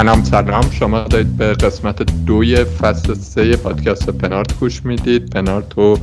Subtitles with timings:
[0.00, 0.70] سلام سلام.
[0.70, 5.30] شما دارید به قسمت دوی فصل سه پادکست پنارت گوش می‌دید.
[5.30, 5.98] پنارت رو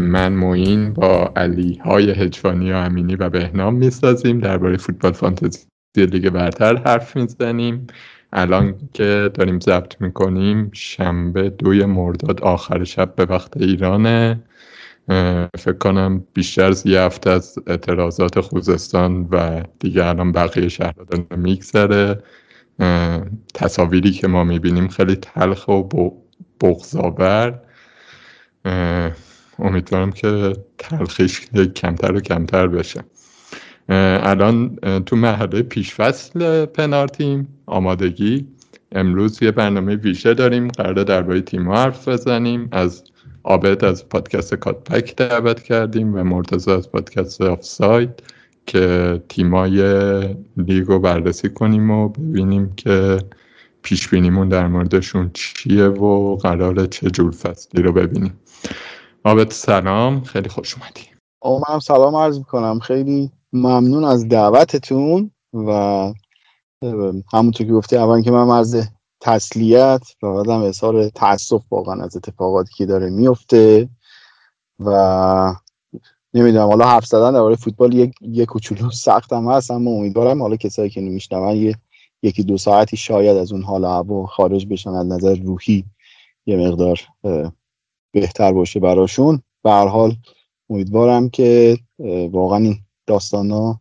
[0.00, 4.38] من موین با علی های هجوانی و امینی و بهنام می‌سازیم.
[4.38, 7.86] درباره فوتبال فانتزی لیگ برتر حرف می‌زنیم.
[8.32, 14.42] الان که داریم ضبط می‌کنیم شنبه دوی مرداد آخر شب به وقت ایرانه.
[15.58, 22.22] فکر کنم بیشتر از یه هفته از اعتراضات خوزستان و دیگه الان بقیه شهرها میگذره.
[23.54, 26.10] تصاویری که ما می‌بینیم خیلی تلخ و
[26.60, 27.60] بغض‌آور
[29.58, 31.40] امیدوارم که تلخیش
[31.76, 33.04] کمتر و کمتر بشه.
[33.88, 38.46] الان تو مرحله پیشفصل پنارتیم آمادگی.
[38.92, 40.68] امروز یه برنامه ویژه داریم.
[40.68, 42.68] قراره درباره تیم حرف بزنیم.
[42.72, 43.04] از
[43.42, 48.22] عابد از پادکست کات‌بک دعوت کردیم و مرتضی از پادکست آف ساید
[48.66, 49.82] که تیمای
[50.56, 53.18] لیگ رو بررسی کنیم و ببینیم که
[53.82, 58.40] پیش بینیمون در موردشون چیه و قرار چه جور فصلی رو ببینیم.
[59.24, 60.24] آبت سلام.
[60.24, 61.02] خیلی خوش اومدی.
[61.68, 62.78] منم سلام عرض می‌کنم.
[62.78, 66.12] خیلی ممنون از دعوتتون و
[67.32, 68.86] همونطور که گفتی اول که من مرز
[69.20, 73.88] تسلیت و بعدم اظهار تاسف واقعا از اتفاقاتی که داره میفته
[74.78, 75.54] و
[76.36, 80.56] نمی‌دونم حالا حرف زدن درباره فوتبال یک یک کوچولو سخت هم هست اما امیدوارم حالا
[80.56, 81.76] کسایی که نمیشنون یه
[82.22, 85.84] یکی دو ساعتی شاید از اون حال هوا خارج بشن از نظر روحی
[86.46, 87.00] یه مقدار
[88.12, 89.42] بهتر باشه براشون.
[89.62, 90.14] به هر حال
[90.70, 91.78] امیدوارم که
[92.30, 92.76] واقعا این
[93.06, 93.80] داستانا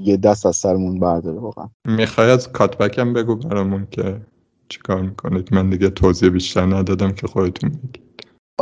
[0.00, 1.68] یه دست از سرمون برداره واقعا.
[1.84, 4.20] می‌خوای از کاتبک هم بگو برامون که
[4.68, 8.11] چیکار می‌کنید؟ من دیگه توضیح بیشتر ندادم که خودتون میگید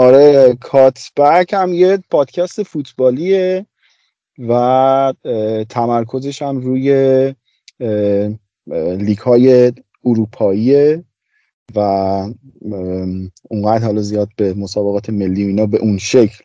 [0.01, 3.67] آره کاتبک هم یه پادکست فوتبالیه
[4.49, 5.15] و
[5.69, 7.35] تمرکزش هم روی
[8.97, 9.73] لیگ های
[10.05, 11.05] اروپاییه
[11.75, 11.79] و
[13.43, 16.45] اونقدر حالا زیاد به مسابقات ملی و اینا به اون شکل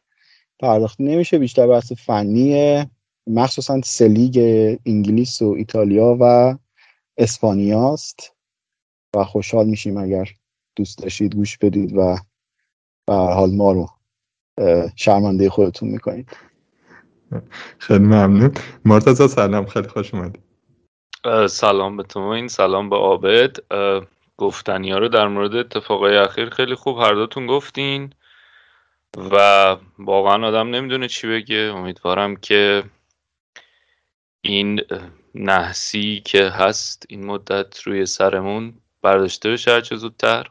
[0.59, 2.89] پرداخت نمیشه بیشتر بحث فنیه.
[3.27, 4.37] مخصوصا سه لیگ
[4.85, 6.55] انگلیس و ایتالیا و
[7.17, 8.33] اسپانیاست
[9.15, 10.29] و خوشحال میشیم اگر
[10.75, 12.17] دوست داشتید گوش بدید و
[13.07, 13.89] به حال ما رو
[14.95, 16.37] شرمنده خودتون می‌کنید.
[17.79, 18.53] خیلی ممنون.
[18.85, 19.65] مرتضی سلام.
[19.65, 20.39] خیلی خوش اومدی.
[21.47, 23.55] سلام به تو این سلام به عابد.
[24.37, 28.13] گفتنی ها رو در مورد اتفاقای اخیر خیلی خوب هر دوتون گفتین
[29.17, 31.73] و واقعا آدم نمی‌دونه چی بگه.
[31.75, 32.83] امیدوارم که
[34.41, 34.81] این
[35.35, 40.47] نحسی که هست این مدت روی سرمون برداشته بشه هرچه زودتر.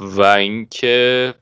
[0.00, 1.34] و اینکه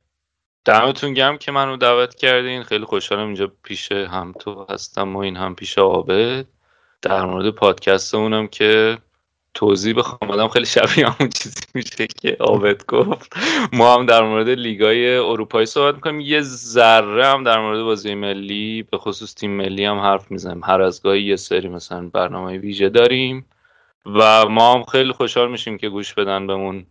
[0.64, 2.62] دمتون گرم که منو دعوت کردین.
[2.62, 6.46] خیلی خوشحالم اینجا پیش هم تو هستم و این هم پیش عابد
[7.02, 8.98] در مورد پادکست اونم که
[9.54, 10.30] توضیح بخوام.
[10.30, 13.36] آدم خیلی شبیه همون چیزی میشه که عابد گفت.
[13.72, 16.20] ما هم در مورد لیگای اروپایی صحبت می‌کنیم.
[16.20, 20.64] یه ذره هم در مورد بازی ملی به خصوص تیم ملی هم حرف می‌زنیم.
[20.64, 23.46] هر از گاهی یه سری مثلا برنامه ویژه داریم
[24.06, 26.86] و ما هم خیلی خوشحال میشیم که گوش بدن بهمون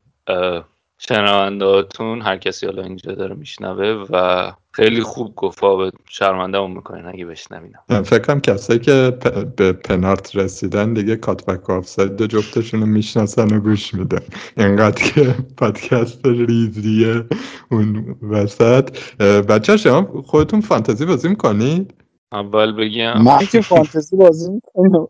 [0.98, 5.62] شنوندهاتون هر کسی حالا اینجا داره میشنوه و خیلی خوب گفت.
[5.62, 8.04] به شرمنده اون می‌کنین اگه بشنوینم.
[8.04, 9.18] فکرم کسایی که
[9.56, 14.22] به پنارت رسیدن دیگه کاتبک آفساید جفتشون رو می‌شناسن و گوش میدن.
[14.58, 17.24] اینقدر که پادکست ریزیه
[17.72, 18.98] اون وسط.
[19.22, 21.94] بچه شما خودتون فانتزی بازی می‌کنید؟
[22.32, 23.22] اول بگم.
[23.22, 25.08] من که فانتزی بازی می‌کنم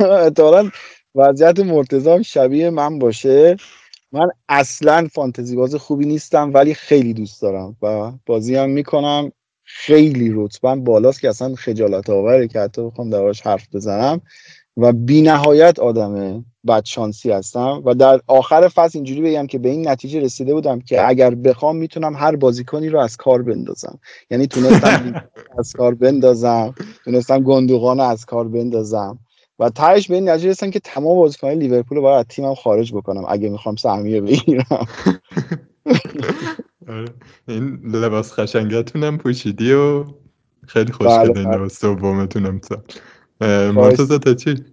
[0.00, 0.70] اتحالا
[1.14, 3.56] وضعیت مرتضام شبیه من باشه.
[4.12, 9.32] من اصلا فانتزی باز خوبی نیستم ولی خیلی دوست دارم و بازی هم می‌کنم.
[9.70, 14.20] خیلی رتبم بالاست که اصلا خجالت آوره که حتی بخوام دربارش حرف بزنم.
[14.76, 19.88] و بی نهایت آدم بدشانسی هستم و در آخر فصل اینجوری بگم که به این
[19.88, 23.98] نتیجه رسیده بودم که اگر بخوام می‌تونم هر بازیکنی رو از کار بندازم.
[24.30, 25.22] یعنی تونستم
[25.58, 26.74] از کار بندازم
[27.04, 29.18] تونستم گندوقان از کار بندازم.
[29.58, 32.92] و تهش به این نتیجه رسیدم که تمام بازیکنان لیورپول رو باید از تیمم خارج
[32.92, 34.64] بکنم اگه می‌خوام سهمیه بگیرم
[36.88, 37.08] آره.
[37.48, 40.04] این لباس خشنگتونم پوشیدی و
[40.66, 42.60] خیلی خوشگله این لباس دومتونم
[43.74, 44.64] مرتضی تا چی؟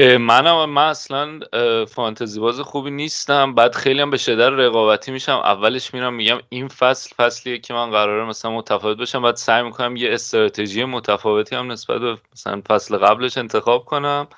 [0.00, 1.40] منم من اصلا
[1.86, 3.54] فانتزی باز خوبی نیستم.
[3.54, 5.36] بعد خیلی هم به شدت رقابتی میشم.
[5.36, 9.96] اولش میرم میگم این فصل فصلیه که من قراره مثلا متفاوت باشم بعد سعی می‌کنم
[9.96, 14.28] یه استراتژی متفاوتی هم نسبت به مثلا فصل قبلش انتخاب کنم.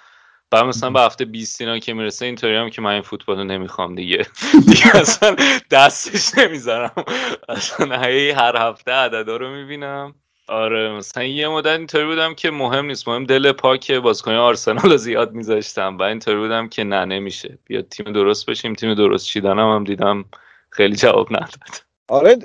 [0.50, 3.44] بعد مثلا به هفته 20 اینا که می‌رسه اینطوری هم که من این فوتبال رو
[3.44, 4.26] نمی‌خوام دیگه.
[4.68, 5.36] دیگه اصلا
[5.70, 7.04] دستش نمی‌ذارم.
[7.48, 7.96] اصلا
[8.36, 10.14] هر هفته عددا رو می‌بینم.
[10.52, 14.96] آره مثلا یه مدت اینطوری بودم که مهم نیست مهم دل پاک بازیکن آرسنال رو
[14.96, 17.58] زیاد میذاشتم و اینطوری بودم که نه نمیشه.
[17.64, 20.24] بیا تیم درست بشیم تیم درست چیدنم هم دیدم
[20.70, 21.82] خیلی جواب نداد.
[22.08, 22.36] آره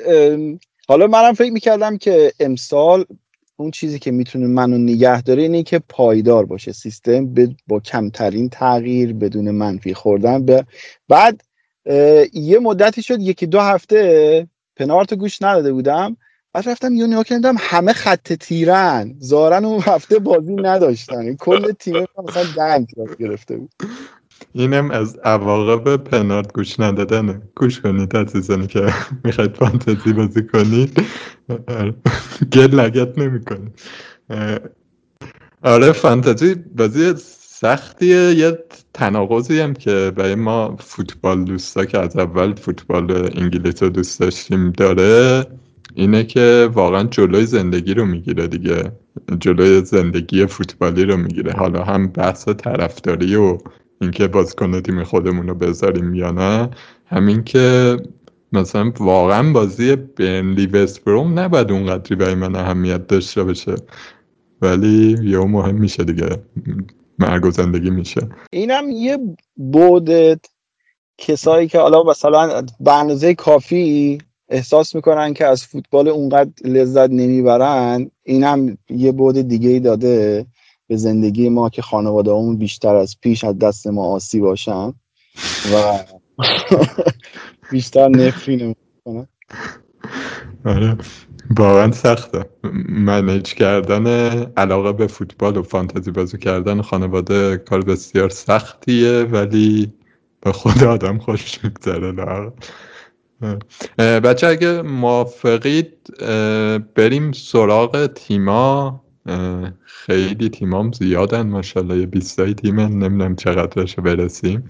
[0.87, 3.05] حالا منم فکر می‌کردم که امسال
[3.57, 6.71] اون چیزی که می‌تونه منو نگه داره اینه که پایدار باشه.
[6.71, 7.33] سیستم
[7.67, 10.45] با کمترین تغییر بدون منفی خوردن.
[10.45, 10.65] به
[11.09, 11.41] بعد
[12.33, 16.17] یه مدتی شد یکی دو هفته پنارت گوش نداده بودم.
[16.53, 19.15] بعد رفتم یه نگاه کردم همه خط تیرن.
[19.19, 21.35] زارن اون هفته بازی نداشتن.
[21.35, 22.87] کل تیم مثلا دنگ
[23.19, 23.71] گرفته بود.
[24.53, 27.41] اینم از عواقب پنارت گوش ندادنه.
[27.55, 31.01] گوش کنید عزیزانی که می‌خواید فانتزی بازی کنید.
[32.53, 33.69] گل لگت نمی‌کنی
[35.63, 38.33] آره فانتزی بازی سختیه.
[38.33, 38.59] یه
[38.93, 44.71] تناقضی هم که برای ما فوتبال دوستا که از اول فوتبال انگلیس رو دوست داشتیم
[44.71, 45.45] داره.
[45.95, 48.91] اینه که واقعا جلوی زندگی رو می‌گیره دیگه.
[49.39, 51.51] جلوی زندگی فوتبالی رو می‌گیره.
[51.51, 53.57] حالا هم بحث طرفداری و
[54.01, 56.69] اینکه بازیکن تیم خودمون رو بذاریم یا نه
[57.05, 57.97] همین که
[58.53, 63.75] مثلا واقعا بازی بینلی وستبروم نباید اونقدری برای من اهمیت داشته باشه.
[64.61, 66.29] ولی یه مهم میشه دیگه.
[67.19, 68.29] مرگ و زندگی میشه.
[68.51, 69.17] اینم یه
[69.55, 70.09] بود
[71.17, 74.17] کسایی که حالا مثلا به کافی
[74.49, 78.11] احساس می‌کنن که از فوتبال اونقدر لذت نمی‌برن.
[78.23, 80.45] این هم یه بود دیگه ای داده
[80.87, 84.93] به زندگی ما که خانواده همون بیشتر از پیش از دست ما آسی باشن
[85.73, 85.99] و
[87.71, 89.27] بیشتر نفرین می‌کنن.
[90.65, 90.97] آره.
[91.57, 92.45] واقعا سخته.
[92.89, 94.07] منیج کردن
[94.57, 99.93] علاقه به فوتبال و فانتزی بازی کردن خانواده کار بسیار سختیه ولی
[100.41, 102.51] به خود آدم خوش میگذره.
[103.97, 106.17] بچه اگه موافقید
[106.95, 109.01] بریم سراغ تیما.
[109.85, 114.63] خیلی تیمام زیادن ماشاءالله یه بیستایی تیم نمی‌دونم چقدرش برسیم.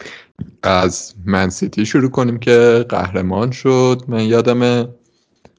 [0.64, 4.90] از منسیتی شروع کنیم که قهرمان شد من یادم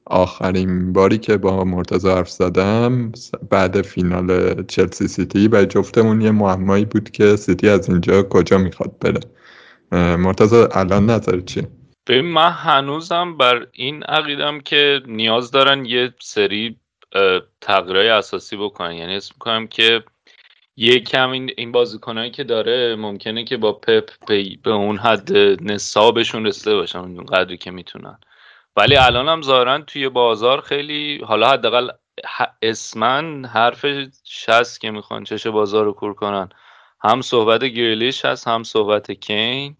[0.05, 3.11] آخرین باری که با مرتضی حرف زدم
[3.49, 5.47] بعد فینال چلسی سیتی.
[5.47, 9.19] برای جفتمون یه معمایی بود که سیتی از اینجا کجا می‌خواد بره.
[10.15, 11.67] مرتضی الان نظر چی؟
[12.09, 16.79] ببین من هنوزم بر این عقیدم که نیاز دارن یه سری
[17.61, 18.93] تغییرهای اساسی بکنن.
[18.93, 20.03] یعنی اسم می‌کنم که
[20.77, 24.09] یه کم این, این که داره ممکنه که با پپ
[24.63, 25.37] به اون حد
[25.71, 28.19] نصابشون رسیده باشن اون قدری که می‌تونن.
[28.75, 31.89] ولی الان هم ظاهرا توی بازار خیلی حالا حداقل
[32.61, 33.85] اسمن حرف
[34.47, 36.49] هست که می‌خوان چش بازار رو کور کنن.
[37.03, 39.77] هم صحبت گریلیش هست هم صحبت کین.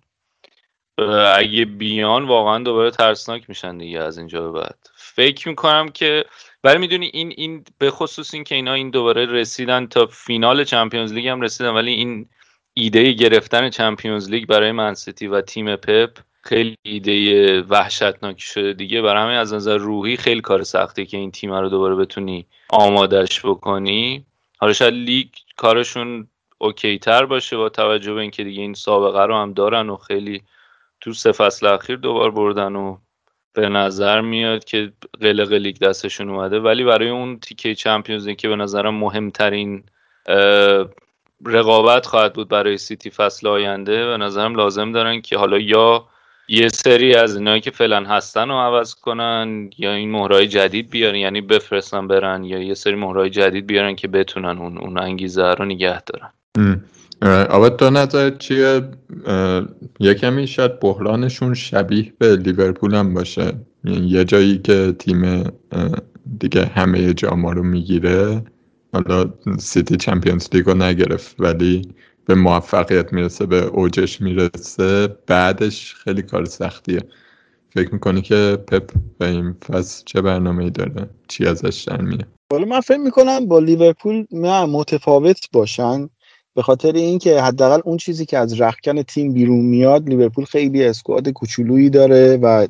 [1.35, 4.77] اگه بیان واقعا دوباره ترسناک میشن دیگه از اینجا به بعد.
[4.95, 6.25] فکر می‌کنم که
[6.63, 11.13] ولی می‌دونی این این به خصوص این که اینا این دوباره رسیدن تا فینال Champions
[11.13, 12.29] League هم رسیدن ولی این
[12.73, 19.01] ایده گرفتن Champions League برای منسیتی و تیم پپ خیلی ایده وحشتناکی شده دیگه.
[19.01, 23.45] برای همین از نظر روحی خیلی کار سخته که این تیم رو دوباره بتونی آمادش
[23.45, 24.25] بکنی.
[24.57, 25.27] حالا شاید لیگ
[25.57, 26.27] کارشون
[26.57, 30.43] okay تر باشه با توجه به اینکه دیگه این سابقه رو هم دارن و خیلی
[31.01, 32.97] تو سه فصل اخیر دوبار بردن و
[33.53, 36.59] به نظر میاد که قلق لیگ دستشون اومده.
[36.59, 39.83] ولی برای اون تیکه چمپیونز که به نظرم مهمترین
[41.45, 46.05] رقابت خواهد بود برای سیتی فصل آینده به نظرم لازم دارن که حالا یا
[46.47, 51.15] یه سری از اینایی که فعلا هستن رو عوض کنن یا این مهرهای جدید بیارن
[51.15, 55.65] یعنی بفرستن برن یا یه سری مهرهای جدید بیارن که بتونن اون, اون انگیزه رو
[55.65, 56.31] نگه دارن.
[57.21, 58.81] آباد تو نظر چیه؟
[59.99, 63.53] یه کمی شاید بحرانشون شبیه به لیورپول هم باشه.
[63.83, 65.43] یعنی یه جایی که تیم
[66.39, 68.43] دیگه همه جاما رو می‌گیره.
[68.93, 71.81] حالا سیتی چمپیونز لیگ رو نگرفت ولی
[72.25, 75.07] به موفقیت می‌رسه به اوجش می‌رسه.
[75.27, 77.01] بعدش خیلی کار سختیه.
[77.73, 82.27] فکر می‌کنی که پپ به این فصل چه برنامه ای داره؟ چی ازش در میاد؟
[82.51, 86.09] حالا من فکر می‌کنم با لیورپول نه متفاوت باشن.
[86.59, 91.29] به خاطر اینکه حداقل اون چیزی که از رخکن تیم بیرون میاد لیورپول خیلی اسکواد
[91.29, 92.67] کوچولویی داره و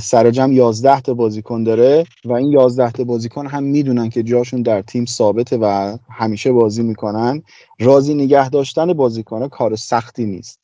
[0.00, 4.62] سر جمع 11 تا بازیکن داره و این 11 تا بازیکن هم می‌دونن که جاشون
[4.62, 7.42] در تیم ثابته و همیشه بازی می‌کنن.
[7.80, 10.60] راضی نگه داشتن بازیکن کار سختی نیست.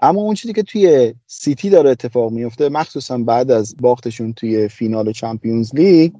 [0.00, 5.12] اما اون چیزی که توی سیتی داره اتفاق میفته مخصوصا بعد از باختشون توی فینال
[5.12, 6.12] چمپیونز لیگ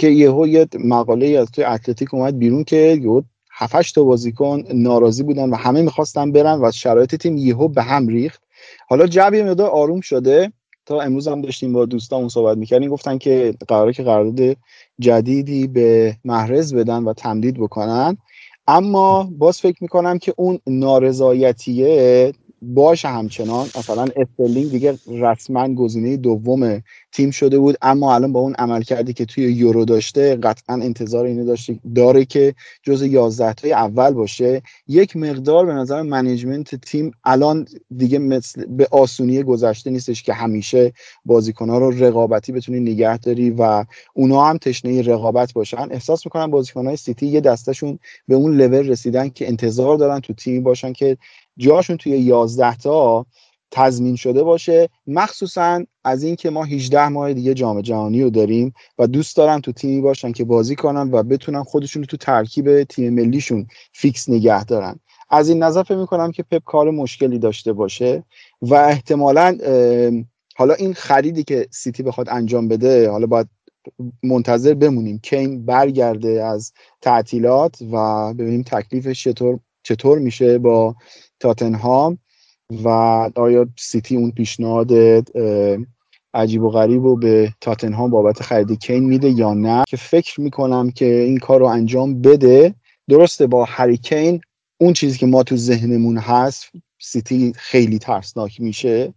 [0.00, 3.22] که یهو یه مقاله از توی اتلتیک اومد بیرون که یهو
[3.60, 8.08] 7 تا بازیکن ناراضی بودن و همه می‌خواستن برن و شرایط تیم یهو به هم
[8.08, 8.42] ریخت.
[8.88, 10.52] حالا جو یه مقدار آروم شده.
[10.86, 14.56] تا امروز هم داشتیم با دوستامون صحبت می‌کردیم گفتن که قراره که قرارداد
[14.98, 18.16] جدیدی به محرز بدن و تمدید بکنن.
[18.66, 23.66] اما باز فکر می‌کنم که اون نارضایتیه باشه همچنان.
[23.78, 29.12] مثلا استرلینگ دیگه رسما گزینه دوم تیم شده بود اما الان با اون عمل کردی
[29.12, 34.62] که توی یورو داشته قطعا انتظار اینو داشته داره که جز 11 تای اول باشه.
[34.88, 40.92] یک مقدار به نظر management تیم الان دیگه مثل به آسونی گذشته نیستش که همیشه
[41.24, 43.84] بازیکنها رو رقابتی بتونی نگه داری و
[44.14, 45.88] اونا هم تشنه رقابت باشن.
[45.90, 47.98] احساس می‌کنم بازیکنهای سیتی یه دستشون
[48.28, 51.16] به اون لول رسیدن که انتظار دارن تو تیم باشن که
[51.58, 53.26] جاشون توی 11 تا
[53.70, 54.88] تضمین شده باشه.
[55.06, 59.72] مخصوصا از اینکه ما 18 ماه دیگه جام جهانی رو داریم و دوست دارن تو
[59.72, 64.64] تیمی باشن که بازی کنن و بتونن خودشون رو تو ترکیب تیم ملیشون فیکس نگه
[64.64, 65.00] دارن.
[65.30, 68.24] از این نظر فکر می‌کنم که پپ کار مشکلی داشته باشه
[68.62, 69.58] و احتمالا
[70.56, 73.48] حالا این خریدی که سیتی بخواد انجام بده حالا باید
[74.22, 75.18] منتظر بمونیم.
[75.18, 80.94] کین برگرده از تعطیلات و ببینیم تکلیفش چطور چطور میشه با
[81.40, 82.18] تاتنهام
[82.84, 82.88] و
[83.34, 84.92] آیا سیتی اون پیشنهاد
[86.34, 90.90] عجیب و غریب رو به تاتنهام بابت خرید کین میده یا نه؟ که فکر می‌کنم
[90.90, 92.74] که این کار رو انجام بده.
[93.08, 94.40] درسته با هریکین
[94.80, 99.14] اون چیزی که ما تو ذهنمون هست سیتی خیلی ترسناک میشه.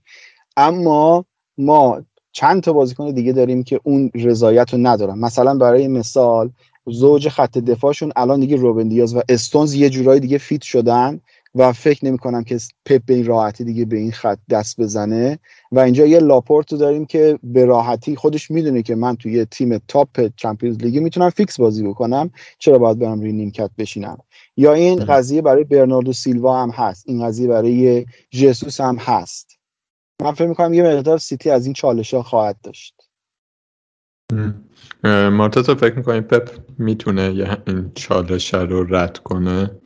[0.58, 1.25] اما
[1.58, 2.01] ما
[2.32, 5.20] چند تا بازیکن دیگه داریم که اون رضایت رو ندارن.
[5.20, 6.50] مثلا برای مثال
[6.86, 11.20] زوج خط دفاعشون الان دیگه روبن دیاز و استونز یه جورایی دیگه فیت شدن.
[11.55, 15.39] و فکر نمی کنم که پپ به این راحتی دیگه به این خط دست بزنه.
[15.72, 19.77] و اینجا یه لاپورت رو داریم که به راحتی خودش می‌دونه که من توی تیم
[19.78, 22.31] top Champions League ی می‌تونم فیکس بازی بکنم.
[22.60, 24.17] چرا باید برم روی نیمکت بشینم؟
[24.58, 27.03] یا این قضیه برای برناردو سیلوا هم هست.
[27.08, 29.58] این قضیه برای جسوس هم هست.
[30.22, 32.96] من فکر می‌کنم یه مقدار سیتی از این چالش ها خواهد داشت.
[35.03, 37.22] مرتضی فکر می‌کنی پپ می‌تونه
[37.67, 39.81] این چالش رو رد کنه؟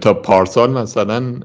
[0.00, 1.40] تا پارسال مثلا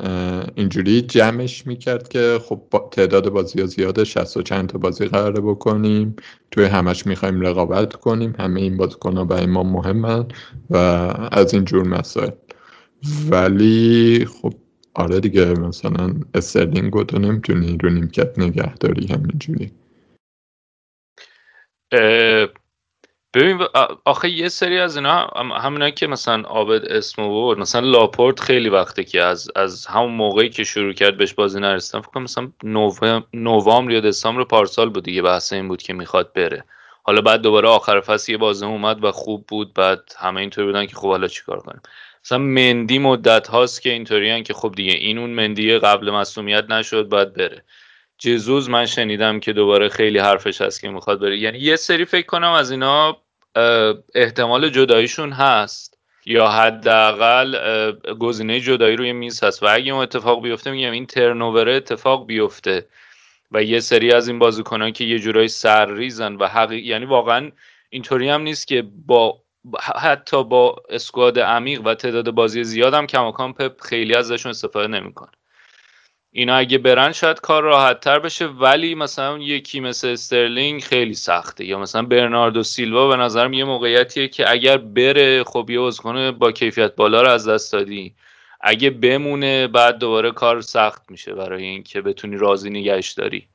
[0.55, 5.41] اینجوری جمعش می‌کرد که خب تعداد بازی ها زیاده شست و چند تا بازی قراره
[5.41, 6.15] بکنیم.
[6.51, 8.35] توی همش می‌خوایم رقابت کنیم.
[8.39, 10.25] همه این بازیکن ها برای ما مهمن
[10.69, 10.77] و
[11.31, 12.31] از این جور مسائل.
[13.29, 14.53] ولی خب
[14.93, 19.71] آره دیگه مثلا استرلینگ تو نمی‌تونی رو نیمکت نگه داری همینجوری
[23.35, 23.61] ببین
[24.05, 29.03] آخه یه سری از اینا همونایی که مثلا عابد اسم بود مثلا لاپورت خیلی وقته
[29.03, 33.91] که از از همون موقعی که شروع کرد بهش بازی نرسیدم فکر کنم مثلا نوامبر
[33.91, 36.63] یا دسامبر پارسال بود دیگه بحث این بود که می‌خواد بره.
[37.03, 40.85] حالا بعد دوباره آخر فصل یه بازی اومد و خوب بود بعد همه اینطوری بودن
[40.85, 41.81] که خب حالا چیکار کنیم؟
[42.25, 47.09] مثلا مندی مدت هاست که اینطوریان که خب دیگه این اون مندی قبل مسئولیت نشد
[47.09, 47.63] باید بره.
[48.17, 51.37] جزوز من شنیدم که دوباره خیلی حرفش هست که می‌خواد بره.
[51.37, 53.17] یعنی یه سری فکر کنم از اینا
[54.15, 57.55] احتمال جداییشون هست یا حداقل
[58.19, 59.63] گزینه جدایی روی میز هست.
[59.63, 62.85] و اگه اون اتفاق بیفته میگم این ترنوور اتفاق بیفته.
[63.51, 67.51] و یه سری از این بازیکنان که یه جورایی سرریزن و حقیق یعنی واقعا
[67.89, 69.41] اینطوری هم نیست که با
[69.95, 75.31] حتی با اسکواد عمیق و تعداد بازی زیاد هم کماکان پپ خیلی ازشون استفاده نمی‌کنه.
[76.37, 81.65] اینا اگه برن شاید کار راحت تر بشه ولی مثلا یکی مثل استرلینگ خیلی سخته.
[81.65, 86.51] یا مثلا برناردو سیلوا به نظرم یه موقعیتیه که اگر بره خب یه کنه با
[86.51, 88.15] کیفیت بالا رو از دست دادی.
[88.61, 93.47] اگه بمونه بعد دوباره کار سخت میشه برای اینکه بتونی راضی نگهش داری.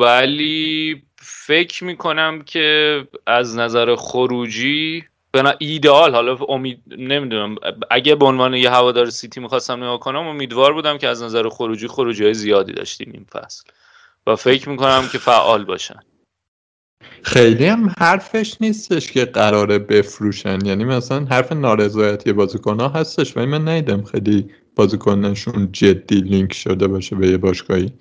[0.00, 7.56] ولی فکر می‌کنم که از نظر خروجی بنا ایدئال حالا امید نمی‌دونم
[7.90, 11.88] اگه به عنوان یه هوادار سیتی می‌خواستم نگاه کنم امیدوار بودم که از نظر خروجی
[11.88, 13.64] خروجی های زیادی داشتیم این فصل.
[14.26, 16.00] و فکر می‌کنم که فعال باشن.
[17.22, 20.58] خیلی هم حرفش نیستش که قراره بفروشن.
[20.64, 26.86] یعنی مثلا حرف نارضایتی بازیکن ها هستش ولی من نیدم خیلی بازیکنشون جدی لینک شده
[26.88, 27.92] باشه به یه باشگاهی.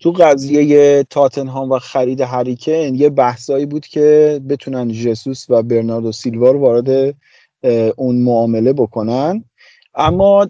[0.00, 6.50] تو قضیه تاتنهام و خرید هریکن یه بحثایی بود که بتونن جسوس و برناردو سیلوا
[6.50, 7.16] رو وارد
[7.96, 9.44] اون معامله بکنن.
[9.94, 10.48] اما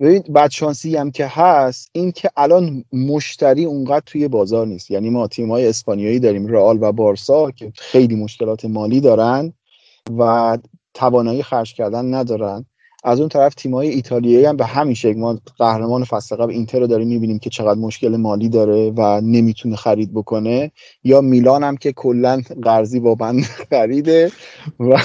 [0.00, 4.90] ببینید بدشانسی هم که هست این که الان مشتری اونقدر توی بازار نیست.
[4.90, 9.52] یعنی ما تیم های اسپانیایی داریم رئال و بارسا که خیلی مشکلات مالی دارن
[10.18, 10.58] و
[10.94, 12.66] توانایی خرج کردن ندارن.
[13.06, 16.86] از اون طرف تیم‌های ایتالیایی هم به همین شکل ما قهرمان فصل قبل اینتر رو
[16.86, 20.72] داریم می‌بینیم که چقدر مشکل مالی داره و نمی‌تونه خرید بکنه.
[21.04, 24.32] یا میلان هم که کلا قرضی با بند خریده
[24.80, 24.98] و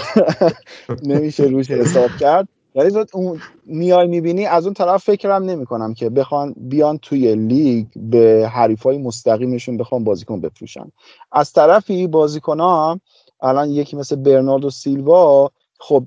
[1.11, 2.47] نمیشه روش حساب کرد.
[2.75, 7.85] ولی اون میای می‌بینی از اون طرف فکرم نمی کنم که بخوان بیان توی لیگ
[7.95, 10.91] به حریفای مستقیمشون بخوان بازیکن بفروشن.
[11.31, 12.99] از طرفی بازیکن ها
[13.41, 15.51] الان یکی مثل برناردو سیلوا
[15.83, 16.05] خب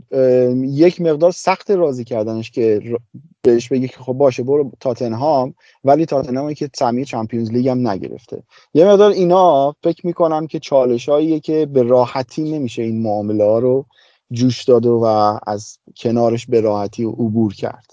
[0.63, 2.97] یک مقدار سخت راضی کردنش که
[3.43, 5.55] بهش بگی که خب باشه برو تاتنهام
[5.85, 8.43] ولی تاتنهامی که سهمیه چمپیونز لیگ هم نگرفته.
[8.75, 11.09] یه مقدار اینا فکر می‌کنم که چالش
[11.43, 13.87] که به راحتی نمیشه این معامله ها رو
[14.31, 15.05] جوش داد و
[15.47, 17.93] از کنارش به راحتی عبور کرد.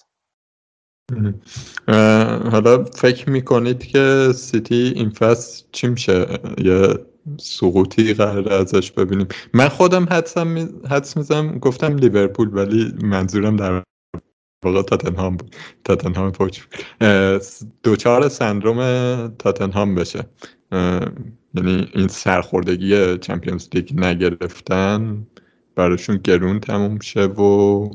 [2.51, 9.27] حالا فکر می‌کنید که سیتی این فصل چی میشه؟ یه سقوطی قرار ازش ببینیم.
[9.53, 13.83] من خودم حدسم حدس میزم گفتم لیورپول ولی منظورم در
[14.65, 15.55] واقع تاتنهام بود.
[15.83, 16.59] تاتنهام فوج
[17.83, 20.25] دوچار سندروم تاتنهام بشه.
[21.53, 25.27] یعنی این سرخوردگی چمپیونز لیگ نگرفتن
[25.75, 27.89] براشون گرون تموم شه و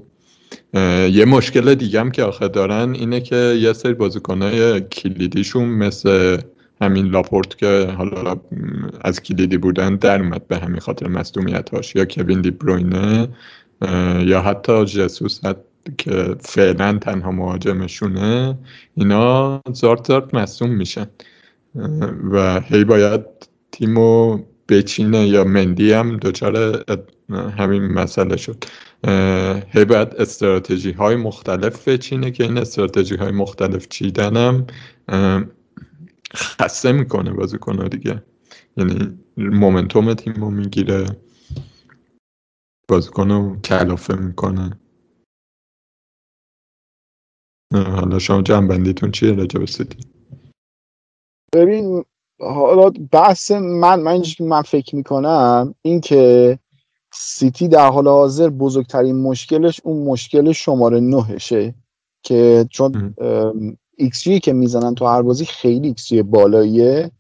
[1.11, 6.39] یه مشکل دیگه هم که آخه دارن اینه که یه سری بازیکنهای کلیدیشون مثل
[6.81, 8.37] همین لاپورت که حالا
[9.01, 13.29] از کلیدی بودن در اومد به همین خاطر مصدومیت هاش یا کوین دی بروینه
[14.25, 15.41] یا حتی جسوس
[15.99, 18.59] که فعلا تنها مهاجمشونه
[18.95, 21.07] اینا زارت زارت مصدوم میشن.
[22.31, 23.21] و هی باید
[23.73, 26.85] تیمو بچینه یا مندی هم دچار
[27.59, 28.65] همین مسئله شد.
[29.69, 34.67] هی باید استراتژی های مختلف بچینه که این استراتژی های مختلف چیدنم.
[36.37, 38.23] خسته می‌کنه بازیکن دیگه.
[38.77, 41.07] یعنی مومنتوم تیم رو می‌گیره.
[42.89, 44.81] بازیکن رو کلافه می‌کنه.
[47.73, 49.99] حالا شما جنبندیتون چیه راجع به سیتی؟
[51.55, 52.05] ببین
[52.41, 56.59] حالا بحث من من من فکر می‌کنم این که
[57.13, 61.75] سیتی در حال حاضر بزرگترین مشکلش اون مشکل شماره نهشه
[62.23, 63.15] که چون
[63.97, 67.11] ایکس که می‌زنن تو هر بازی خیلی ایکس بالاییه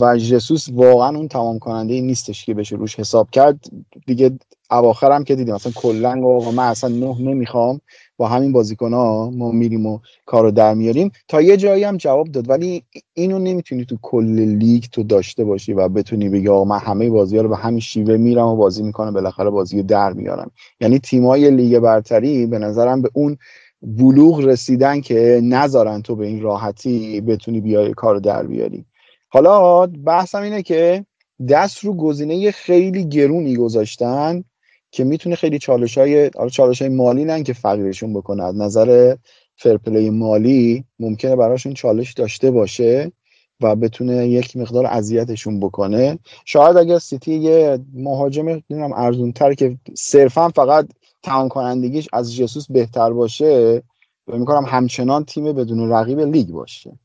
[0.00, 3.64] و جسوس واقعا اون تمام کننده ای نیستش که بشه روش حساب کرد.
[4.06, 4.30] دیگه
[4.70, 7.80] اواخر هم که دیدیم مثلا کلا آقا من اصلا نه نمی‌خوام
[8.16, 11.12] با همین بازیکن ها ما میریم و کارو در میاریم.
[11.28, 12.82] تا یه جایی هم جواب داد ولی
[13.14, 17.36] اینو نمی‌تونی تو کل لیگ تو داشته باشی و بتونی بگی آقا من همه بازی
[17.36, 20.50] ها رو به همین شیوه میرم و بازی می‌کنم بالاخره بازی رو در میارم.
[20.80, 23.36] یعنی تیمای لیگ برتری به نظرم به اون
[23.82, 28.84] بلوغ رسیدن که نذارن تو به این راحتی بتونی بیای کار در بیاری.
[29.28, 31.06] حالا بحثم اینه که
[31.48, 34.44] دست رو گزینه خیلی گرونی گذاشتن
[34.90, 39.16] که می‌تونه خیلی چالش های چالش های مالی نه که فقیرشون بکنه از نظر
[39.56, 43.12] فرپلی مالی ممکنه براشون چالش داشته باشه
[43.60, 46.18] و بتونه یک مقدار اذیتشون بکنه.
[46.44, 50.88] شاید اگر سیتی یه مهاجم نمی‌دونم ارزون تر که صرفا فقط
[51.22, 53.82] تمام کنندگیش از جسوس بهتر باشه
[54.26, 56.98] و می‌کنم همچنان تیم بدون رقیب لیگ باشه.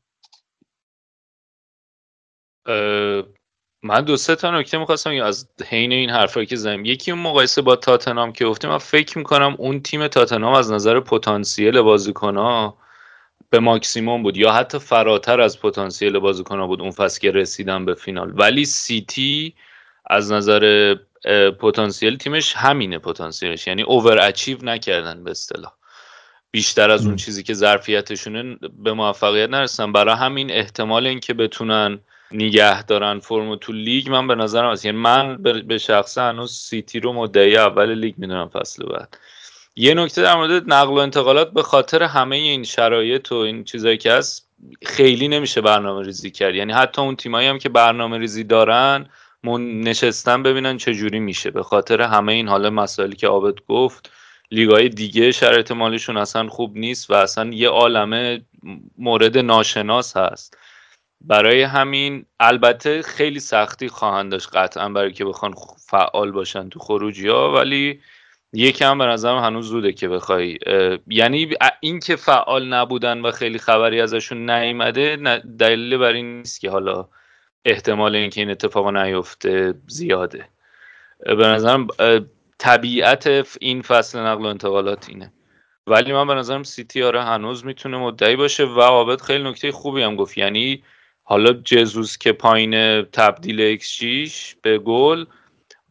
[3.82, 6.84] من دو سه تا نکته می‌خواستم از حین این حرفایی که زدیم.
[6.84, 11.00] یکی اون مقایسه با تاتنام که گفتیم من فکر می‌کنم اون تیم تاتنام از نظر
[11.00, 12.78] پتانسیل بازیکنها
[13.50, 17.94] به ماکسیموم بود یا حتی فراتر از پتانسیل بازیکنها بود اون فصل که رسیدن به
[17.94, 18.32] فینال.
[18.34, 19.54] ولی سیتی
[20.10, 20.94] از نظر
[21.60, 23.66] پتانسیل تیمش همینه پتانسیلش.
[23.66, 25.72] یعنی over achieve نکردن به اصطلاح.
[26.50, 29.92] بیشتر از اون چیزی که ظرفیتشونه به موفقیت نرسن.
[29.92, 31.98] برای همین احتمال اینکه بتونن
[32.30, 34.84] نگه دارن فرمو تو لیگ من به نظرم هست.
[34.84, 39.18] یعنی من به شخصه هنوز سیتی رو مدعی اول لیگ می‌دونم فصل بعد.
[39.76, 43.96] یه نکته در مورد نقل و انتقالات به خاطر همه این شرایط و این چیزایی
[43.96, 44.48] که هست
[44.86, 46.54] خیلی نمیشه برنامه ریزی کرد.
[46.54, 49.06] یعنی حتی اون تیمایی هم که برنامه ریزی دارن
[49.42, 51.50] من نشستن ببینن چه جوری میشه.
[51.50, 54.10] به خاطر همه این حال مسائلی که عابد گفت
[54.50, 58.40] لیگای دیگه شرایط مالیشون اصلا خوب نیست و اصلا یه عالمه
[58.98, 60.58] مورد ناشناس هست.
[61.20, 65.54] برای همین البته خیلی سختی خواهند داشت قطعا برای که بخوان
[65.86, 68.00] فعال باشن تو خروجی ها ولی
[68.52, 70.58] یکم به نظرم هنوز زوده که بخوای
[71.06, 75.16] یعنی این که فعال نبودن و خیلی خبری ازشون نیامده
[75.58, 77.08] دلیل بر این نیست که حالا
[77.64, 80.48] احتمال اینکه این اتفاق نیفته زیاده.
[81.26, 81.86] به نظرم
[82.58, 85.32] طبیعت این فصل نقل و انتقالات اینه.
[85.86, 90.02] ولی من به نظرم سیتی آره هنوز می‌تونه مدعی باشه و عابد خیلی نکته خوبی
[90.02, 90.38] هم گفت.
[90.38, 90.82] یعنی
[91.22, 94.00] حالا جسوس که پایین تبدیل اکس
[94.62, 95.24] به گل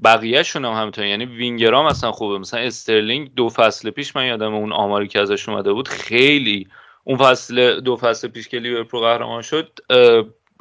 [0.03, 2.37] بقیهشون هم همینطور یعنی وینگرام اصلا خوبه.
[2.37, 6.67] مثلا استرلینگ دو فصل پیش من یادم اون آماری که ازش اومده بود خیلی
[7.03, 9.79] اون فصل دو فصل پیش که لیورپول قهرمان شد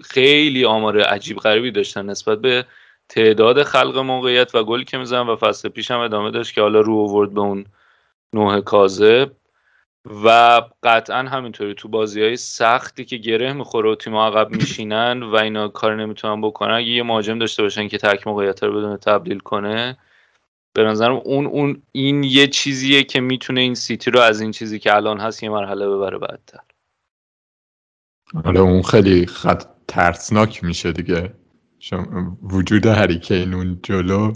[0.05, 2.65] خیلی آمار عجیب غریبی داشتن نسبت به
[3.09, 6.81] تعداد خلق موقعیت و گلی که میزن و فصل پیش هم ادامه داشت که حالا
[6.81, 7.67] رو آورد به اون
[8.33, 9.33] نوع کاذب.
[10.25, 15.37] و قطعا همینطوری تو بازی های سختی که گره می‌خوره و تیم عقب میشینن و
[15.37, 19.39] اینا کار نمی‌تونن بکنن اگه یه مهاجم داشته باشن که تک موقعیت رو بدون تبدیل
[19.39, 19.99] کنه.
[20.73, 24.79] به نظرم اون اون این یه چیزیه که می‌تونه این سیتی رو از این چیزی
[24.79, 26.61] که الان هست یه مرحله ببره بعدتر.
[28.45, 31.33] آره اون خیلی خط ترسناک میشه دیگه.
[32.43, 34.33] وجود هریکین اون جلو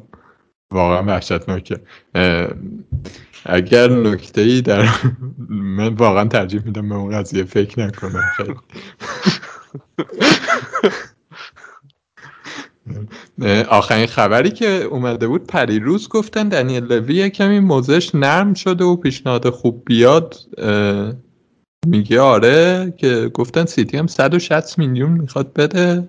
[0.70, 1.80] واقعا وحشتناکه.
[3.44, 4.88] اگر نکته ای در
[5.48, 8.22] من واقعا ترجیح میدم به اون قضیه فکر نکنم.
[8.36, 8.54] خیلی.
[13.68, 19.50] آخرین خبری که اومده بود پریروز گفتن دنیل لوی کمی موزش نرم شده و پیشنهاد
[19.50, 20.36] خوب بیاد.
[21.86, 26.08] میگه آره که گفتن سیتی هم 160 میلیون می‌خواد بده.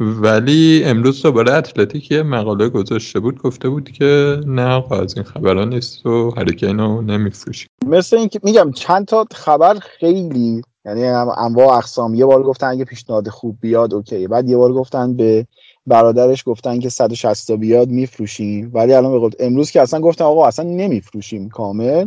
[0.00, 5.64] ولی امروز دوباره اتلتیک یه مقاله گذاشته بود گفته بود که نه از این خبرها
[5.64, 11.04] نیست و هریکین رو نمیفروشی مثل اینکه میگم چند تا خبر خیلی یعنی
[11.38, 12.14] انواع اقسام.
[12.14, 14.26] یه بار گفتن اگه پیشنهاد خوب بیاد اوکی.
[14.26, 15.46] بعد یه بار گفتن به
[15.86, 18.70] برادرش گفتن که 160 بیاد میفروشیم.
[18.74, 22.06] ولی الان به امروز که اصلا گفتن آقا اصلا نمیفروشیم کامل.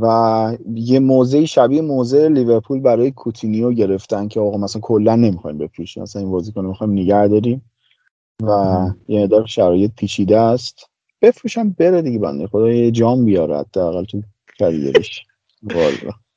[0.00, 6.02] و یه موضعی شبیه موضع لیورپول برای کوتینیو گرفتن که آقا مثلا کلا نمی‌خوایم بفروشیم.
[6.02, 7.62] مثلا این بازیکن می‌خوایم نگه داریم
[8.42, 10.90] و یه مقدار شرایط پیچیده است.
[11.22, 14.22] بفروشم بره دیگه بنده خدا یه جام بیاره حداقل تو
[14.58, 15.22] کریرش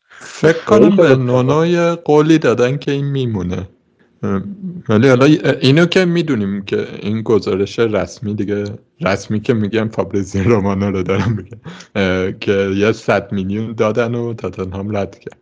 [0.19, 3.69] فکر کنم به نونای قولی دادن که این میمونه.
[4.89, 5.25] ولی حالا
[5.61, 8.63] اینو که می‌دونیم که این گزارش رسمی دیگه
[9.01, 11.59] رسمی که میگم فابریزی رومانو رو دارم میگم
[12.39, 15.37] که یه صد میلیون دادن و تاتنهام رد کرد.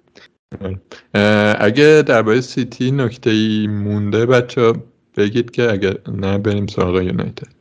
[1.59, 4.73] اگه درباره سیتی نکته ای مونده بچه
[5.17, 7.53] بگید که اگه نه بریم سراغ یونایتد.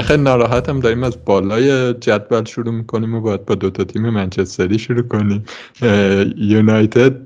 [0.00, 0.80] من خیلی ناراحتم.
[0.80, 5.44] داریم از بالای جدول شروع می‌کنیم و باید با دوتا تیم منچستری شروع کنیم.
[6.36, 7.16] یونایتد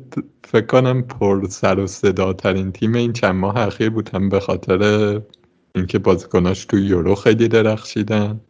[0.45, 4.09] فکر کنم پر سر و صدا ترین تیم این چند ماه اخیر بود.
[4.09, 5.21] هم به خاطر
[5.75, 8.41] اینکه بازیکناش تو یورو خیلی درخشیدن.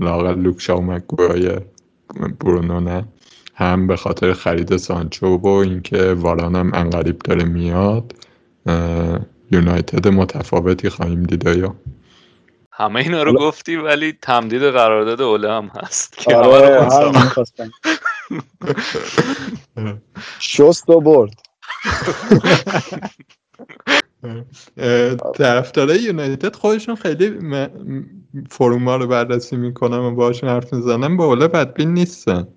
[0.00, 1.00] لاغل لوکشا و
[2.40, 3.04] برونو نه.
[3.54, 8.12] هم به خاطر خرید سانچو و اینکه واران هم انقریب داره میاد.
[9.50, 11.74] یونایتد متفاوتی خواهیم دید یا
[12.74, 16.88] همه اینا رو گفتی ولی تمدید قرارداد اوله هم هست آره
[20.38, 21.32] شست و برد.
[25.34, 27.38] طرفدارای یونایتد خودشون خیلی
[28.50, 32.48] فروم ها رو بررسی می‌کنم و باشون حرف می‌زنم به اوله بدبین نیستن.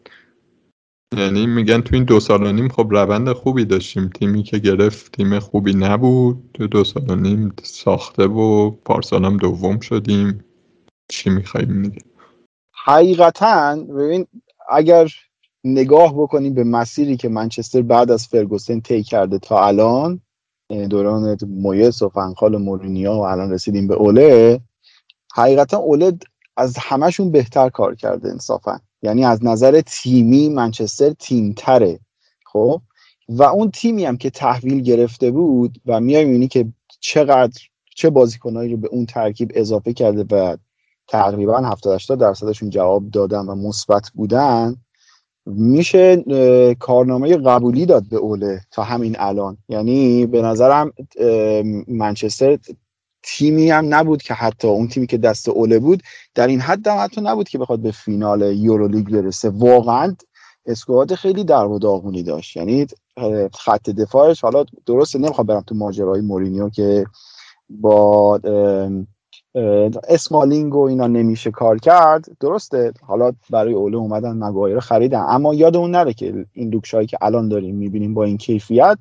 [1.18, 4.10] یعنی میگن تو این دو سال و نیم خب روند خوبی داشتیم.
[4.10, 6.50] تیمی که گرفت تیم خوبی نبود.
[6.54, 10.46] تو دو سال و نیم ساخته و پارسال هم دوم شدیم.
[11.10, 12.02] چی میخواییم میگه؟
[12.86, 14.28] حقیقتا ببین
[14.70, 15.08] اگر
[15.64, 20.22] نگاه بکنیم به مسیری که منچستر بعد از فرگوسن طی کرده تا الان
[20.70, 24.60] یعنی دوران مویس و فنخال و مورینیا و الان رسیدیم به اوله
[25.36, 26.18] حقیقتا اوله
[26.58, 28.80] از همشون بهتر کار کرده انصافا.
[29.06, 32.00] یعنی از نظر تیمی منچستر تیم تره
[32.46, 32.82] خب؟
[33.30, 36.66] و اون تیمی هم که تحویل گرفته بود و میای می‌بینی که
[37.00, 37.62] چقدر
[37.96, 40.58] چه بازیکنایی رو به اون ترکیب اضافه کرده و
[41.08, 44.76] تقریبا 70 80 درصدشون جواب دادن و مثبت بودن
[45.46, 46.24] میشه
[46.80, 49.58] کارنامه قبولی داد به اوله تا همین الان.
[49.70, 50.94] یعنی به نظرم
[51.88, 52.58] منچستر
[53.28, 56.04] تیمی هم نبود که حتی اون تیمی که دست اوله بود
[56.36, 59.50] در این حد هم حتی نبود که بخواد به فینال یورولیگ برسه.
[59.50, 60.16] واقعا
[60.66, 62.58] اسکواد خیلی در و داغونی داشت.
[62.58, 62.88] یعنی
[63.54, 67.06] خط دفاعش حالا درسته نمی‌خوام برم تو ماجرای مورینیو که
[67.70, 68.40] با
[70.08, 72.26] اسمالینگ و اینا نمیشه کار کرد.
[72.40, 75.26] درسته حالا برای اوله اومدن مگایر خریدن.
[75.30, 78.98] اما یادمون نره که این لوکشایی که الان داریم می‌بینیم با این کیفیت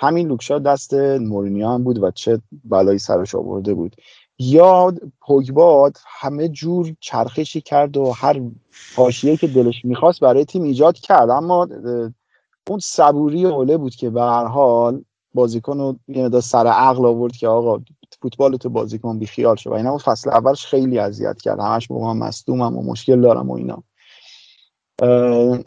[0.00, 3.96] همین لوکشا دست مورینیو هم بود و چه بلایی سرش آورده بود.
[4.38, 8.40] یا پوگباد همه جور چرخشی کرد و هر
[8.96, 11.30] حاشیه که دلش می‌خواست برای تیم ایجاد کرد.
[11.30, 11.68] اما
[12.68, 17.48] اون صبوری اوله بود که به هر حال بازیکن رو یه سر عقل آورد که
[17.48, 17.82] آقا
[18.22, 21.60] فوتبال تو بازیکن بی خیال شد و اینا فصل اولش خیلی اذیت کرد.
[21.60, 23.82] همش موقع مصدومم و مشکل دارم و اینا.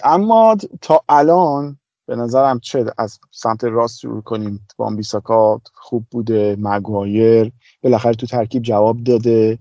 [0.03, 4.67] اما تا الان به نظرم چه از سمت راست شروع کنیم.
[4.77, 7.51] بام بیساکا خوب بوده مگوایر
[7.83, 9.59] بالاخره تو ترکیب جواب داده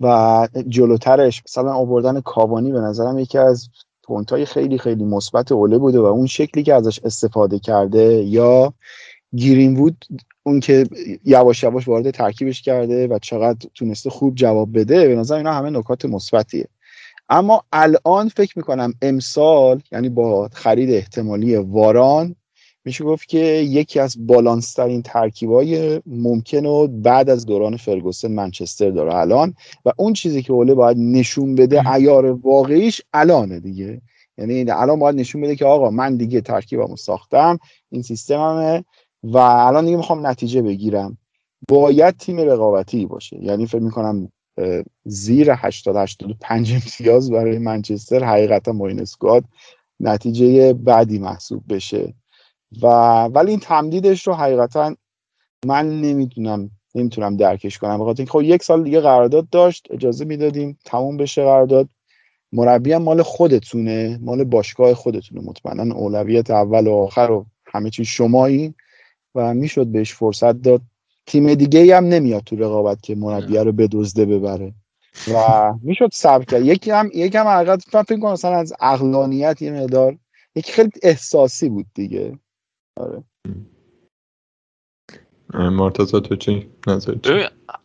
[0.00, 3.68] و جلوترش مثلا آوردن کاوانی به نظرم یکی از
[4.02, 8.74] پونتای خیلی خیلی مثبت اوله بوده و اون شکلی که ازش استفاده کرده یا
[9.36, 10.04] گیرین بود
[10.42, 10.84] اون که
[11.24, 15.70] یواش یواش وارد ترکیبش کرده و چقدر تونسته خوب جواب بده به نظر اینا همه
[15.70, 16.68] نکات مثبتیه.
[17.32, 22.34] اما الان فکر می‌کنم امسال یعنی با خرید احتمالی واران
[22.84, 28.90] میشه گفت که یکی از بالانس ترین ترکیبای ممکن و بعد از دوران فرگوسن منچستر
[28.90, 34.00] داره الان و اون چیزی که اوله باید نشون بده ایار واقعیش الانه دیگه.
[34.38, 37.58] یعنی الان باید نشون بده که آقا من دیگه ترکیبمو ساختم
[37.90, 38.84] این سیستممه
[39.22, 41.18] و الان دیگه می‌خوام نتیجه بگیرم.
[41.68, 43.44] باید تیم رقابتی باشه.
[43.44, 44.32] یعنی فکر می‌کنم
[45.04, 48.24] زیر 80 85 امتیاز برای منچستر.
[48.24, 49.44] حقیقتا با این اسکواد
[50.00, 52.14] نتیجه بعدی محسوب بشه.
[52.82, 52.86] و
[53.24, 54.96] ولی این تمدیدش رو حقیقتا
[55.66, 57.98] من نمی‌دونم نمی‌تونم درکش کنم.
[57.98, 61.88] بخاطر اینکه خب یک سال دیگه قرارداد داشت اجازه می‌دادیم تموم بشه قرارداد.
[62.52, 65.94] مربی هم مال خودتونه مال باشگاه خودتونه مطمئنا.
[65.94, 68.74] اولویت اول و آخر و همه چیز شمایی.
[69.34, 70.80] و می‌شد بهش فرصت داد.
[71.26, 74.74] تیم دیگه هم نمیاد تو رقابت که مربیه رو بدزده ببره.
[75.34, 76.66] و می‌شد صبر کرد.
[76.66, 80.16] یکی هم یکی هم حقیقت فکر کنم مثلا از عقلانیت یه مقدار
[80.54, 82.38] یکی خیلی احساسی بود دیگه.
[82.96, 83.22] آره.
[85.54, 87.14] مرتضی تو چی؟ نظر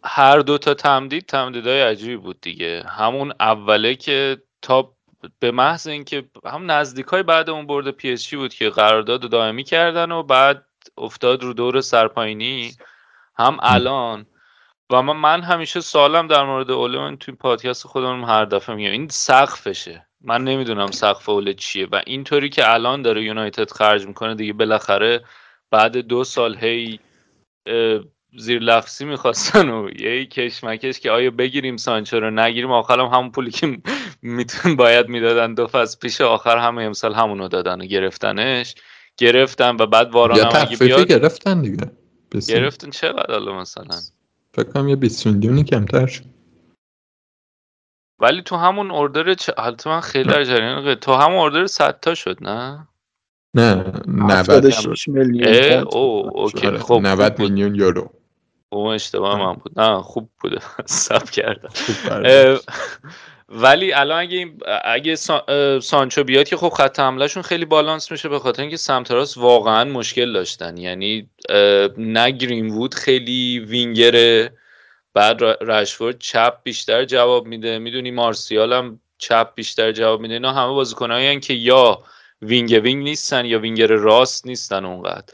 [0.03, 2.83] هر دو تا تمدید تمدیدهای عجیبی بود دیگه.
[2.87, 4.93] همون اوله که تا
[5.39, 10.11] به محض اینکه هم نزدیک های بعد اون برد PSG بود که قرارداد دائمی کردن
[10.11, 10.65] و بعد
[10.97, 12.71] افتاد رو دور سرپایینی
[13.37, 14.25] هم الان.
[14.91, 18.91] و من, من همیشه سوالم در مورد اوله من توی پادکست خودم هر دفعه میگم
[18.91, 20.07] این سقفشه.
[20.21, 21.87] من نمی‌دونم سقف اوله چیه.
[21.91, 25.23] و اینطوری که الان داره یونایتد خرج می‌کنه دیگه بالاخره
[25.71, 26.99] بعد دو سال هی
[28.37, 33.51] زیر لفظی می‌خواستن و یه کشمکش که آیا بگیریم سانچو رو نگیریم آخرم همون پولی
[33.51, 33.77] که
[34.21, 38.75] میتون باید می‌دادن دو فصل پیش آخر همه امسال همونو دادن و گرفتنش.
[39.17, 41.91] گرفتن و بعد واران هم اگه بیاد گرفتن دیگه.
[42.47, 43.99] گرفتن چقدر حالا مثلا؟
[44.51, 46.23] فکر کنم یه 20 میلیونی کمتر شد.
[48.19, 52.15] ولی تو همون اردر چه حالت من خیلی در جریان تو همون اردر 100 تا
[52.15, 52.87] شد نه؟
[53.55, 58.13] نه 96 میلیون او اوکی خب 90 میلیون یورو.
[58.69, 59.79] او اشتباه من بود.
[59.79, 60.59] نه خوب بوده.
[60.85, 61.69] سب کردم.
[63.49, 65.15] ولی الان اگه اگه
[65.79, 69.83] سانچو بیاد که خب خط حملهشون خیلی بالانس میشه به خاطر اینکه سمت راست واقعا
[69.83, 70.77] مشکل داشتن.
[70.77, 71.29] یعنی
[71.97, 74.53] نه گرین وود خیلی وینگره
[75.13, 77.79] بعد رشفورد چپ بیشتر جواب میده.
[77.79, 80.33] می‌دونی مارسیال هم چپ بیشتر جواب میده.
[80.33, 82.03] اینا همه بازیکنایی که یا
[82.41, 85.33] wing wing نیستن یا وینگر راست نیستن اونقدر.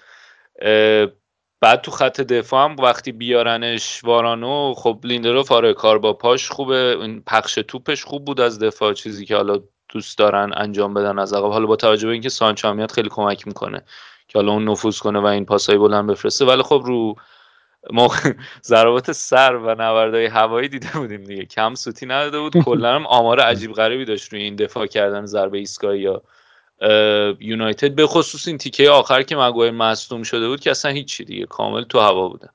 [1.64, 6.98] بعد تو خط دفاع هم وقتی بیارنش وارانو خب لیندلوف آره کار با پاش خوبه.
[7.02, 11.34] این پخش توپش خوب بود از دفاع چیزی که حالا دوست دارن انجام بدن از
[11.34, 11.52] عقب.
[11.52, 13.82] حالا با توجه به اینکه سانچو میاد خیلی کمک می‌کنه
[14.28, 16.46] که حالا اون نفوذ کنه و این پاسای بلند بفرسته.
[16.46, 17.16] ولی خب رو
[17.92, 18.10] ما
[18.72, 21.46] ضربات سر و نبردهای هوایی دیده بودیم دیگه.
[21.46, 22.58] کم سوتی نداده بود.
[22.66, 26.22] کلا هم آمار عجیب غریبی داشت روی این دفاع کردن ضربه ایستگاهی یا
[27.40, 31.46] یونایتد به خصوص این تیکه آخر که مگوایر مصدوم شده بود که اصلا هیچی دیگه
[31.46, 32.50] کامل تو هوا بودن.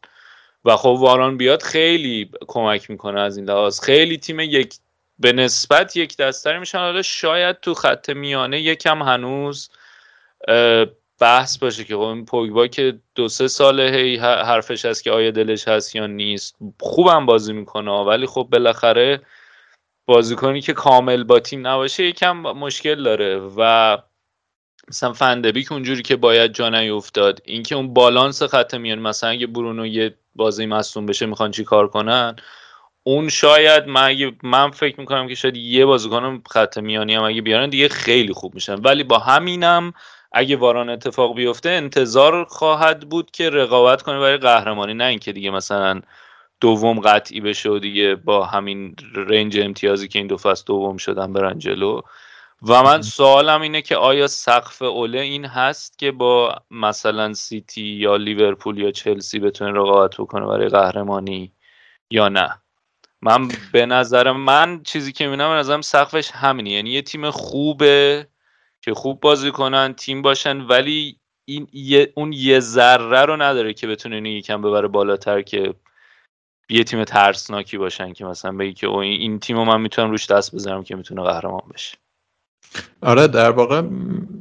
[0.65, 3.81] و خب واران بیاد خیلی کمک می‌کنه از این لحاظ.
[3.81, 4.75] خیلی تیم یک
[5.19, 6.79] به نسبت یک دستری میشن.
[6.79, 9.71] حالا شاید تو خط میانه یکم هنوز
[11.21, 15.31] بحث باشه که خب این پوگبا که دو سه ساله هی حرفش هست که آیا
[15.31, 16.57] دلش هست یا نیست.
[16.81, 19.21] خوبم بازی می‌کنه ولی خب بالاخره
[20.07, 23.41] بازیکنی که کامل با تیم نباشه یکم مشکل داره.
[23.57, 23.99] و
[24.89, 29.87] مثلا فندبیک اونجوری که باید جا نیفتاد اینکه اون بالانس خط میان مثلا اگه برونو
[29.87, 32.37] یه بازی مصوم بشه می‌خوان چی کار کنن؟
[33.03, 37.71] اون شاید من, من فکر می‌کنم که شاید یه بازیکن خط میانی هم اگه بیارن
[37.71, 38.75] دیگه خیلی خوب میشن.
[38.75, 39.93] ولی با همینم
[40.33, 44.95] اگه واران اتفاق بیفته انتظار خواهد بود که رقابت کنه برای قهرمانی.
[44.95, 46.01] نه اینکه دیگه مثلا
[46.61, 51.33] دوم قطعی بشه و دیگه با همین رنج امتیازی که این دو فصل دوم شدن
[51.33, 52.01] برن جلو.
[52.63, 58.17] و من سوالم اینه که آیا سقف اوله این هست که با مثلا سیتی یا
[58.17, 61.53] لیورپول یا چلسی بتونه رقابت بکنه برای قهرمانی
[62.11, 62.63] یا نه؟
[63.23, 66.71] من به نظر من چیزی که می‌بینم به نظرم سقفش همینه.
[66.71, 68.29] یعنی یه تیم خوبه
[68.83, 71.69] که خوب بازی کنن تیم باشن ولی این
[72.15, 75.75] اون یه ذره رو نداره که بتونه اینو یکم ببره بالاتر که
[76.69, 80.55] یه تیم ترسناکی باشن که مثلا بگی که این تیم رو من می‌تونم روش دست
[80.55, 81.99] بذارم که می‌تونه قهرمان بشه.
[83.03, 83.83] آره در واقع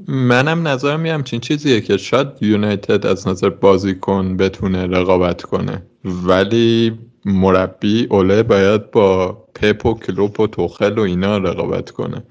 [0.08, 5.84] منم نظرم یه همچین چیزیه که شاید یونایتد از نظر بازیکن بتونه رقابت کنه.
[6.06, 12.24] ولی مربی اوله باید با پپ و کلوپ و توخل و اینا رقابت کنه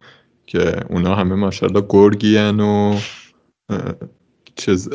[0.47, 2.99] که اونا همه ماشاءالله گرگین و
[4.57, 4.89] چیز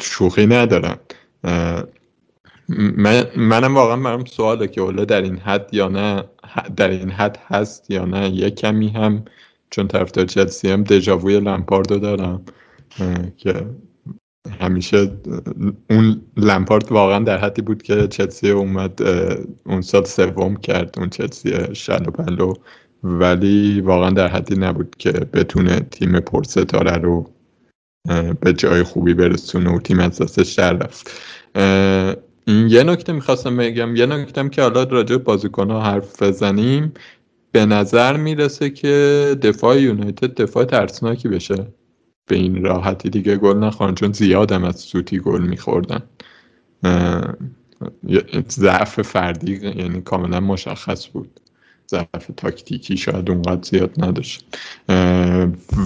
[0.00, 0.96] شوخی ندارن.
[2.68, 6.24] من منم واقعا برام سواله که اوله در این حد یا نه
[6.76, 9.24] در این حد هست یا نه یه کمی هم
[9.72, 12.42] چون طرفدار چلسی هم دژاووی لمپاردو دارم
[13.36, 13.66] که
[14.60, 15.10] همیشه
[15.90, 19.02] اون لمپارد واقعا در حدی بود که چلسی اومد
[19.66, 22.54] اون سال سوم کرد اون چلسی شلو بلو
[23.02, 27.30] ولی واقعا در حدی نبود که بتونه تیم پرستاره رو
[28.40, 31.10] به جای خوبی برسونه و تیم از دستش در رفت.
[32.46, 36.92] این یه نکته می‌خواستم بگم یه نکته که حالا راجع بازیکن ها حرف بزنیم.
[37.52, 41.66] به نظر می‌رسه که دفاع یونایتد دفاع ترسناکی بشه.
[42.26, 46.02] به این راحتی دیگه گل نخوان چون زیادم از سوتی گل میخوردن.
[48.48, 51.40] ضعف فردی یعنی کاملا مشخص بود.
[51.90, 54.58] ضعف تاکتیکی شاید اونقدر زیاد نداشت.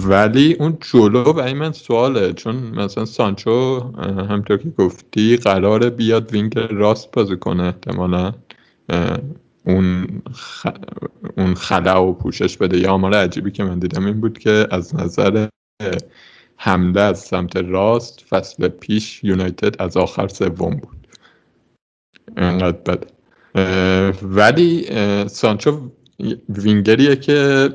[0.07, 3.79] ولی اون جلو برای من سواله چون مثلا سانچو
[4.29, 8.33] همطور که گفتی قرار بیاد وینگ راست بازی کنه احتمالا.
[9.67, 10.67] اون خ...
[11.37, 12.77] اون خلا و پوشش بده.
[12.77, 15.47] یا آمار عجیبی که من دیدم این بود که از نظر
[16.57, 21.07] حمله از سمت راست فصل پیش یونایتد از آخر سوم بود.
[22.37, 23.07] انقدر بده
[24.21, 24.85] ولی
[25.27, 25.89] سانچو
[26.49, 27.69] وینگریه که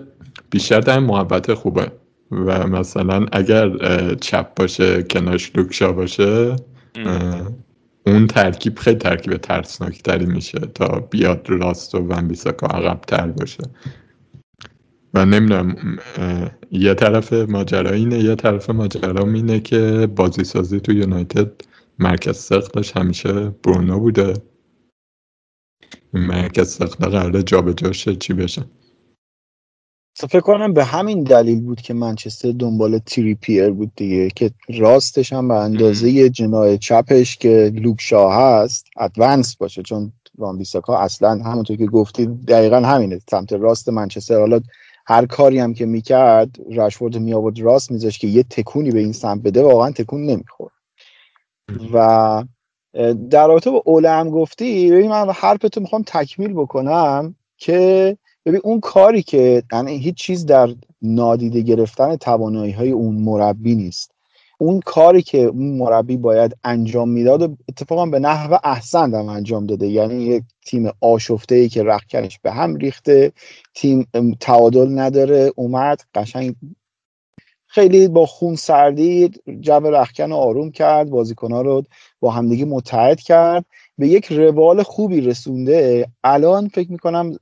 [0.50, 1.92] بیشتر در محبت خوبه.
[2.30, 3.70] و مثلا اگر
[4.14, 6.56] چپ باشه کنارش لوکشا باشه
[8.06, 13.26] اون ترکیب خیلی ترکیب ترسناک تری میشه تا بیاد راست و ون بیساکا عقب تر
[13.26, 13.64] باشه.
[15.14, 15.98] و نمی‌دونم
[16.70, 21.52] یه طرف ماجرا اینه یه طرف ماجرا اینه که بازی سازی تو یونایتد
[21.98, 24.34] مرکز سختش همیشه برونو بوده.
[26.12, 28.64] مرکز سخت قراره جابجا شه چی بشه.
[30.14, 35.32] فکر کنم به همین دلیل بود که منچستر دنبال تری پیر بود دیگه که راستش
[35.32, 41.30] هم به اندازه جنای چپش که لوک شاه هست ادوانس باشه چون وان بیساکا اصلا
[41.30, 43.20] همونطور که گفتی دقیقا همینه.
[43.30, 44.60] سمت راست منچستر حالا
[45.06, 49.12] هر کاری هم که می‌کرد رشفورد می آورد راست میذاشت که یه تکونی به این
[49.12, 50.72] سمت بده واقعا تکون نمی‌خورد.
[51.92, 52.44] و
[53.30, 58.80] در رابطه با اوله هم گفتی ببین من حرفتو می‌خوام تکمیل بکنم که ببین اون
[58.80, 64.12] کاری که یعنی هیچ چیز در نادیده گرفتن توانایی های اون مربی نیست.
[64.58, 69.66] اون کاری که اون مربی باید انجام می‌داد و اتفاقا به نحو احسن هم انجام
[69.66, 69.88] داده.
[69.88, 73.32] یعنی یک تیم آشفته ای که رخکنش به هم ریخته
[73.74, 74.06] تیم
[74.40, 76.54] تعادل نداره اومد قشنگ
[77.66, 81.82] خیلی با خون سردی جو رخکن رو آروم کرد بازیکنها رو
[82.20, 83.64] با همدیگه متحد کرد.
[83.98, 86.06] به یک روال خوبی رسونده.
[86.24, 87.36] الان فکر می‌کنم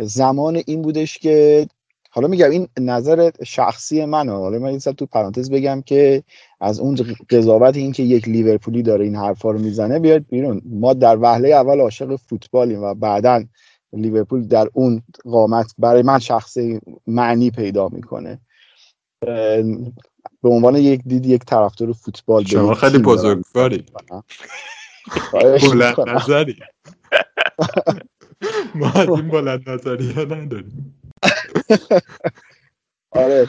[0.00, 1.66] زمان این بودش که
[2.10, 4.32] حالا میگم این نظر شخصی منه.
[4.32, 6.22] حالا من این تو پرانتز بگم که
[6.60, 10.62] از اون قضاوت این که یک لیورپولی داره این حرفا رو می‌زنه بیاد بیرون.
[10.64, 13.44] ما در وهله اول عاشق فوتبالیم و بعدا
[13.92, 18.40] لیورپول در اون قامت برای من شخصی معنی پیدا می‌کنه.
[20.42, 23.84] به عنوان یک دید یک طرفدار فوتبال شما خیلی بزرگواری.
[25.32, 26.56] بلند نظری.
[28.74, 30.94] ما از این بلند نظری ها نداریم.
[33.10, 33.48] آره.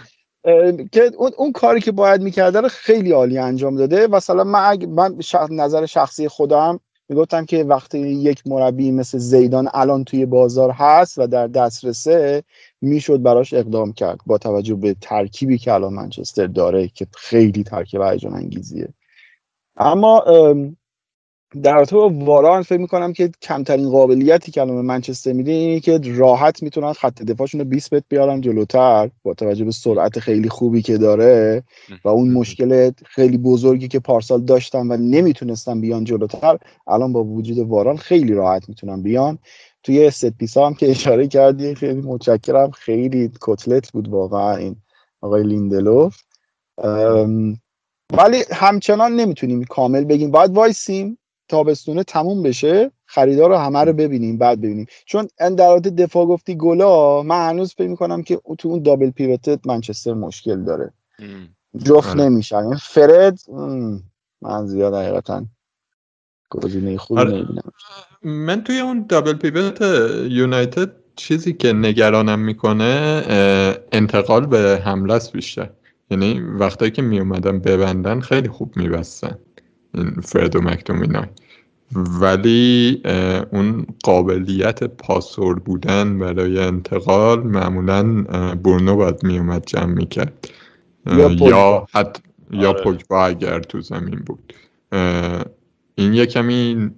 [0.91, 4.07] که اون, اون کاری که باید می‌کرده رو خیلی عالی انجام داده.
[4.07, 5.17] مثلا من, من
[5.49, 6.79] نظر شخصی خودم
[7.09, 12.43] می‌گفتم که وقتی یک مربی مثل زیدان الان توی بازار هست و در دسترسه
[12.81, 18.01] می‌شد براش اقدام کرد با توجه به ترکیبی که الان منچستر داره که خیلی ترکیب
[18.01, 18.87] هیجان انگیزیه
[19.77, 20.23] اما
[21.63, 25.99] در رابطه با واران فکر می‌کنم که کمترین قابلیتی که الان منچستر میده اینه که
[26.03, 30.81] راحت می‌تونن خط دفاعشون رو 20 متر بیارن جلوتر با توجه به سرعت خیلی خوبی
[30.81, 31.63] که داره
[32.03, 37.59] و اون مشکل خیلی بزرگی که پارسال داشتن و نمی‌تونستن بیان جلوتر الان با وجود
[37.59, 39.39] واران خیلی راحت می‌تونن بیان.
[39.83, 42.71] توی set piece ا هم که اشاره کردی خیلی متشکرم.
[42.71, 44.75] خیلی کتلت بود واقعا این
[45.21, 46.17] آقای لیندلوف.
[48.17, 50.31] ولی همچنان نمی‌تونیم کامل بگیم.
[50.31, 51.17] باید وایسیم.
[51.49, 54.85] تابستونه تموم بشه خریدار رو همه رو ببینیم بعد ببینیم.
[55.05, 60.13] چون در دفاع گفتی گلا من هنوز فکر می‌کنم که تو اون double pivot منچستر
[60.13, 60.93] مشکل داره.
[61.83, 62.23] جفت آره.
[62.23, 62.75] نمیشن.
[62.75, 63.39] فرد
[64.41, 65.45] من زیاد حقیقتا
[66.49, 67.31] گزینه خوبی آره.
[67.31, 67.71] نمی‌بینم.
[68.23, 69.81] من توی اون دابل پیوت
[70.29, 73.23] یونایتد چیزی که نگرانم می‌کنه
[73.91, 75.69] انتقال به حمله است بیشتر.
[76.11, 79.39] یعنی وقتایی که میومدن ببندن خیلی خوب میبستن.
[79.97, 81.27] این فرد و مکتومینای
[81.95, 83.01] ولی
[83.51, 88.23] اون قابلیت پاسور بودن برای انتقال معمولا
[88.63, 90.49] برنو باید میومد جمع می‌کرد.
[91.05, 92.21] یا, یا حتی
[92.51, 92.83] یا آره.
[92.83, 94.53] پوگبا اگر تو زمین بود.
[95.95, 96.91] این یه کمی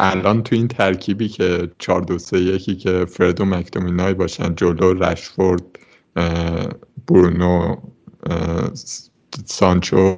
[0.00, 4.94] الان تو این ترکیبی که 4 2 3 1 که فرد و مکتومینای باشن جلو
[4.94, 5.62] رشفورد
[7.08, 7.76] برونو
[9.44, 10.16] سانچو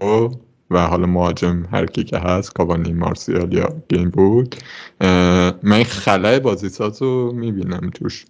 [0.70, 4.56] و حالا مهاجم هر کی که هست کاوانی مارسیال یا گیم بود
[5.62, 8.24] من خلای بازیساز رو می‌بینم توش.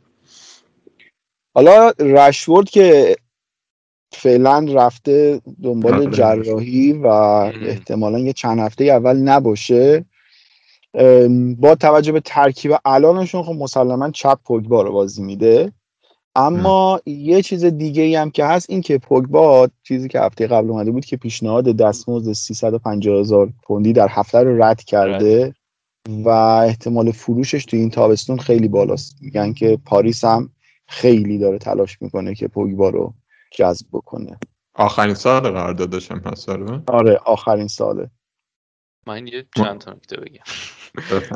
[1.55, 3.16] حالا رشورد که
[4.12, 6.11] فعلا رفته دنبال.
[6.11, 10.05] جراحی و احتمالا یه چند هفته اول نباشه.
[11.59, 15.72] با توجه به ترکیب الانشون خب مسلما چپ پوگبا رو بازی میده.
[16.41, 20.70] اما یه چیز دیگه ای هم که هست این که پوگبا چیزی که هفته قبل
[20.70, 25.55] اومده بود که پیشنهاد دستمزد 350 هزار پوندی در هفته رو رد کرده
[26.09, 29.16] و احتمال فروشش تو این تابستون خیلی بالاست.
[29.20, 30.51] میگن که پاریس هم
[30.86, 33.14] خیلی داره تلاش می‌کنه که پوگبا رو
[33.53, 34.38] جذب بکنه.
[34.74, 36.49] آخرین سال قراردادش هم هست
[36.86, 38.11] آره آخرین ساله.
[39.07, 40.43] من یه چند تا نکته بگم.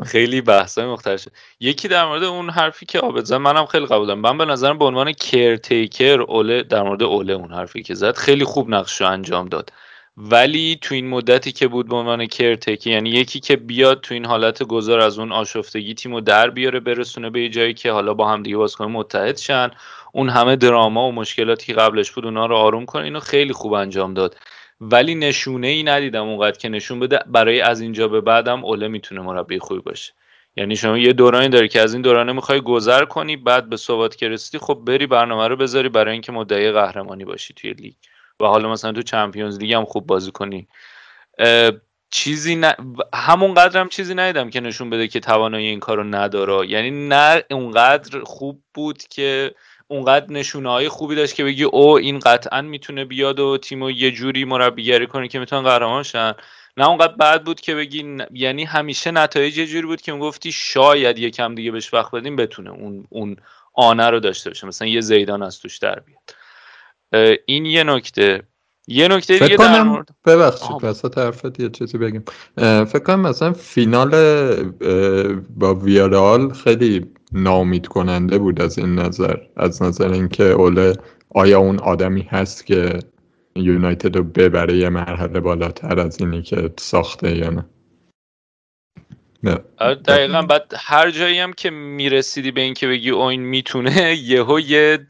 [0.05, 1.31] خیلی بحثای مختلف شد.
[1.59, 4.85] یکی در مورد اون حرفی که آبد زد منم خیلی قبولم من به نظرم به
[4.85, 9.47] عنوان کرتیکر اوله در مورد اوله اون حرفی که زد خیلی خوب نقش رو انجام
[9.47, 9.71] داد.
[10.17, 14.25] ولی تو این مدتی که بود به عنوان کرتیکر یعنی یکی که بیاد تو این
[14.25, 18.43] حالت گذار از اون آشفتگی تیمو در بیاره برسونه به جایی که حالا با هم
[18.43, 19.71] دیگه بازیکن متحد شن
[20.11, 23.73] اون همه دراما و مشکلاتی که قبلش بود اونا رو آروم کنه اینو خیلی خوب
[23.73, 24.35] انجام داد.
[24.81, 27.19] ولی نشونه ای ندیدم اونقدر که نشون بده.
[27.25, 30.13] برای از اینجا به بعدم اوله می‌تونه مربی خوبی باشه.
[30.55, 34.15] یعنی شما یه دورانی داری که از این دورانه می‌خوای گذر کنی بعد به صحبت
[34.15, 37.93] که رسیدی خب بری برنامه رو بذاری برای اینکه مدعی قهرمانی باشی توی لیگ.
[38.39, 40.67] و حالا مثلا تو چمپیونز لیگ هم خوب بازی کنی.
[42.09, 42.71] چیزی ن...
[43.13, 46.67] همون قدر هم چیزی ندیدم که نشون بده که توانایی این کارو نداره.
[46.67, 49.55] یعنی نه اونقدر خوب بود که
[49.87, 54.11] اونقدر نشونه های خوبی داشت که بگی او این قطعا می‌تونه بیاد و تیمو یه
[54.11, 56.33] جوری مربیگری کنه که می‌تونن قهرمان شن.
[56.77, 61.19] نه اونقدر بعد بود که بگی یعنی همیشه نتایج یه جوری بود که گفتی شاید
[61.19, 63.35] یکم دیگه بهش وقت بدیم بتونه اون اون
[63.73, 64.67] آنه رو داشته باشه.
[64.67, 67.41] مثلا یه زیدان از توش در بیاد.
[67.45, 68.43] این یه نکته.
[68.87, 72.23] یه نکته دیگه در مورد ببخشید وسط حرفت یه چیزی بگم.
[72.85, 74.11] فکر کنم مثلا فینال
[75.49, 77.05] با ویارال خیلی
[77.35, 80.93] نامید کننده بود از این نظر از نظر اینکه اوله
[81.29, 82.99] آیا اون آدمی هست که
[83.55, 87.65] یونایتد رو ببره یه مرحله بالاتر از اینی که ساخته یا نه؟
[90.07, 95.05] دقیقا بعد هر جایی هم که می‌رسیدی به اینکه بگی اوین می‌تونه یهو یه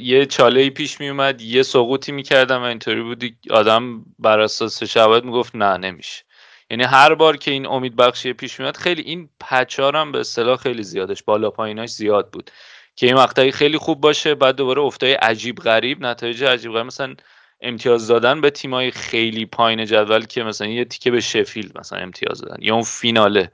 [0.00, 5.56] یه چاله پیش میومد یه سقوطی می‌کردم و اینطوری بودی آدم بر اساس شواهد می‌گفت
[5.56, 6.24] نه نمیشه.
[6.70, 10.56] یعنی هر بار که این امید بخشی پیش میاد خیلی این پچار هم به اصطلاح
[10.56, 12.50] خیلی زیادش بالا پاییناش زیاد بود.
[12.96, 16.86] که این مقطعی خیلی خوب باشه بعد دوباره افتای عجیب غریب نتایج عجیب غریب.
[16.86, 17.14] مثلا
[17.60, 22.40] امتیاز دادن به تیمای خیلی پایین جدول که مثلا یه تیکه به شفیل مثلا امتیاز
[22.40, 23.50] دادن یا اون فیناله.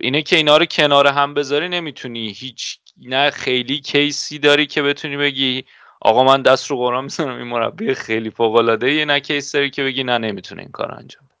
[0.00, 5.16] اینه که اینا رو کنار هم بذاری نمی‌تونی هیچ نه خیلی کیسی داری که بتونی
[5.16, 5.64] بگی
[6.00, 9.84] آقا من دست رو قرآن می‌زنم این مربی خیلی فوق العاده نه کیس داری که
[9.84, 11.31] بگی نه نمی‌تونه این کار انجام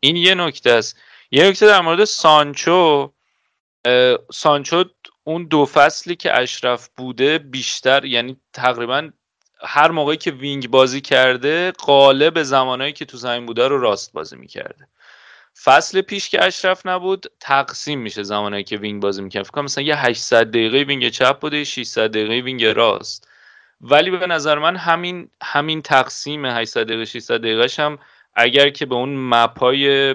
[0.00, 0.98] این یه نکته است.
[1.30, 3.12] یه نکته در مورد سانچو
[4.32, 4.84] سانچو
[5.24, 9.10] اون دو فصلی که اشرف بوده بیشتر یعنی تقریبا
[9.60, 14.36] هر موقعی که wing بازی کرده غالب زمانایی که تو زمین بوده رو راست بازی
[14.36, 14.88] می‌کرده.
[15.64, 19.96] فصل پیش که اشرف نبود تقسیم میشه زمانی که wing بازی می‌کنه فکر مثلا یه
[19.96, 23.28] 800 دقیقه wing چپ بوده 600 دقیقه wing راست.
[23.80, 27.98] ولی به نظر من همین همین تقسیم 800 دقیقه 600 دقیقه هم
[28.36, 30.14] اگر که به اون مپای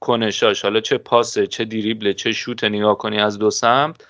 [0.00, 4.06] کنشاش حالا چه پاسه چه دیریبله چه شوت نگاه کنی از دو سمت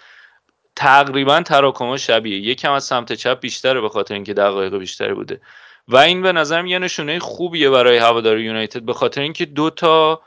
[0.76, 2.38] تقریبا تراکما شبیه.
[2.38, 5.40] یکم از سمت چپ بیشتره به خاطر اینکه دقایق بیشتری بوده.
[5.88, 10.22] و این به نظرم یه نشونه خوبیه برای هوادار یونایتد به خاطر اینکه دو تا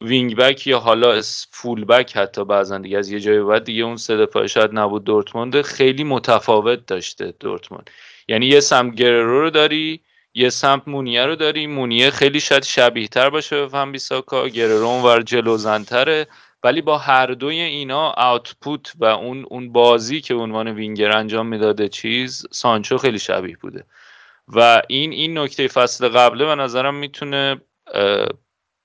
[0.00, 1.20] وینگ بک یا حالا
[1.50, 5.04] فول بک حتی بعضا دیگه از یه جای بعد دیگه اون سه دفاعه شاید نبود
[5.04, 7.90] دورتموند خیلی متفاوت داشته دورتموند.
[8.28, 10.00] یعنی یه سمت گررو رو داری
[10.34, 11.66] یه سمت مونیه رو داری.
[11.66, 14.48] مونیه خیلی شاید شبیه تر باشه به فهم بیساکا.
[14.48, 16.26] گررو اونور جلوزنتره
[16.62, 21.88] ولی با هر دوی اینا آوتپوت و اون اون بازی که عنوان وینگر انجام می‌داده
[21.88, 23.84] چیز سانچو خیلی شبیه بوده.
[24.48, 27.60] و این این نکته فصل قبله به نظرم می‌تونه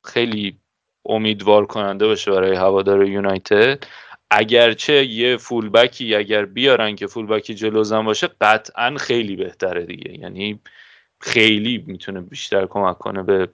[0.05, 0.57] خیلی
[1.05, 3.83] امیدوار کننده باشه برای هوادار یونایتد.
[4.31, 10.19] اگرچه یه فولبکی اگر بیارن که فولبکی جلوزن باشه قطعا خیلی بهتره دیگه.
[10.19, 10.59] یعنی
[11.21, 13.49] خیلی می‌تونه بیشتر کمک کنه به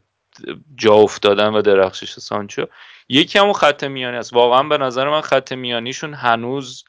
[0.75, 2.65] جا افتادن و درخشش سانچو.
[3.09, 4.33] یکی همون خط میانی است.
[4.33, 6.83] واقعا به نظر من خط میانیشون هنوز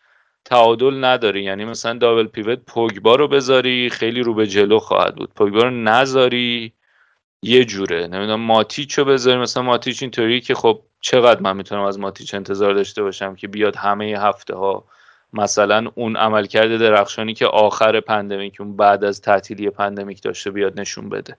[0.44, 1.42] تعادل نداره.
[1.42, 5.34] یعنی مثلا double pivot پوگبا رو بذاری خیلی رو به جلو خواهد بود.
[5.34, 6.72] پوگبا رو نذاری
[7.42, 8.06] یه جوره.
[8.06, 9.38] نمی‌دونم ماتیچ رو بذاری.
[9.38, 13.76] مثلا ماتیچ اینطوری که خب چقدر من می‌تونم از ماتیچ انتظار داشته باشم که بیاد
[13.76, 14.84] همه هفته ها
[15.36, 21.08] مثلا اون عملکرد درخشانی که آخر pandemic اون بعد از تعطیلی pandemic داشته بیاد نشون
[21.08, 21.36] بده.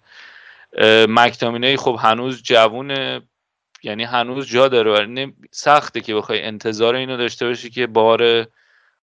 [1.09, 3.21] مکتامینه خب هنوز جوونه
[3.83, 8.47] یعنی هنوز جا داره سخته که بخوای انتظار اینو داشته باشی که بار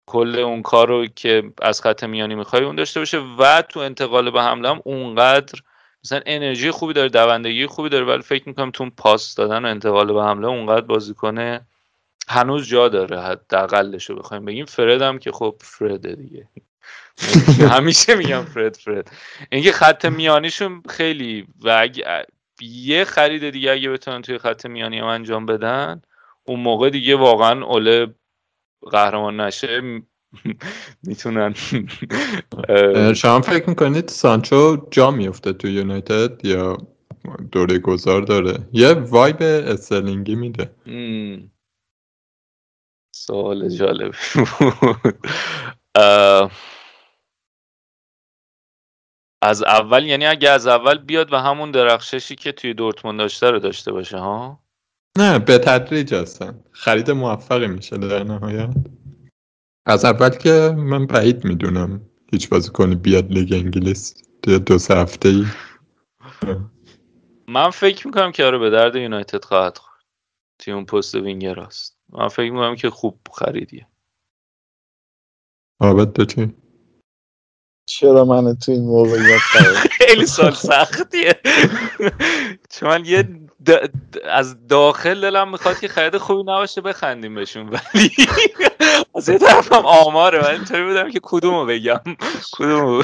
[0.06, 4.32] کل اون کار رو که از خط میانی می‌خوای اون داشته باشه و تو انتقال
[4.32, 5.60] به حمله هم اونقدر
[6.04, 10.14] مثلا انرژی خوبی داره دوندگی خوبی داره ولی فکر می‌کنم تو پاس دادن و انتقال
[10.14, 11.62] به حمله اونقدر بازی کنه
[12.28, 14.66] هنوز جا داره حداقلش رو بخوایم بگیم.
[14.66, 16.48] فرد هم که خب فرده دیگه.
[17.78, 19.12] همیشه میگم فرد فرد.
[19.52, 21.90] اینکه خط میانیشون خیلی و
[22.62, 26.02] یه خرید دیگه اگه بتونن توی خط میانی هم انجام بدن
[26.44, 28.16] اون موقع دیگه واقعا اوله
[28.92, 29.82] قهرمان نشه.
[31.04, 31.54] می‌تونن.
[33.14, 36.78] شما فکر می‌کنید سانچو جا میفته تو یونایتد یا
[37.52, 40.72] دوره گذار داره؟ یه وایب استرلینگی میده.
[43.26, 44.16] سوال جالب
[49.42, 53.60] از اول یعنی اگه از اول بیاد و همون درخششی که توی دورتموند داشته رو
[53.60, 54.64] داشته باشه ها؟
[55.18, 56.64] نه به تدریج هستن.
[56.72, 58.74] خرید موفقی میشه در نهایت.
[59.86, 62.02] از اول که من بعید می‌دونم
[62.32, 65.46] هیچ بازیکنی بیاد لیگ انگلیس دو سه هفته ای
[67.48, 70.04] من فکر می‌کنم که آره به درد یونایتد خواهد خورد.
[70.60, 73.88] توی اون پست وینگر است من فکر می‌کنم که خوب خریدیه.
[75.80, 76.56] آبد تو چی؟
[77.86, 79.40] چرا من تو این موقعیت
[79.98, 81.40] خیلی سال سختیه.
[82.70, 83.30] چون یه
[84.24, 88.12] از داخل دلم می‌خواد که خرید خوبی نباشه بخندیم بهشون ولی
[89.16, 92.02] از یه طرف هم آماره من اینطوری بودم که کدومو بگم؟
[92.54, 93.04] کدومو؟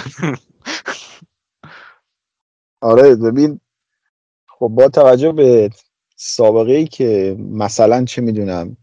[2.81, 3.61] آره ببین
[4.47, 5.69] خب با توجه به
[6.15, 8.77] سابقه ای که مثلا چه می‌دونم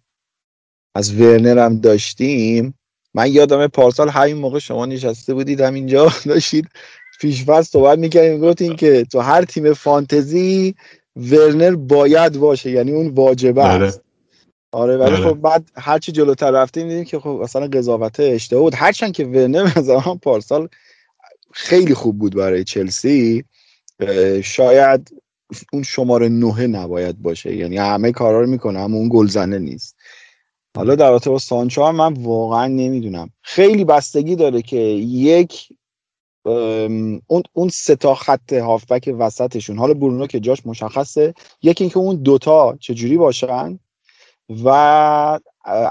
[0.96, 2.74] از ورنر هم داشتیم.
[3.14, 6.68] من یادم پارسال همین موقع شما نشسته بودید اینجا داشتید
[7.20, 8.40] پیشفرض صحبت می‌کردیم.
[8.40, 10.74] گفتین که تو هر تیم فانتزی
[11.16, 13.86] ورنر باید باشه یعنی اون واجبه بله.
[13.86, 14.00] است.
[14.72, 15.28] آره ولی آره.
[15.28, 18.74] خب بعد هرچی جلوتر رفتیم دیدیم که خب مثلا قضاوت اشتباه بود.
[18.74, 20.68] هرچند که ورنر مثلا پارسال
[21.52, 23.44] خیلی خوب بود برای چلسی.
[24.42, 25.10] شاید
[25.72, 27.56] اون شماره نهه نباید باشه.
[27.56, 29.95] یعنی همه کارا رو می‌کنه اما اون گلزنه نیست.
[30.76, 33.30] حالا در رابطه با سانچو هم من واقعا نمی‌دونم.
[33.42, 35.68] خیلی بستگی داره که یک
[37.26, 42.16] اون اون سه تا خط هافبک وسطشون حالا برونو که جاش مشخصه یکی اینکه اون
[42.16, 43.78] دوتا چجوری باشن
[44.64, 45.40] و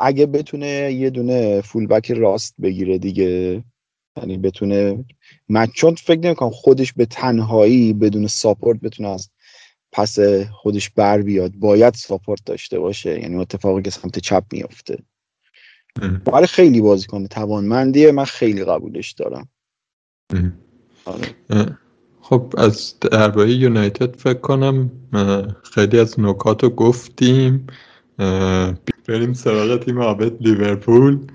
[0.01, 3.63] اگه بتونه یه دونه فولبک راست بگیره دیگه
[4.17, 5.05] یعنی بتونه
[5.49, 9.29] من چون فکر نمی‌کنم خودش به تنهایی بدون ساپورت بتونه از
[9.95, 10.19] پس
[10.51, 13.19] خودش بر بیاد باید ساپورت داشته باشه.
[13.19, 14.97] یعنی اتفاقی که سمت چپ میفته
[16.33, 19.49] ولی خیلی بازیکن توانمندیه من خیلی قبولش دارم.
[21.05, 21.77] آره.
[22.21, 24.91] خب از درباره یونایتد فکر کنم
[25.63, 27.67] خیلی از نکات رو گفتیم.
[29.07, 31.27] بریم سراغ تیم عابد لیورپول.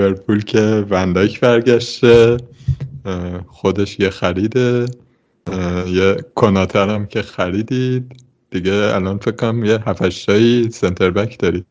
[0.00, 2.36] لیورپول که وندایک برگشته
[3.46, 4.86] خودش یه خریده
[5.86, 8.12] یه کناتر هم که خریدید.
[8.50, 11.66] دیگه الان فکر کنم یه هفتشتایی سنتر بک دارید.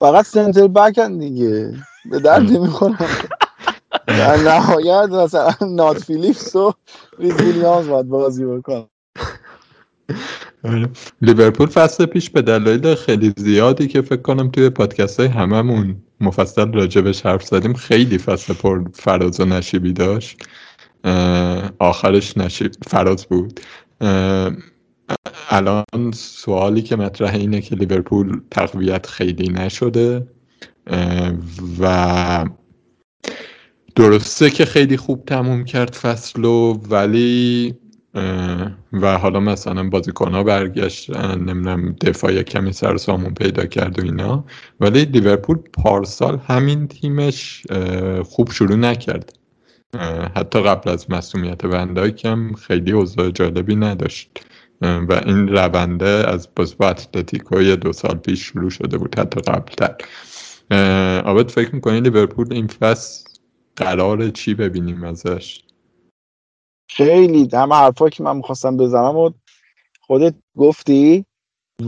[0.00, 1.74] فقط سنتر بک هم دیگه.
[2.10, 2.96] به درد نمی‌خورن
[4.06, 6.72] در نهایت مثلا نات فیلیپس و
[7.18, 8.88] ریز ویلیامز باید بازی بکن آره.
[11.22, 16.72] لیورپول فصل پیش به دلایل خیلی زیادی که فکر کنم توی پادکست های هممون مفصل
[16.72, 20.42] راجبش حرف زدیم خیلی فصل پر فراز و نشیبی داشت.
[21.78, 23.60] آخرش نشیب فراز بود.
[25.50, 30.26] الان سوالی که مطرح اینه که لیورپول تقویت خیلی نشده.
[31.80, 32.46] و
[33.94, 37.74] درسته که خیلی خوب تموم کرد فصلو ولی
[38.92, 44.44] و حالا مثلا ها برگشتن نمی‌دونم دفاع کمی سر سامون پیدا کرد و اینا.
[44.80, 47.66] ولی لیورپول پارسال همین تیمش
[48.24, 49.38] خوب شروع نکرد.
[50.36, 54.30] حتی قبل از مسئولیت وندایک هم خیلی اوضاع جالبی نداشت.
[54.82, 59.94] و این رونده از باز با اتلتیکوی دو سال پیش شروع شده بود حتی قبلتر.
[61.24, 63.24] آبت فکر می‌کنی لیورپول این فصل
[63.76, 65.60] قرار چی ببینیم ازش؟
[66.96, 69.30] خیلی همه حرفایی که من می‌خواستم بزنم و
[70.00, 71.24] خودت گفتی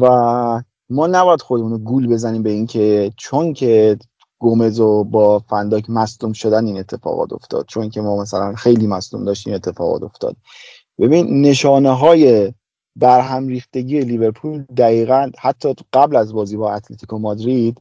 [0.01, 3.99] و ما نباید خودمون رو گول بزنیم به اینکه چون که
[4.39, 9.25] گومز و با فنداک مصدوم شدن این اتفاقات افتاد چون که ما مثلا خیلی مصدوم
[9.25, 10.37] داشتیم اتفاقات افتاد.
[10.99, 12.53] ببین نشانه های
[12.97, 17.81] برهم ریختگی لیورپول دقیقا حتی قبل از بازی با اتلتیکو مادرید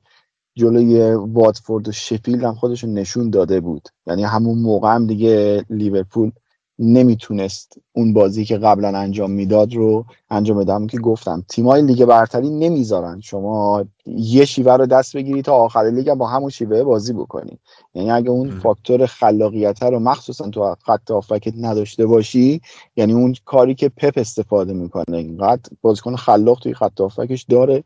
[0.56, 3.90] جلوی واتفورد و شفیلد هم خودشون نشون داده بود.
[4.08, 6.32] یعنی همون موقع هم دیگه لیورپول
[6.80, 10.88] نمی‌تونست اون بازی که قبلا انجام می‌داد رو انجام بده.
[10.88, 16.14] که گفتم تیمای لیگ برتری نمی‌ذارن شما یه شیوه رو دست بگیری تا آخر لیگ
[16.14, 17.60] با همون شیوه بازی بکنی.
[17.94, 22.62] یعنی اگه اون فاکتور خلاقیت رو مخصوصا تو خط آفکت نداشته باشی
[22.96, 27.84] یعنی اون کاری که پپ استفاده می‌کنه اینقدر بازیکن خلاق توی خط آفکش داره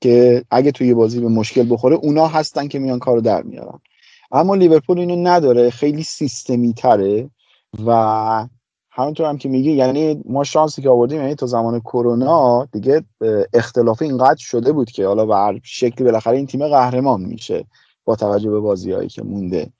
[0.00, 3.80] که اگه توی بازی به مشکل بخوره اونا هستن که میان کارو در میارن.
[4.32, 5.70] اما لیورپول اینو نداره.
[5.70, 7.30] خیلی سیستمی تره
[7.86, 8.48] و
[8.90, 13.04] همونطور هم که میگی یعنی ما شانسی که آوردیم یعنی تا زمان کرونا دیگه
[13.54, 17.64] اختلاف اینقدر شده بود که حالا به هر شکلی بالاخره این تیم قهرمان میشه
[18.04, 19.72] با توجه به بازیهایی که مونده.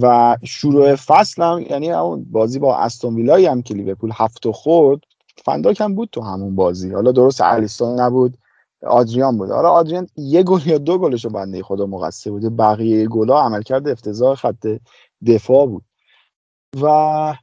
[0.00, 5.00] و شروع فصل هم یعنی اون بازی با استون ویلای هم که لیورپول هفت خورد
[5.44, 6.92] فنداک هم بود تو همون بازی.
[6.92, 8.38] حالا درست الیسون نبود
[8.86, 9.50] آدریان بود.
[9.50, 12.50] حالا آدریان یه گل یا دو گلشو بنده خدا مقصر بوده.
[12.50, 14.66] بقیه گلا عملکرد افتضاح خط
[15.26, 15.84] دفاع بود.
[16.80, 17.34] و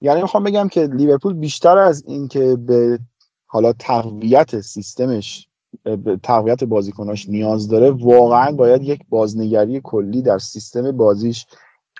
[0.00, 2.98] یعنی می‌خوام بگم که لیورپول بیشتر از اینکه به
[3.46, 5.48] حالا تقویت سیستمش
[5.82, 11.46] به تقویت بازیکناش نیاز داره واقعا باید یک بازنگری کلی در سیستم بازیش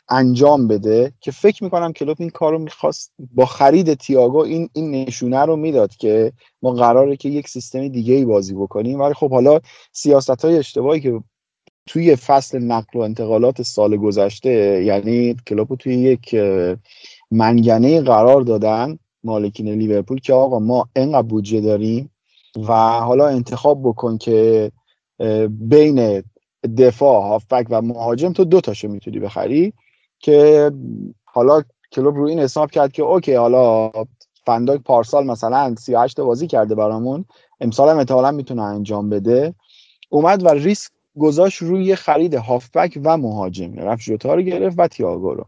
[0.08, 4.90] انجام بده که فکر می‌کنم کلوب این کار رو می‌خواست با خرید تیاگو این این
[4.90, 6.32] نشونه رو می‌داد که
[6.62, 9.00] ما قراره که یک سیستم دیگه ای بازی بکنیم.
[9.00, 9.60] ولی خب حالا
[9.92, 11.20] سیاست های اشتباهی که
[11.86, 14.50] توی فصل نقل و انتقالات سال گذشته
[14.84, 16.34] یعنی کلوب توی یک
[17.30, 22.10] منگنه قرار دادن مالکین لیورپول که آقا ما انقدر بودجه داریم
[22.56, 24.72] و حالا انتخاب بکن که
[25.48, 26.22] بین
[26.78, 29.72] دفاع هافبک و مهاجم تو دو تاشو می‌تونی بخری
[30.18, 30.70] که
[31.24, 31.62] حالا
[31.92, 33.90] کلوب رو این حساب کرد که اوکی حالا
[34.46, 37.24] فنداک پارسال مثلا 38 بازی کرده برامون
[37.60, 39.54] امسال هم احتمالا می‌تونه انجام بده.
[40.10, 43.74] اومد و ریسک گذاشت روی خرید هافبک و مهاجم.
[43.74, 45.46] رفت جوتا رو گرفت و تیاگو رو.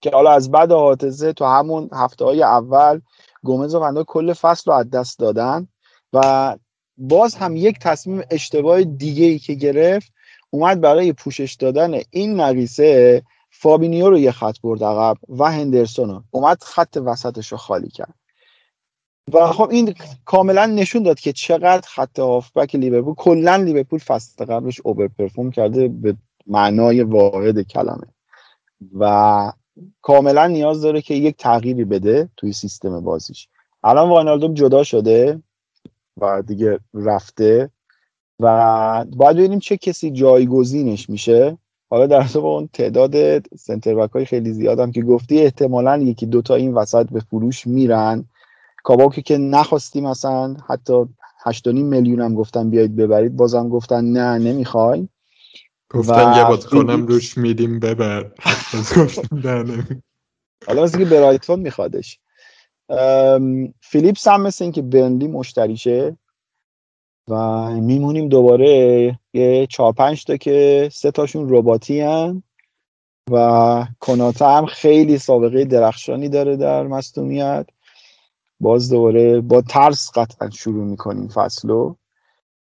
[0.00, 3.00] که حالا از بعد حادثه تو همون هفته های اول
[3.42, 5.68] گومز و فنداک کل فصل رو از دست دادن
[6.12, 6.56] و
[6.96, 10.12] باز هم یک تصمیم اشتباه دیگه ای که گرفت
[10.50, 16.24] اومد برای پوشش دادن این نقیصه فابینیو رو یه خط برد عقب و هندرسون رو.
[16.30, 18.14] اومد خط وسطش رو خالی کرد.
[19.32, 19.94] و خب این
[20.24, 25.88] کاملا نشون داد که چقدر خط هافبک لیورپول کلا لیورپول فصل قبلش اوور پرفورم کرده
[25.88, 26.16] به
[26.46, 28.06] معنای واحد کلمه.
[28.98, 29.52] و
[30.02, 33.48] کاملا نیاز داره که یک تغییری بده توی سیستم بازیش.
[33.84, 35.42] الان واینالدوم جدا شده
[36.16, 37.70] و دیگه رفته
[38.40, 41.58] و باید ببینیم چه کسی جایگزینش میشه.
[41.90, 46.74] حالا در با اون تعداد سنتر های خیلی زیادم که گفتی احتمالا یکی دوتا این
[46.74, 48.24] وسط به فروش میرن.
[48.82, 51.04] کاباکی که نخواستی مثلا حتی
[51.46, 55.08] 8.5 میلیون هم گفتن بیاید ببرید بازم گفتن نه نمی‌خوای
[55.90, 58.30] گفتن یه بازیکنم روش میدیم ببر.
[60.66, 62.18] حالا مثل که برایتون میخوادش.
[63.80, 66.16] فیلیپس هم مثل اینکه برنلی مشتریشه.
[67.28, 72.42] و میمونیم دوباره یه چهار پنج تا که سه تاشون رباتی هن.
[73.30, 77.66] و کناتا هم خیلی سابقه درخشانی داره در مصدومیت.
[78.60, 81.94] باز دوباره با ترس قطعا شروع می‌کنیم فصلو.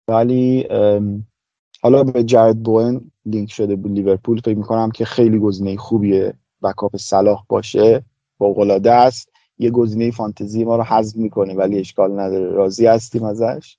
[0.07, 0.67] ولی
[1.81, 6.33] حالا به جرد بوین لینک شده بود لیورپول فکر می‌کنم که خیلی گزینه خوبیه
[6.63, 8.03] بکاپ صلاح باشه
[8.37, 9.31] با است.
[9.59, 12.51] یه گزینه فانتزی ما رو حذف می‌کنه ولی اشکال نداره.
[12.51, 13.77] راضی هستیم ازش.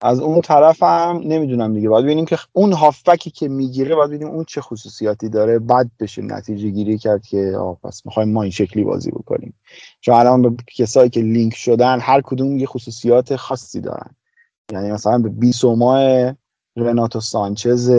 [0.00, 1.88] از اون طرف هم نمی‌دونم دیگه.
[1.88, 5.58] باید ببینیم که اون هافبکی که می‌گیره باید ببینیم اون چه خصوصیاتی داره.
[5.58, 9.54] بعد بشه نتیجه گیری کرد که آه پس می‌خوایم ما این شکلی بازی بکنیم.
[10.00, 14.16] چون الان به کسایی که لینک شدن هر کدوم یه خصوصیات خاصی دارن.
[14.72, 15.98] یعنی مثلا به بیسوما
[16.76, 17.90] رناتو سانچز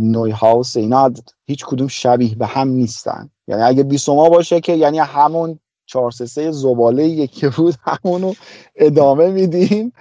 [0.00, 1.12] نوی هاوس اینا
[1.44, 3.30] هیچ کدوم شبیه به هم نیستن.
[3.48, 8.32] یعنی اگه بیسوما باشه که یعنی همون 4 3 زباله یکی بود همونو
[8.76, 9.92] ادامه میدیم.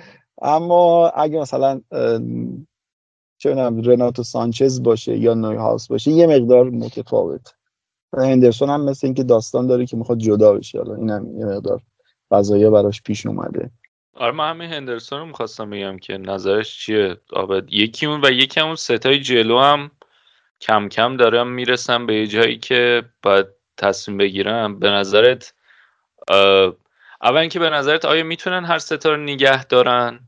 [0.43, 1.81] اما اگه مثلا
[3.37, 3.53] چه
[3.85, 7.53] رناتو سانچز باشه یا نوی هاوس باشه یه مقدار متفاوت.
[8.17, 11.81] هندرسون هم مثل اینکه داستان داره که می‌خواد جدا بشه حالا اینم یه مقدار
[12.29, 13.71] فضایی براش پیش اومده.
[14.15, 18.59] آره من همین هندرسون رو می‌خواستم بگم که نظرش چیه؟ آبد یکی اون و یکی
[18.59, 19.91] اون ستای جلو هم
[20.61, 23.45] کم کم دارم می‌رسم به یه جایی که باید
[23.77, 24.79] تصمیم بگیرم.
[24.79, 25.53] به نظرت
[27.21, 30.19] اول اینکه به نظرت آیا می‌تونن هر ستا رو نگه دارن؟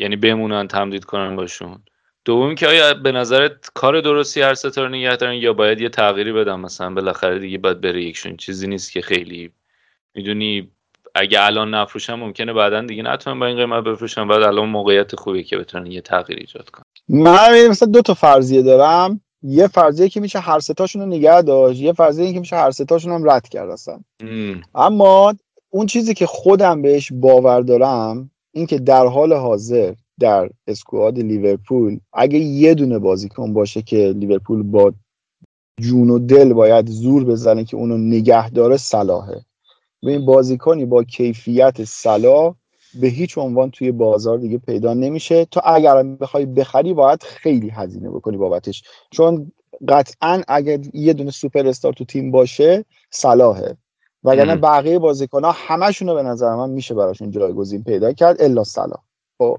[0.00, 1.82] یعنی بمونن تمدید کنن باشون.
[2.24, 5.88] دوم که آیا به نظرت کار درستی هر ستا رو نگه دارن یا باید یه
[5.88, 8.36] تغییری بدن؟ مثلا بالاخره دیگه باید بره یکشون.
[8.36, 9.50] چیزی نیست که خیلی
[10.14, 10.70] می‌دونی
[11.14, 15.44] اگه الان نفروشن ممکنه بعدا دیگه نتونن با این قیمت بفروشن بعد الان موقعیت خوبی
[15.44, 16.84] که بتونن یه تغییر ایجاد کنن.
[17.08, 19.20] من مثلا دو تا فرضیه دارم.
[19.42, 21.80] یه فرضیه که میشه هر ستاشون رو نگه داشت.
[21.80, 24.00] یه فرضیه که میشه هر ستاشون هم رد کرد اصلا.
[24.74, 25.34] اما
[25.70, 32.00] اون چیزی که خودم بهش باور دارم این که در حال حاضر در اسکواد لیورپول
[32.12, 34.92] اگه یه دونه بازیکن باشه که لیورپول با
[35.80, 39.44] جون و دل باید زور بزنه که اونو نگه داره صلاحه.
[40.02, 42.54] به این بازیکنی با کیفیت صلاح
[43.00, 45.44] به هیچ عنوان توی بازار دیگه پیدا نمیشه.
[45.44, 48.82] تو اگر بخوای بخری باید خیلی هزینه بکنی بابتش.
[49.10, 49.52] چون
[49.88, 53.76] قطعا اگر یه دونه سوپر استار تو تیم باشه صلاحه.
[54.24, 58.64] وگرنه بقیه بازیکن ها همشون رو به نظر من میشه براشون جایگزین پیدا کرد الا
[58.64, 59.02] صلاح.
[59.38, 59.58] خب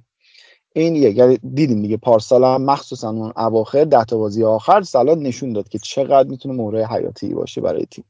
[0.73, 5.15] این یک یعنی دیدیم دیگه پارسال هم مخصوصا اون اواخر ده تا بازی آخر صلاح
[5.15, 8.05] نشون داد که چقدر می‌تونه مورد حیاتی باشه برای تیم.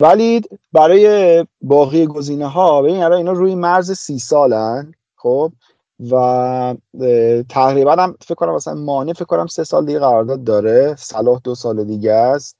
[0.00, 0.40] ولی
[0.72, 5.52] برای باقی گزینه ها ببین اینا روی مرز سی سالن خب؟
[6.10, 6.74] و
[7.48, 10.94] تقریبا هم فکر کنم مثلا مانع فکر کنم سه سال دیگه قرارداد داره.
[10.98, 12.56] صلاح دو سال دیگه است.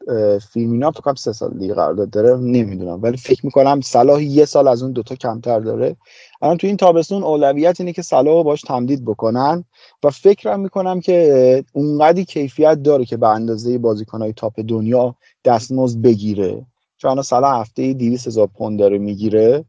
[0.52, 2.36] فیلمینا فکر کنم سه سال دیگه قرارداد داره.
[2.36, 3.02] نمی‌دونم.
[3.02, 5.96] ولی فکر می‌کنم صلاح یه سال از اون دوتا کمتر داره.
[6.42, 9.64] الان تو این تابستون اولویت اینه که صلاح باش تمدید بکنن
[10.04, 15.14] و فکرم می‌کنم که اونقدی کیفیت داره که به اندازه بازیکنهای تاپ دنیا
[15.44, 16.66] دستمزد بگیره.
[16.96, 19.64] چون صلاح هفته 200 هزار پوند داره می‌گیره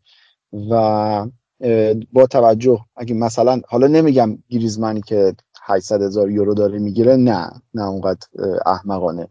[0.72, 1.28] و
[2.14, 7.88] با توجه اگه مثلا حالا نمیگم گریزمنی که 800 هزار یورو داره می‌گیره نه نه
[7.88, 8.28] اونقدر
[8.66, 9.28] احمقانه.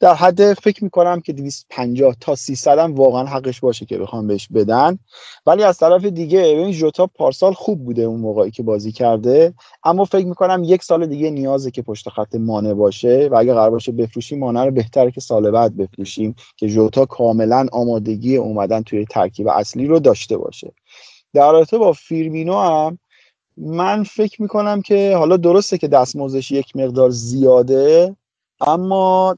[0.00, 4.48] در حد فکر می‌کنم که 250 تا 300 هم واقعا حقش باشه که بخوام بهش
[4.54, 4.98] بدن.
[5.46, 9.54] ولی از طرف دیگه ببین جوتا پارسال خوب بوده اون موقعی که بازی کرده.
[9.84, 13.70] اما فکر می‌کنم یک سال دیگه نیازه که پشت خط مانع باشه و اگه قرار
[13.70, 19.04] باشه بفروشیم مانع رو بهتره که سال بعد بفروشیم که جوتا کاملا آمادگی اومدن توی
[19.04, 20.72] ترکیب اصلی رو داشته باشه.
[21.34, 22.98] در رابطه با فیرمینو هم
[23.56, 28.16] من فکر می‌کنم که حالا درسته که دستمزدش یک مقدار زیاده
[28.60, 29.36] اما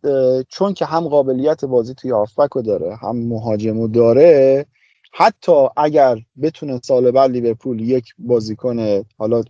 [0.49, 4.66] چون که هم قابلیت بازی توی هافبک داره هم مهاجمو داره
[5.12, 9.42] حتی اگر بتونه سال بعد لیورپول یک بازیکن حالا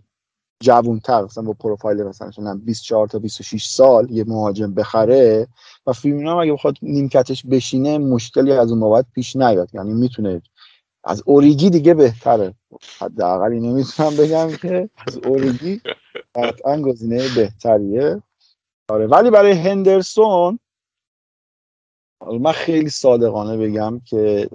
[0.63, 5.47] جوونتر مثلا با پروفایل مثلا 24 تا 26 سال یه مهاجم بخره
[5.87, 9.69] و فیرمینو اگه بخواد نیمکتش بشینه مشکلی از اون بابت پیش نیاد.
[9.73, 10.41] یعنی می‌تونه
[11.07, 12.53] از اوریگی دیگه بهتره.
[12.99, 15.81] حداقل اینو می‌تونم بگم که از اوریگی
[16.35, 18.21] قطعا گزینه بهتریه.
[18.89, 20.59] آره ولی برای هندرسون
[22.41, 24.49] من خیلی صادقانه بگم که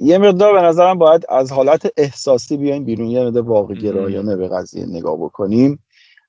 [0.00, 4.48] یه مقدار به نظرم باید از حالت احساسی بیایم بیرون یه مقدار واقع گرایانه به
[4.48, 5.84] قضیه نگاه بکنیم.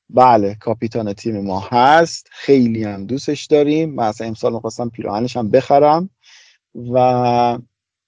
[0.09, 3.95] بله کاپیتان تیم ما هست خیلی هم دوستش داریم.
[3.95, 6.09] من اصلا امسال می‌خواستم پیراهنش هم بخرم
[6.93, 7.57] و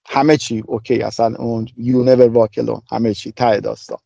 [0.06, 3.98] همه چی okay اصلا اون you never walk alone همه چی ته داستان.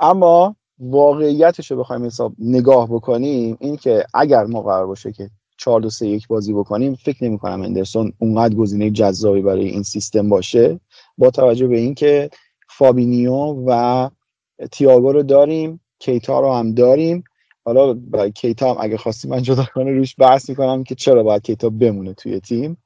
[0.00, 5.80] اما واقعیتش رو بخوایم حساب نگاه بکنیم این که اگر ما قرار باشه که 4
[5.80, 10.28] 2 3 1 بازی بکنیم فکر نمی کنم هندرسون اونقدر گزینه جذابی برای این سیستم
[10.28, 10.80] باشه.
[11.18, 12.30] با توجه به اینکه
[12.68, 14.10] فابینیو و
[14.72, 17.24] تیاگو رو داریم کیتا رو هم داریم.
[17.64, 17.94] حالا
[18.30, 22.40] کیتا هم اگه خواستی من جداگانه روش بحث می‌کنم که چرا باید کیتا بمونه توی
[22.40, 22.76] تیم.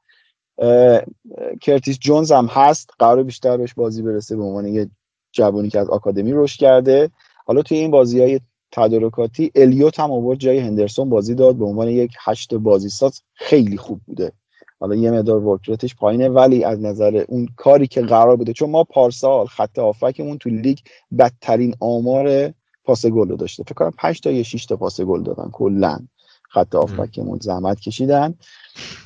[1.61, 4.90] کرتیس جونز هم هست قرار بیشتر بهش بازی برسه به عنوان یه
[5.32, 7.11] جوانی که از آکادمی رشد کرده.
[7.46, 8.40] حالا توی این بازی های
[8.72, 13.76] تدارکاتی الیوت هم آورد جای هندرسون بازی داد به عنوان یک هشت بازی ساز خیلی
[13.76, 14.32] خوب بوده.
[14.80, 18.52] حالا یه مقدار work rate ش پایینه ولی از نظر اون کاری که قرار بوده
[18.52, 20.78] چون ما پارسال خط هافبکمون تو لیگ
[21.18, 22.52] بدترین آمار
[22.84, 23.62] پاس گل داشته.
[23.62, 25.98] فکر کنم 5 تا یا 6 تا پاس گل دادن کلا
[26.50, 28.34] خط هافبکمون زحمت کشیدن.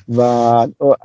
[0.07, 0.21] و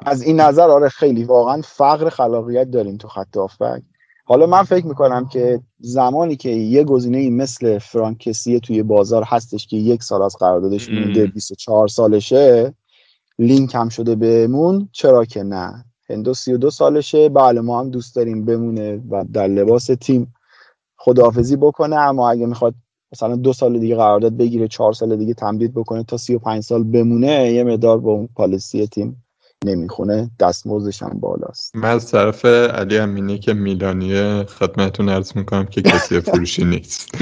[0.06, 3.82] از این نظر آره خیلی واقعا فقر خلاقیت داریم تو خط آفک
[4.24, 9.76] حالا من فکر می‌کنم که زمانی که یه گزینه مثل فرانکسی توی بازار هستش که
[9.76, 12.74] یک سال از قراردادش مونده 24 سالشه
[13.38, 18.44] لینک هم شده بهمون چرا که نه؟ هندو 32 سالشه بله ما هم دوست داریم
[18.44, 20.34] بمونه و در لباس تیم
[20.96, 22.74] خداحافظی بکنه اما اگه می‌خواد
[23.12, 27.52] مثلا دو سال دیگه قرارداد بگیره چهار سال دیگه تمدید بکنه تا 35 سال بمونه
[27.52, 29.24] یه مدار با اون پالیسی تیم
[29.64, 30.30] نمی‌خونه.
[30.40, 31.76] دستمزدش هم بالاست.
[31.76, 37.16] من از طرف علی امینی که میلانیه خدمتون ارز می‌کنم که کسی فروشی نیست.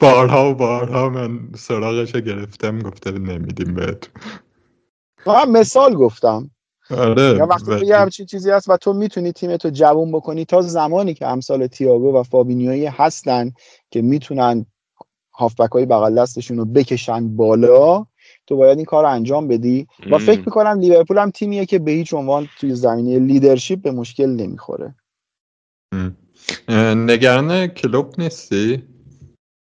[0.00, 4.14] بارها و بارها من سراغش گرفتم گفته نمیدیم بهتون.
[5.26, 6.50] من مثال گفتم.
[6.92, 11.14] آره یا وقتی یه همچین چیزی هست و تو می‌تونی تیمتو جوون بکنی تا زمانی
[11.14, 13.52] که امثال تیاگو و فابینیوی هستن
[13.90, 14.66] که می‌تونن
[15.34, 18.06] هافبک های بغل دستشون رو بکشن بالا
[18.46, 19.86] تو باید این کار رو انجام بدی.
[20.10, 24.26] و فکر می‌کنم لیورپول هم تیمیه که به هیچ عنوان توی زمینه لیدرشپ به مشکل
[24.26, 24.94] نمی‌خوره.
[26.96, 28.82] نگران کلوب نیستی؟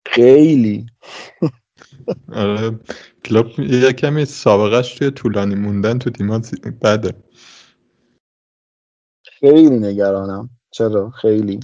[0.07, 0.85] خیلی.
[2.33, 2.79] آره.
[3.25, 6.41] کلوب یه کمی سابقهش توی طولانی موندن تو تیما
[6.81, 7.13] بده.
[9.23, 10.49] خیلی نگرانم.
[10.71, 11.59] چرا؟ خیلی.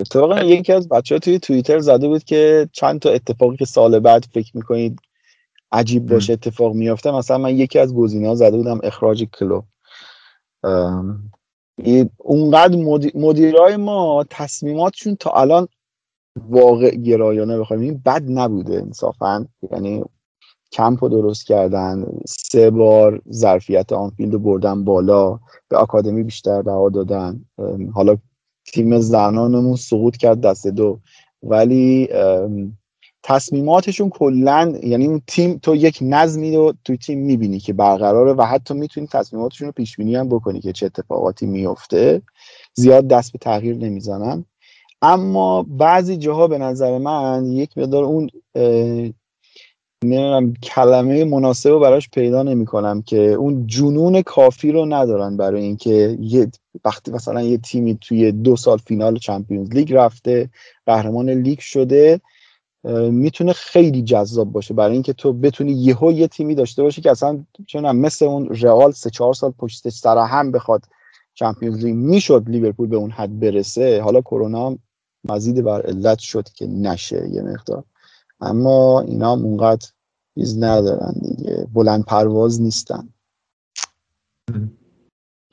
[0.00, 3.98] اتفاقا یکی از بچه ها توی توییتر زده بود که چند تا اتفاقی که سال
[3.98, 5.00] بعد فکر می‌کنید
[5.72, 7.10] عجیب باشه اتفاق میافته.
[7.10, 9.64] مثلا من یکی از گزینه زده بودم اخراج کلوب
[12.16, 12.76] اونقدر
[13.14, 15.68] مدیرای ما تصمیماتشون تا الان
[16.36, 19.46] واقع گرایانه بخوایم این بد نبوده انصافا.
[19.72, 20.04] یعنی
[20.72, 26.88] کمپ رو درست کردن سه بار ظرفیت آنفیلد رو بردن بالا به آکادمی بیشتر بها
[26.88, 27.44] دادن.
[27.94, 28.16] حالا
[28.72, 30.98] تیم زنانمون سقوط کرد دست دو.
[31.42, 32.08] ولی
[33.22, 38.42] تصمیماتشون کلا یعنی اون تیم تو یک نظمی رو توی تیم می‌بینی که برقراره و
[38.42, 42.22] حتی می‌تونی تصمیماتشون رو پیش بینی هم بکنی که چه اتفاقاتی میفته
[42.74, 44.44] زیاد دست به تغییر نمی‌زنن.
[45.02, 48.30] اما بعضی جاها به نظر من یک مقدار اون
[50.04, 56.18] نمی‌دونم کلمه مناسب رو براش پیدا نمی‌کنم که اون جنون کافی رو ندارن برای اینکه
[56.20, 56.50] یه
[56.84, 60.50] وقتی مثلا یه تیمی توی دو سال فینال Champions League رفته
[60.86, 62.20] قهرمان لیگ شده
[63.10, 67.44] می‌تونه خیلی جذاب باشه برای اینکه تو بتونی یهو یه تیمی داشته باشی که اصلا
[67.66, 70.84] چون مثل اون رئال سه چهار سال پشت سر هم بخواد
[71.34, 74.02] Champions League می‌شد لیورپول به اون حد برسه.
[74.02, 74.78] حالا کرونا
[75.24, 77.84] مزید بر علت شد که نشه یه مقدار.
[78.42, 79.88] اما اینا هم اونقدر
[80.34, 81.66] چیز ندارن دیگه.
[81.74, 83.08] بلند پرواز نیستن.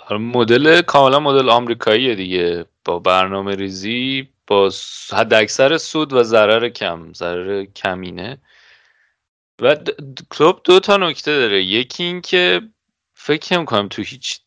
[0.07, 2.65] آره، مدل کاملا مدل آمریکاییه دیگه.
[2.85, 4.71] با برنامه ریزی با
[5.11, 8.37] حد اکثر سود و ضرر کم ضرر کمینه.
[9.61, 9.75] و
[10.31, 11.63] کلوب دو تا نکته داره.
[11.63, 12.61] یکی این که
[13.13, 14.41] فکر کنم تو هیچ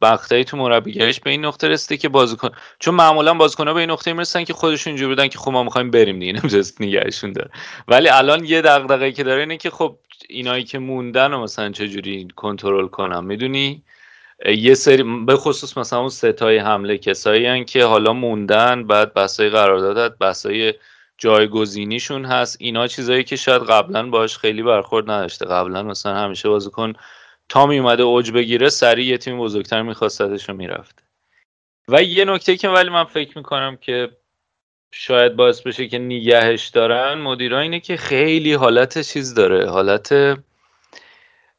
[0.00, 4.12] وقتایی تو مربیگریش به این نقطه رسیده که بازیکن چون معمولا بازیکن‌ها به این نقطه
[4.12, 7.50] می‌رسن که خودشون اینجوری بودن که خب ما می‌خوایم بریم دیگه نمی‌تونست نگهشون داره.
[7.88, 12.28] ولی الان یه دغدغه‌ای که داره اینه که خب اینایی که موندن و مثلا چجوری
[12.36, 13.82] کنترل کنم می‌دونی؟
[14.46, 20.18] یه سری به خصوص مثلا اون ستای حمله کسایی که حالا موندن بعد بحثای قراردادت
[20.18, 20.74] بحثای
[21.18, 22.56] جایگزینیشون هست.
[22.60, 25.46] اینا چیزایی که شاید قبلا باش خیلی برخورد نداشته.
[25.46, 26.92] قبلا مثلا همیشه بازیکن
[27.48, 31.02] تا می اومده اوج بگیره سریع یه تیم بزرگتر میخواستدش رو می‌رفته
[31.88, 34.10] و یه نکته که ولی من فکر می‌کنم که
[34.92, 40.36] شاید باعث بشه که نگهش دارن مدیرا اینه که خیلی حالت چیز داره حالت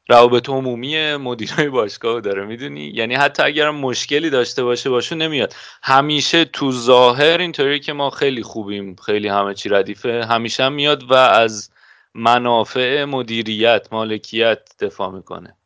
[0.09, 5.55] روابط عمومی مدیرای باشگاه داره می‌دونی؟ یعنی حتی اگر مشکلی داشته باشه باشه نمیاد.
[5.83, 11.13] همیشه تو ظاهر اینطوری که ما خیلی خوبیم خیلی همه چی ردیفه همیشه میاد و
[11.13, 11.69] از
[12.13, 15.57] منافع مدیریت مالکیت دفاع می‌کنه.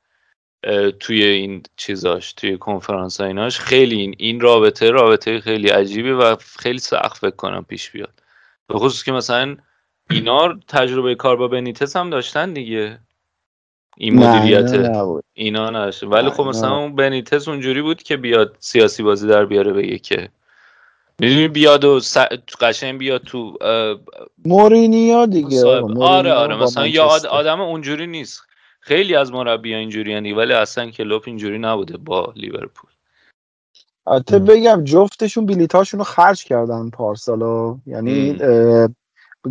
[1.00, 6.80] توی این چیزاش توی کنفرانس ایناش خیلی این, این رابطه رابطه خیلی عجیبی و خیلی
[6.80, 8.14] سخت فکر کنم پیش بیاد.
[8.68, 9.58] به خصوص که مثلا
[10.10, 13.00] اینا تجربه کار با بنیتس هم داشتن دیگه.
[13.98, 14.92] این مدیریت
[15.34, 19.74] اینا نشه ولی خب مثلا اون بنیتس اونجوری بود که بیاد سیاسی بازی در بیاره
[19.74, 20.30] بگه که
[21.20, 22.18] می‌دونی بیاد و س...
[22.62, 23.58] قشنگ بیاد تو
[24.46, 25.66] مورینیو دیگه
[26.00, 26.56] آره آره.
[26.56, 28.42] مثلا یا آدم اونجوری نیست.
[28.84, 32.90] خیلی از مربی اینجوری ولی اصلا کلوپ اینجوری نبوده با لیورپول.
[34.08, 38.38] البته بگم جفتشون بلیتاشون رو خرج کردن پارسالا یعنی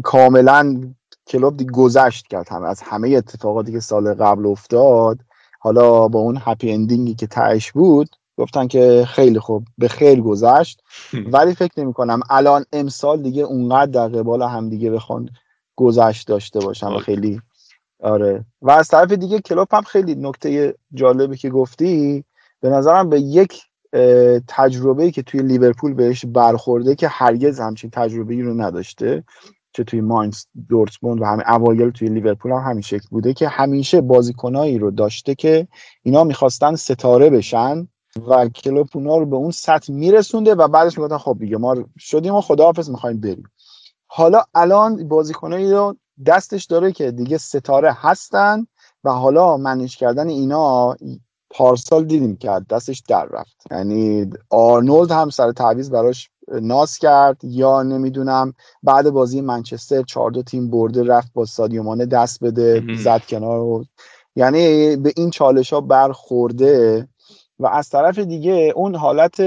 [0.03, 0.93] کاملا
[1.26, 5.18] کلوب دیگه گذشت کرد هم از همه اتفاقاتی که سال قبل افتاد.
[5.61, 10.83] حالا با اون هپی اندینگی که تهش بود گفتن که خیلی خوب به خیر گذشت.
[11.33, 15.28] ولی فکر نمی کنم الان امسال دیگه اونقدر در قبال هم دیگه بخوان
[15.76, 17.41] گذشت داشته باشن و خیلی
[18.03, 18.44] آره.
[18.62, 22.24] و از طرف دیگه کلوب هم خیلی نکته جالبی که گفتی
[22.61, 23.62] به نظرم به یک
[24.48, 29.24] تجربه که توی لیورپول بهش برخورده که هرگز همچین تجربه ای رو نداشته
[29.72, 34.01] چه توی ماینز دورتموند و همه اوایل توی لیورپول هم همین شکل بوده که همیشه
[34.01, 35.68] بازیکنایی رو داشته که
[36.03, 37.88] اینا می‌خواستن ستاره بشن
[38.28, 42.34] و کلوب اونا رو به اون سطح میرسونده و بعدش می‌گفتن خب دیگه ما شدیم
[42.34, 43.51] و خداحافظ می‌خوایم بریم.
[44.07, 45.96] حالا الان بازیکنایی رو
[46.26, 48.66] دستش داره که دیگه ستاره هستن
[49.04, 50.96] و حالا منیش کردن اینا
[51.50, 53.62] پارسال دیدیم که دستش در رفت.
[53.70, 58.54] یعنی آرنولد هم سر تعویض براش ناس کرد یا نمی‌دونم.
[58.82, 63.60] بعد بازی منچستر چهار دو تیم برده رفت با سادیومانه دست بده زد کنار.
[63.60, 63.84] و
[64.36, 67.08] یعنی به این چالش ها برخورده
[67.58, 69.40] و از طرف دیگه اون حالت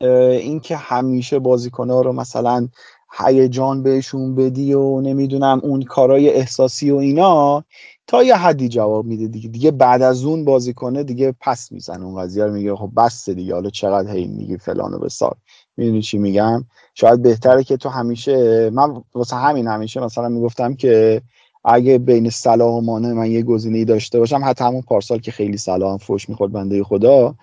[0.00, 2.68] اینکه همیشه بازیکنها رو مثلا
[3.12, 7.64] هیجان بهشون بدی و نمی‌دونم اون کارای احساسی و اینا
[8.06, 9.48] تا یه حدی جواب میده دیگه.
[9.48, 12.04] دیگه بعد از اون بازیکنه دیگه پس می‌زنه.
[12.04, 15.36] اون قضیه رو میگه خب بس دیگه حالا چقدر هی میگی فلان و بسار.
[15.76, 21.22] می‌دونی چی میگم؟ شاید بهتره که تو همیشه من واسه همین همیشه مثلا می‌گفتم که
[21.64, 25.56] اگه بین صلاح و مانه من یه گزینه‌ای داشته باشم حتی همون پارسال که خیلی
[25.56, 27.34] صلاح فوش می‌خورد بنده خدا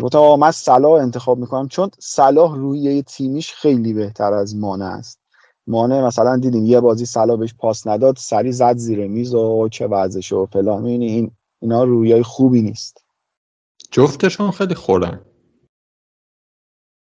[0.00, 5.20] گفتم من صلاح انتخاب می‌کنم چون صلاح روی تیمیش خیلی بهتر از مانه است.
[5.66, 9.86] مانه مثلا دیدیم یه بازی صلاح بهش پاس نداد سری زد زیر میز و چه
[9.86, 10.84] وضعش و فلان.
[10.84, 11.30] این
[11.60, 13.04] اینا رویای خوبی نیست.
[13.90, 15.20] جفتشون خیلی خورن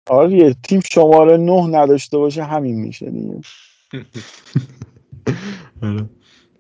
[0.10, 3.42] آره تیم شماره نه نداشته باشه همین میشه دیگه.
[5.84, 6.10] آره.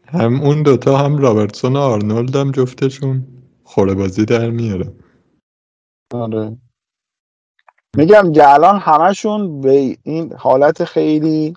[0.06, 3.28] هم اون دوتا هم رابرتسون و آرنولد هم جفتشون
[3.64, 4.94] خوره بازی در میاره.
[6.22, 6.58] آره.
[7.98, 11.56] میگم الان همشون به این حالت خیلی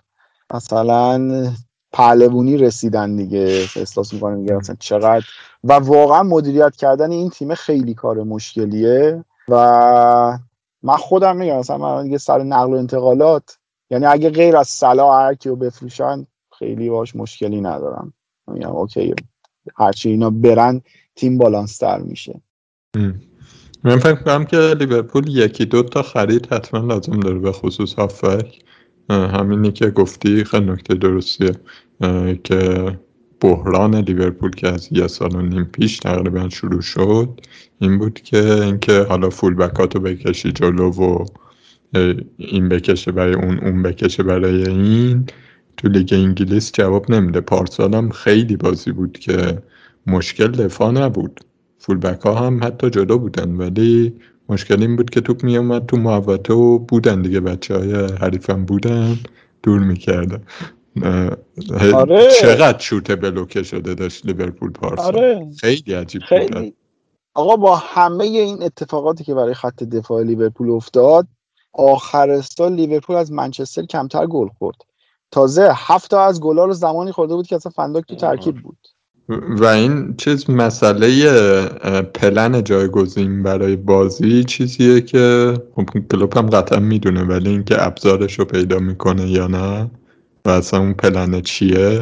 [0.54, 1.46] مثلا
[1.92, 3.66] پهلوونی رسیدن دیگه.
[3.76, 5.26] احساس می‌کنم میگه مثلا چقدر
[5.64, 9.24] و واقعا مدیریت کردن این تیم خیلی کار مشکلیه.
[9.48, 10.38] و
[10.82, 13.58] من خودم میگم مثلا من دیگه سر نقل و انتقالات
[13.90, 16.26] یعنی اگه غیر از صلاح هر رو بفروشن
[16.58, 18.12] خیلی باش مشکلی ندارم.
[18.46, 19.14] میگم اوکی
[19.76, 20.82] هرچی اینا برن
[21.16, 22.40] تیم بالانستر میشه.
[23.84, 28.58] من فکر کنم که لیورپول یکی دو تا خرید حتما لازم داره به خصوص هافک
[29.10, 31.52] همینی که گفتی خیلی نکته درستیه.
[32.44, 32.92] که
[33.40, 37.40] بحران لیورپول که از یه سال و نیم پیش تقریبا شروع شد
[37.78, 41.24] این بود که اینکه حالا فول بکاتو بکشی جلو و
[42.36, 45.26] این بکشه برای اون اون بکشه برای این.
[45.76, 47.40] تو لیگ انگلیس جواب نمیده.
[47.40, 49.62] پارسال هم خیلی بازی بود که
[50.06, 51.40] مشکل دفاع نبود.
[51.78, 53.56] فول بک ها هم حتی جلو بودن.
[53.56, 54.14] ولی
[54.48, 59.16] مشکل این بود که توپ میومد تو محوطه و بودن دیگه بچه های حریفم بودن
[59.62, 60.42] دور می‌کردن.
[61.94, 62.28] آره.
[62.40, 65.02] چقدر شوت بلوکه شده داشت لیورپول پارسا.
[65.02, 65.50] آره.
[65.60, 66.74] خیلی عجیب خیلی.
[67.34, 71.26] آقا با همه این اتفاقاتی که برای خط دفاع لیورپول افتاد
[71.72, 74.76] آخر سال لیورپول از منچستر کمتر گل خورد.
[75.30, 78.78] تازه هفت تا از گلا رو زمانی خورده بود که اصلا فنداک تو ترکیب بود.
[79.28, 81.30] و این چیز مسئله
[82.02, 88.44] پلن جایگزین برای بازی چیزیه که خب کلوب هم قطعا می‌دونه ولی اینکه ابزارش رو
[88.44, 89.90] پیدا می‌کنه یا نه
[90.44, 92.00] و اصلا اون پلن چیه.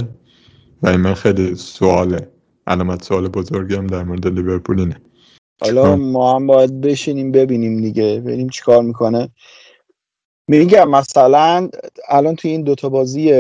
[0.83, 2.29] و این من خیلی سواله.
[2.67, 5.01] علامت سوال بزرگی هم در مورد لیورپول اینه.
[5.61, 9.29] حالا ما هم باید بشینیم ببینیم دیگه ببینیم چیکار می‌کنه.
[10.49, 11.69] میگم مثلا
[12.09, 13.33] الان توی این دوتا بازی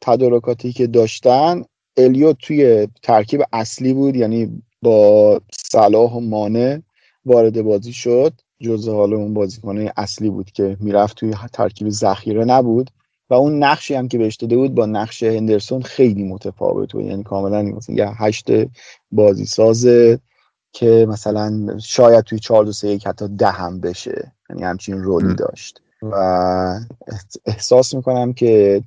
[0.00, 1.62] تدارکاتی که داشتن
[1.96, 6.82] الیوت توی ترکیب اصلی بود یعنی با صلاح و مانه
[7.24, 8.32] وارد بازی شد.
[8.60, 12.90] جزء حالا اون بازیکن اصلی بود که می‌رفت توی ترکیب ذخیره نبود.
[13.30, 17.04] و اون نقشی هم که بهش داده بود با نقش هندرسون خیلی متفاوت بود.
[17.04, 18.46] یعنی کاملا مثلا یه هشت
[19.12, 20.20] بازی سازه
[20.72, 24.32] که مثلا شاید توی 4 2 3 حتی ده هم بشه.
[24.50, 25.80] یعنی همچین رولی داشت.
[26.02, 26.14] و
[27.46, 28.82] احساس می‌کنم که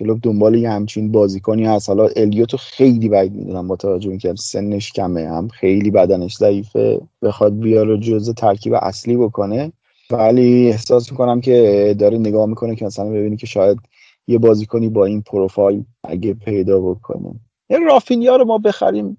[0.00, 1.88] کلوب دنبال یه همچین بازیکنی هست.
[1.88, 5.28] حالا الیوتو خیلی بعید می‌دونم با توجه اینکه سنش کمه.
[5.28, 7.00] هم خیلی بدنش ضعیفه.
[7.22, 9.72] بخواد بیاره جزء ترکیب اصلی بکنه.
[10.10, 13.78] ولی احساس می‌کنم که داره نگاه می‌کنه که مثلا ببینی که شاید
[14.26, 17.40] یه بازیکنی با این پروفایل اگه پیدا بکنیم
[17.70, 19.18] این رافینیا رو ما بخریم.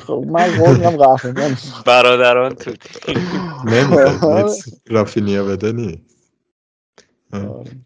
[0.00, 1.56] خب من قول قهرمان
[1.86, 2.70] برادران تو
[4.86, 6.18] رافینیا بده نیست.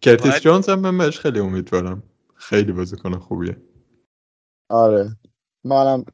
[0.00, 2.02] کرتیس جونز هم من بهش خیلی امیدوارم.
[2.42, 3.56] خیلی بازیکن خوبیه.
[4.68, 5.16] آره.
[5.64, 6.04] منم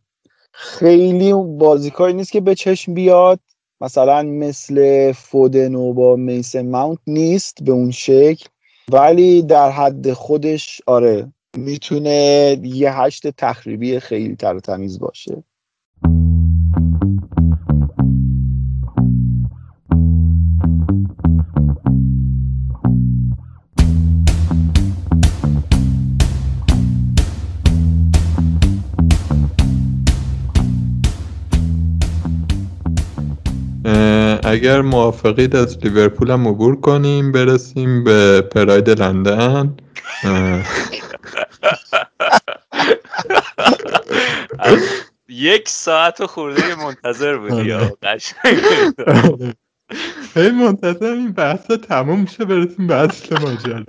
[0.52, 3.40] خیلی بازیکنی نیست که به چشم بیاد.
[3.80, 8.48] مثلا مثل فودنو با میسن ماونت نیست به اون شکل.
[8.92, 15.44] ولی در حد خودش آره می‌تونه یه هشت تخریبی خیلی تر تمیز باشه.
[34.48, 39.76] اگر موافقید از لیورپول هم عبور کنیم برسیم به پراید لندن.
[45.28, 47.96] یک ساعت خورده منتظر بودی آره.
[48.02, 48.58] قشنگ
[50.34, 53.84] هی منتظر این بحث تموم میشه برسیم به اصل ماجرا.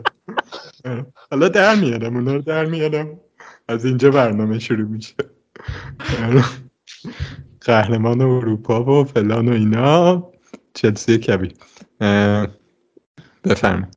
[1.32, 3.07] حالا در میادم اونا رو در میادم
[3.68, 5.16] از اینجا برنامه شروع میشه.
[7.62, 10.30] قهرمان اروپا و فلان و اینا.
[10.82, 11.55] چلسی کبیر
[13.43, 13.91] بفرم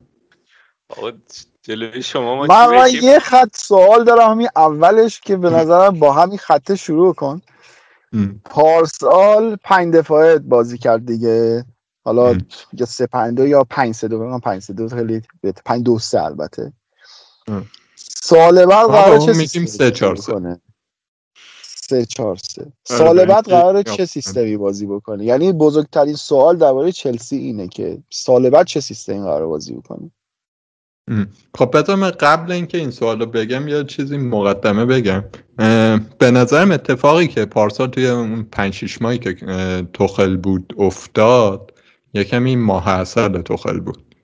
[1.61, 6.13] جلوی شما ما من, من یه خط سوال دارم همین اولش که به نظرم با
[6.13, 7.41] همین خط شروع کن.
[8.45, 11.65] پارسال پنج دفاعه بازی کرد دیگه.
[12.05, 12.37] حالا
[12.73, 15.21] یا سه پنج دو یا پنج سه دو بگم پنج سه دو خیلی
[15.65, 16.73] پنج دو سه البته.
[17.95, 20.59] سال بعد قرار چه میگیم سه چهار سه.
[21.89, 22.71] سه چهار سه.
[22.83, 28.49] سال بعد قراره چه سیستمی بازی بکنه یعنی بزرگترین سوال درباره چلسی اینه که سال
[28.49, 30.11] بعد چه سیستمی قرار بازی بکنه
[31.57, 35.23] خب بذار من قبل اینکه این سوال رو بگم یه چیزی مقدمه بگم.
[36.17, 39.35] به نظرم اتفاقی که پارسال توی اون پنج شیش ماهی که
[39.93, 41.73] تخل بود افتاد
[42.13, 44.15] یکم این ماه اصل تخل بود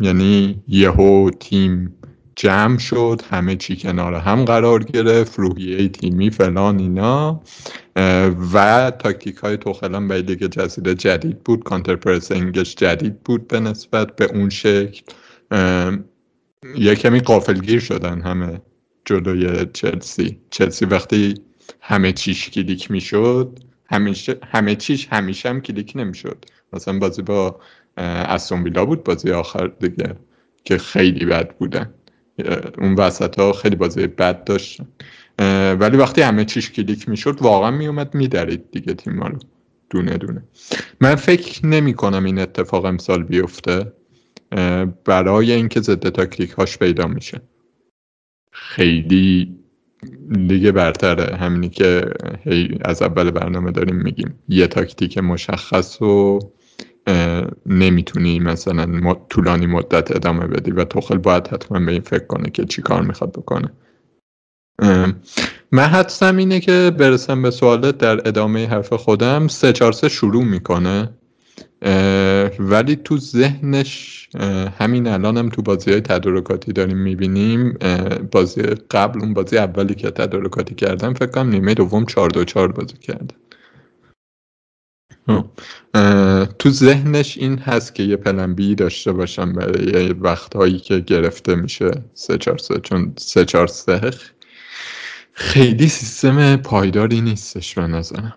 [0.00, 1.96] یعنی یهو تیم
[2.36, 7.42] جمع شد همه چی کنار هم قرار گرفت روحیه تیمی فلان اینا.
[8.54, 13.48] و تاکتیک های توخل هم به لیگ جزیره جدید بود counter pressing ش جدید بود
[13.48, 15.02] به نسبت به اون شکل.
[16.76, 18.60] یه کمی غافلگیر شدن همه
[19.04, 20.40] جلوی چلسی.
[20.50, 21.34] چلسی وقتی
[21.80, 23.58] همه چیش کلیک می‌شد
[23.90, 26.44] همیشه همه چیش همیشه هم کلیک نمی‌شد.
[26.72, 27.60] مثلا بازی با
[27.96, 30.16] استون بود بازی آخر دیگه
[30.64, 31.94] که خیلی بد بودن.
[32.78, 34.86] اون وسط ها خیلی بازی بد داشتن
[35.80, 39.38] ولی وقتی همه چیش کلیک می‌شد واقعا میومد میدرید دیگه تیم رو.
[39.90, 40.42] دونه دونه.
[41.00, 43.92] من فکر نمی کنم این اتفاق امسال بیفته
[45.04, 47.40] برای اینکه ضد تاکتیک هاش پیدا میشه.
[48.52, 49.56] خیلی
[50.48, 51.36] دیگه برتره.
[51.36, 52.10] همینی که
[52.84, 54.38] از اول برنامه داریم میگیم.
[54.48, 56.38] یه تاکتیک مشخص و
[57.66, 62.64] نمی‌تونی مثلا طولانی مدت ادامه بدی و توخل باید حتما به این فکر کنه که
[62.64, 63.72] چی کار می‌خواد بکنه.
[65.72, 69.48] من حدسم اینه که برسم به سوالت در ادامه حرف خودم.
[69.48, 71.10] سه چهار سه شروع می‌کنه.
[72.58, 74.28] ولی تو ذهنش
[74.78, 77.78] همین الان هم تو بازی های تدارکاتی داریم می‌بینیم.
[78.30, 82.72] بازی قبل اون بازی اولی که تدارکاتی کردم فکر کنم نیمه دوم چهار دو چهار
[82.72, 83.34] بازی کرده
[86.58, 91.90] تو ذهنش این هست که یه پلن بی داشته باشم برای وقتهایی که گرفته میشه.
[92.14, 94.10] سه چهار سه چون سه چهار سه
[95.32, 98.36] خیلی سیستم پایداری نیستش به نظرم.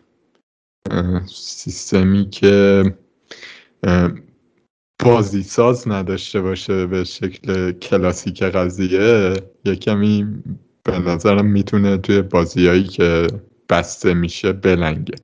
[1.36, 2.84] سیستمی که
[5.04, 9.34] بازی ساز نداشته باشه به شکل کلاسیک قضیه.
[9.66, 9.76] یه
[10.84, 13.28] به نظرم می‌تونه توی بازیایی که
[13.70, 15.16] بسته میشه بلنگه.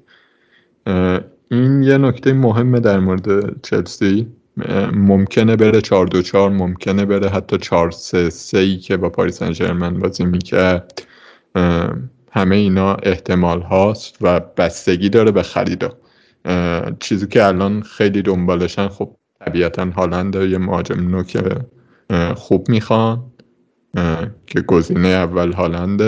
[1.51, 4.27] این یه نکته مهمه در مورد چلسی.
[4.93, 9.43] ممکنه بره 4 2 4 ممکنه بره حتی 4 3 3 ای که با پاریس
[9.43, 11.07] سن بازی می‌کرد.
[12.31, 15.97] همه اینا احتمال هاست و بستگی داره به خریدا.
[16.99, 19.15] چیزی که الان خیلی دنبالشن خب
[19.45, 21.37] طبیعتا هالند یه مهاجم نوک
[22.35, 23.23] خوب می‌خوان
[24.47, 26.01] که گزینه اول هالند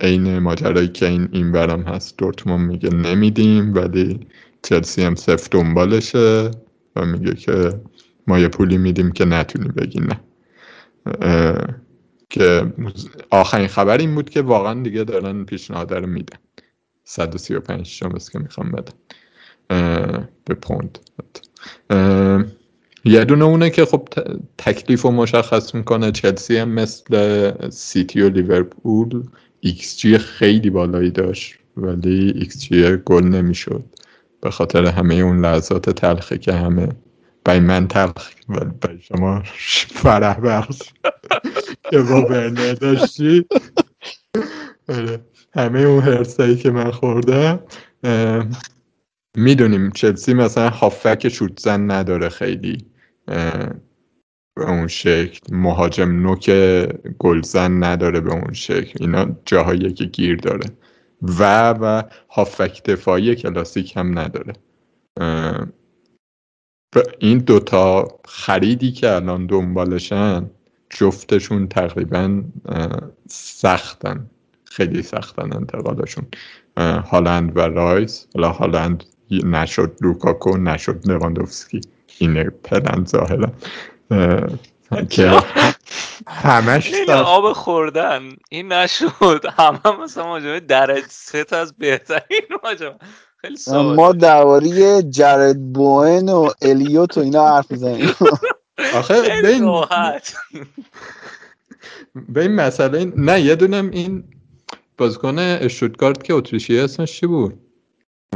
[0.00, 4.20] عین ماجرایی که این این برم هست دورتموند میگه نمیدیم ولی
[4.62, 6.50] چلسی هم صفر دنبالشه
[6.96, 7.80] و میگه که
[8.26, 10.20] ما یه پولی میدیم که نتونی بگی نه.
[12.30, 12.72] که
[13.30, 16.38] آخرین خبر این بود که واقعا دیگه دارن پیشنهاد رو میدن.
[17.04, 18.92] 135 شما که می‌خوام بدن.
[20.44, 20.98] به پوند.
[23.04, 24.08] یه دونه اونه که خب
[24.58, 26.12] تکلیف رو مشخص می‌کنه.
[26.12, 29.22] چلسی هم مثل سیتی و لیورپول
[29.60, 33.84] ایکس جی خیلی بالایی داشت ولی ایکس جی گل نمی‌شد.
[34.42, 36.88] به خاطر همه اون لحظات تلخی که همه
[37.44, 39.42] برای من تلخ ولی برای شما
[39.90, 40.82] فرح بخش
[41.90, 43.46] که با ورنر داشتی.
[44.88, 45.20] آره.
[45.54, 47.60] همه اون هرسایی که من خوردم
[49.36, 52.78] می‌دونیم چلسی مثلا هافک شوت زن نداره خیلی.
[54.56, 55.56] به اون شکل.
[55.56, 56.50] مهاجم نوک
[57.18, 58.98] گلزن نداره به اون شکل.
[59.00, 60.66] اینا جاهایی که گیر داره.
[61.22, 64.52] و و هافک دفاعی کلاسیک هم نداره.
[67.18, 70.50] این دوتا خریدی که الان دنبالشن
[70.90, 72.42] جفتشون تقریبا
[73.28, 74.30] سختن
[74.64, 76.26] خیلی سختن انتقالشون.
[76.78, 78.26] هالند و رایس.
[78.34, 81.80] حالا هالند نشد لوکاکو نشد لواندوفسکی.
[82.18, 83.52] اینه پلن ظاهرا.
[86.26, 88.28] همش آب خوردن.
[88.50, 89.44] این نشد.
[89.58, 92.94] همه مثلا ماجمه درج ست از بهترین ماجمه
[93.40, 93.56] خیلی
[93.94, 98.10] ما درباره جرد بوین و الیوت و اینا حرف می‌زنیم.
[98.94, 99.82] آخه به این
[102.28, 104.24] به این مسئله نه یه دونم این
[104.98, 107.60] بازیکن اشتوتگارت که اتریشی اسمش چی بود؟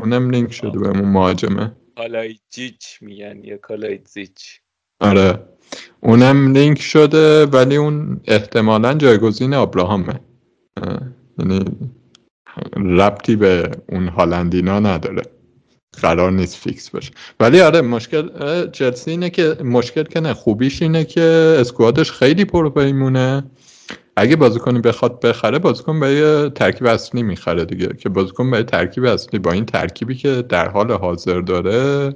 [0.01, 1.77] اونم لینک شده به اون مهاجمه.
[1.97, 4.61] کالایجیچ میگن یا کالایجیچ
[5.01, 5.52] آره.
[6.01, 10.21] اونم لینک شده ولی اون احتمالا جایگزین ابراهامه.
[11.39, 11.65] یعنی
[12.77, 15.23] ربطی به اون هالندینا نداره.
[16.01, 18.29] قرار نیست فیکس باشه ولی آره مشکل
[18.71, 23.45] چلسی اینه که مشکل که نه خوبیش اینه که squad ش خیلی پر پیمونه
[24.17, 27.89] اگه بازیکنی بخواد بخره بازیکن برای ترکیب اصلی می‌خره دیگه.
[27.99, 32.15] که بازیکن برای ترکیب اصلی با این ترکیبی که در حال حاضر داره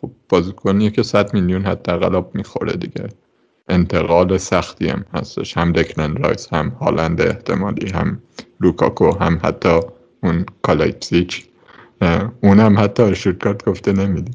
[0.00, 3.08] خب بازیکنیه که 100 میلیون حداقل می‌خوره دیگه.
[3.68, 5.56] انتقال سختی هم هستش.
[5.58, 8.22] هم دکلن رایس هم هالند احتمالی هم
[8.60, 9.80] لوکاکو هم حتی
[10.22, 11.44] اون کالایجیچ
[12.42, 14.34] اونم حتی اشتوتگارت گفته نمیدیم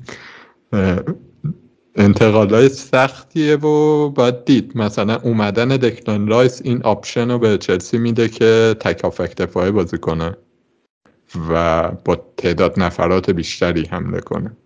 [1.97, 4.77] های سختیه و باید دید.
[4.77, 9.97] مثلا اومدن دکلان رایس این option رو به چلسی میده که تک هافبک دفاعی بازی
[9.97, 10.37] کنه
[11.49, 14.57] و با تعداد نفرات بیشتری حمله کنه.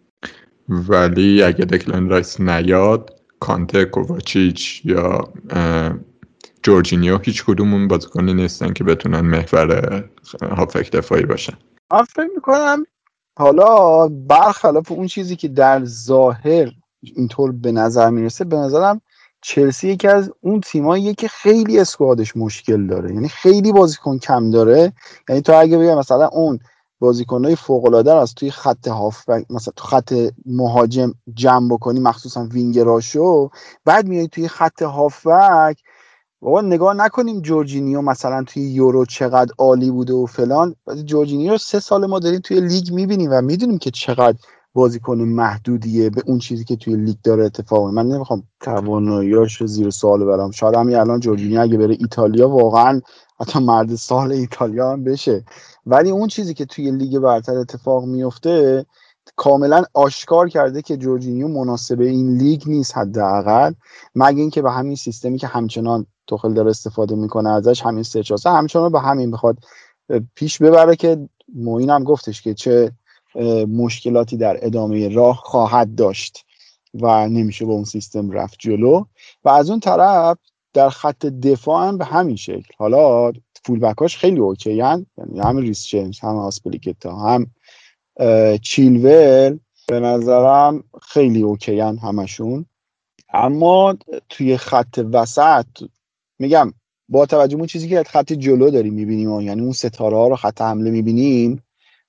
[0.69, 5.34] ولی اگه دکلان رایس نیاد کانته کوواچیچ یا
[6.64, 10.03] جورجینیو هیچ کدوم اون بازیکنی نیستن که بتونن محور
[10.41, 11.53] هافبک دفاعی باشن.
[11.91, 12.85] من فکر می‌کنم
[13.38, 16.72] حالا برخلاف اون چیزی که در ظاهر
[17.02, 19.02] اینطور به نظر می‌رسه به نظرم
[19.41, 23.14] چلسی یکی از اون تیماییه که خیلی اسکوادش مشکل داره.
[23.14, 24.94] یعنی خیلی بازیکن کم داره.
[25.30, 26.60] یعنی تو اگه بگم مثلا اون
[26.99, 30.14] بازیکنهای فوق العاده از توی خط هاف مثلا تو خط
[30.45, 33.49] مهاجم جمع بکنی مخصوصا وینگراشو
[33.86, 35.78] بعد میای توی خط هافک
[36.41, 40.76] بابا نگاه نکنیم جورجینیو مثلا توی یورو چقدر عالی بوده و فلان.
[41.06, 44.38] جورجینیو سه سال ما داریم توی لیگ می‌بینیم و می‌دونیم که چقدر
[44.74, 50.26] بازیکن محدودیه به اون چیزی که توی لیگ داره اتفاق من نمی‌خوام تواناییاش زیر سوال
[50.26, 53.02] برم شاید همین الان جورجینیو اگه بره ایتالیا واقعا
[53.40, 55.45] حتی مرد سال ایتالیا هم بشه.
[55.88, 58.85] ولی اون چیزی که توی لیگ برتر اتفاق میفته
[59.35, 63.73] کاملا آشکار کرده که جورجینیو مناسب این لیگ نیست حداقل.
[64.15, 68.91] مگه اینکه به همین سیستمی که همچنان توخل داره استفاده می‌کنه ازش همین سه همچنان
[68.91, 69.57] به همین بخواد
[70.35, 72.91] پیش ببره که موین هم گفتش که چه
[73.69, 76.45] مشکلاتی در ادامه راه خواهد داشت
[76.93, 79.03] و نمیشه با اون سیستم رفت جلو.
[79.43, 80.38] و از اون طرف
[80.73, 82.73] در خط دفاع هم به همین شکل.
[82.77, 83.31] حالا
[83.65, 85.05] full back اش خیلی okay یعنی
[85.39, 87.47] هم ریس جیمز هم آسپلیکتا هم
[88.57, 92.65] چیلول به نظرم خیلی okay همشون.
[93.34, 93.95] اما
[94.29, 95.65] توی خط وسط
[96.39, 96.73] میگم
[97.09, 100.61] با توجه اون چیزی که خط جلو داریم می‌بینیم یعنی اون ستاره ها رو خط
[100.61, 101.63] حمله می‌بینیم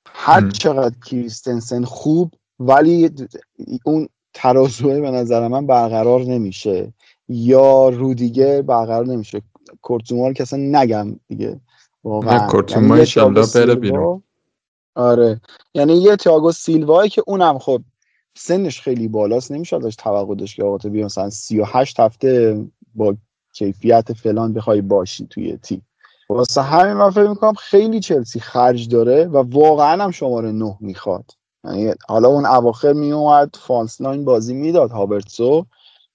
[0.07, 3.11] هر چقدر کریستنسن خوب ولی
[3.85, 6.93] اون ترازوه به نظر من برقرار نمیشه
[7.29, 9.43] یا رودیگه برقرار نمیشه.
[9.83, 11.61] کورتومار که اصلا نگم دیگه.
[12.05, 12.35] واقعا.
[12.35, 12.47] یعنی
[13.55, 14.23] بره بیرون.
[14.95, 15.41] آره.
[15.75, 17.81] یعنی یه تیاگو سیلوایی که اونم خب
[18.37, 22.65] سنش خیلی بالاست نمیشه ازش توقع داشت که آقا تو بیا مثلا 38 هفته
[22.95, 23.17] با
[23.53, 25.87] کیفیت فلان بخوای باشی توی تیم.
[26.29, 31.25] واسه همین من فکر می‌کنم خیلی چلسی خرج داره و واقعا هم شماره نه می‌خواد.
[31.65, 35.67] یعنی حالا اون اواخر میومد false nine بازی می‌داد هاورتسو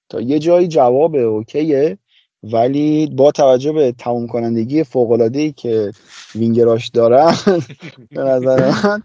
[0.10, 1.98] تا یه جایی جواب okay ه.
[2.44, 5.92] ولی با توجه به تموم کنندگی فوق ای که
[6.36, 7.36] وینگراش دارن
[8.10, 9.04] به نظر من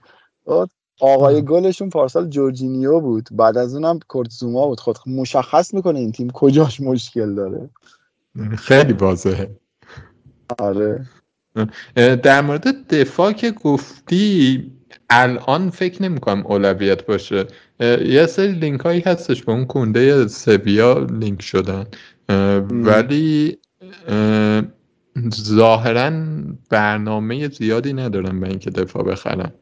[1.00, 3.28] آقای گلشون پارسال جورجینیو بود.
[3.32, 4.80] بعد از اونم کورت زوما بود.
[4.80, 7.70] خود مشخص می‌کنه این تیم کجاش مشکل داره.
[8.56, 9.50] خیلی واضحه.
[10.58, 11.06] آره.
[11.96, 14.72] در مورد دفاع که گفتی
[15.10, 17.46] الان فکر نمی کنم اولویت باشه.
[18.06, 21.86] یه سری لینک هایی هستش به اون کنده سویا لینک شدن.
[22.70, 23.58] ولی
[25.34, 26.12] ظاهرا
[26.70, 29.52] برنامه زیادی ندارن به اینکه دفاع بخرن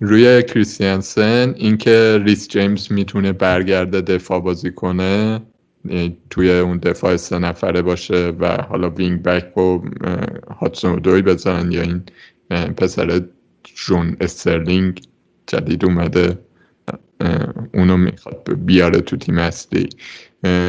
[0.00, 5.42] روی کریستیانسن اینکه ریس جیمز می‌تونه برگرده دفاع بازی کنه
[6.30, 9.78] توی اون دفاع سه نفره باشه و حالا wing back و
[10.60, 12.02] هادسون اودوی بزنن یا این
[12.50, 13.22] پسر
[13.64, 15.02] جون استرلینگ
[15.46, 16.38] جدید اومده.
[17.74, 19.88] اونو می‌خواد بیاره تو تیم اصلی.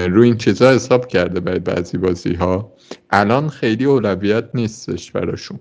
[0.09, 2.73] روی این چیزا حساب کرده برای بعضی بازی ها
[3.09, 5.59] الان خیلی اولویت نیستش براشون.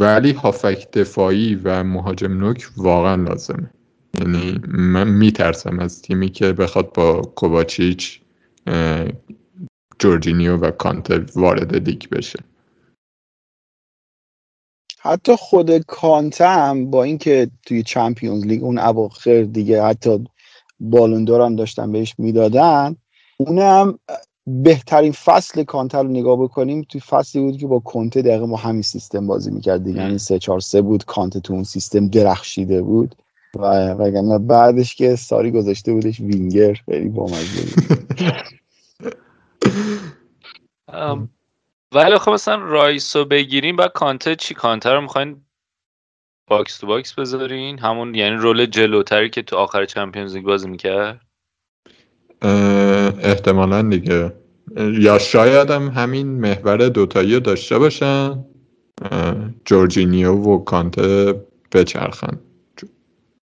[0.00, 3.70] ولی هافبک دفاعی و مهاجم نوک واقعا لازمه.
[4.20, 8.20] یعنی من میترسم از تیمی که بخواد با کوواچیچ
[9.98, 12.38] جورجینیو و کانته وارد لیگ بشه.
[15.02, 20.24] حتی خود کانته هم با اینکه توی چمپیونز لیگ اون اواخر دیگه حتی
[20.80, 22.96] بالوندور هم داشتن بهش می‌دادن
[23.36, 23.98] اونم
[24.46, 28.82] بهترین فصل کانته رو نگاه بکنیم توی فصلی بود که با کنته دقیقه با همین
[28.82, 30.00] سیستم بازی می‌کرد دیگه.
[30.00, 33.14] یعنی 3 4 3 بود کانته تو اون سیستم درخشیده بود
[33.56, 36.74] و وگرنه بعدش که ساری گذاشته بودش وینگر.
[36.74, 37.64] خیلی بامزه
[41.94, 45.44] ولی خب مثلا رایس رو بگیریم و کانته چی؟ کانته رو می‌خواین
[46.48, 51.20] box to box بذارین؟ همون یعنی role جلوتری که تو آخر Champions League بازی می‌کرد؟
[53.22, 54.32] احتمالا دیگه.
[54.76, 58.44] یا شاید هم همین محور دوتایی داشته باشن.
[59.64, 61.34] جورجینیو و کانته
[61.72, 62.40] بچرخن.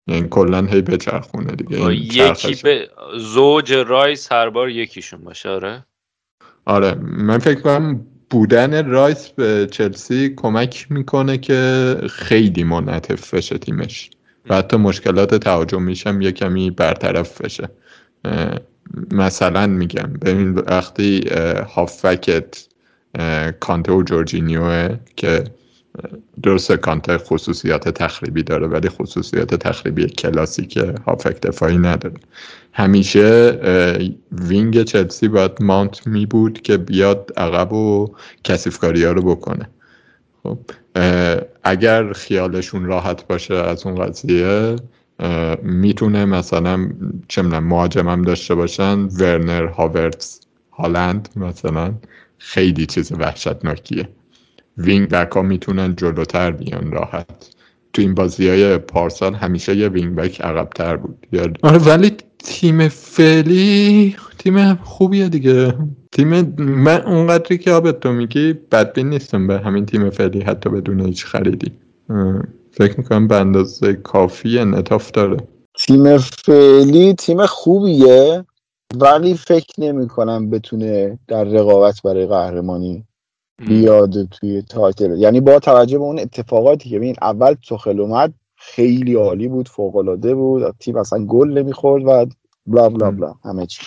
[0.07, 1.93] یعنی کلا هی بچرخونه دیگه.
[1.95, 5.85] یکی به زوج رایس هر بار یکیشون باشه آره؟
[6.65, 14.09] آره من فکر کنم بودن رایس به چلسی کمک می‌کنه که خیلی منعطف بشه تیمش.
[14.49, 17.69] و حتی مشکلات تهاجمیش هم یه کمی برطرف بشه.
[19.11, 21.29] مثلا میگم ببین وقتی
[21.75, 22.67] هافکت
[23.59, 25.43] کانته و جورجینیوه که
[26.43, 32.15] درست کانته خصوصیات تخریبی داره ولی خصوصیات تخریبی کلاسیک هافک دفاعی نداره.
[32.73, 33.59] همیشه
[34.31, 39.69] وینگ چلسی باید مانت می بود که بیاد عقب و کسیفکاری ها رو بکنه.
[40.43, 40.59] خب
[41.63, 44.75] اگر خیالشون راحت باشه از اون قضیه
[45.63, 46.89] می‌تونه مثلا
[47.27, 50.39] چه می‌دونم مهاجمم داشته باشن ورنر هاورتس
[50.71, 51.93] هالند مثلا
[52.37, 54.09] خیلی چیز وحشتناکیه.
[54.77, 57.27] wing back ها می‌تونن جلوتر بیان راحت.
[57.93, 61.27] تو این بازی های پارسال همیشه یه wing back عقبتر بود.
[61.63, 62.11] آره ولی
[62.43, 65.73] تیم فعلی تیم خوبیه دیگه.
[66.11, 70.99] تیم من اونقدری که آبت تو میگی بدبین نیستم به همین تیم فعلی حتی بدون
[70.99, 71.71] هیچ خریدی.
[72.71, 75.37] فکر می‌کنم به اندازه کافی انعطاف داره.
[75.79, 78.45] تیم فعلی تیم خوبیه
[78.95, 83.05] ولی فکر نمی کنم بتونه در رقابت برای قهرمانی
[83.57, 89.15] بیاد توی title یعنی با توجه به اون اتفاقاتی که ببین اول توخل اومد خیلی
[89.15, 92.25] عالی بود فوق العاده بود تیم اصلا گل نمی‌خورد و
[92.67, 93.81] blah blah blah همه چی.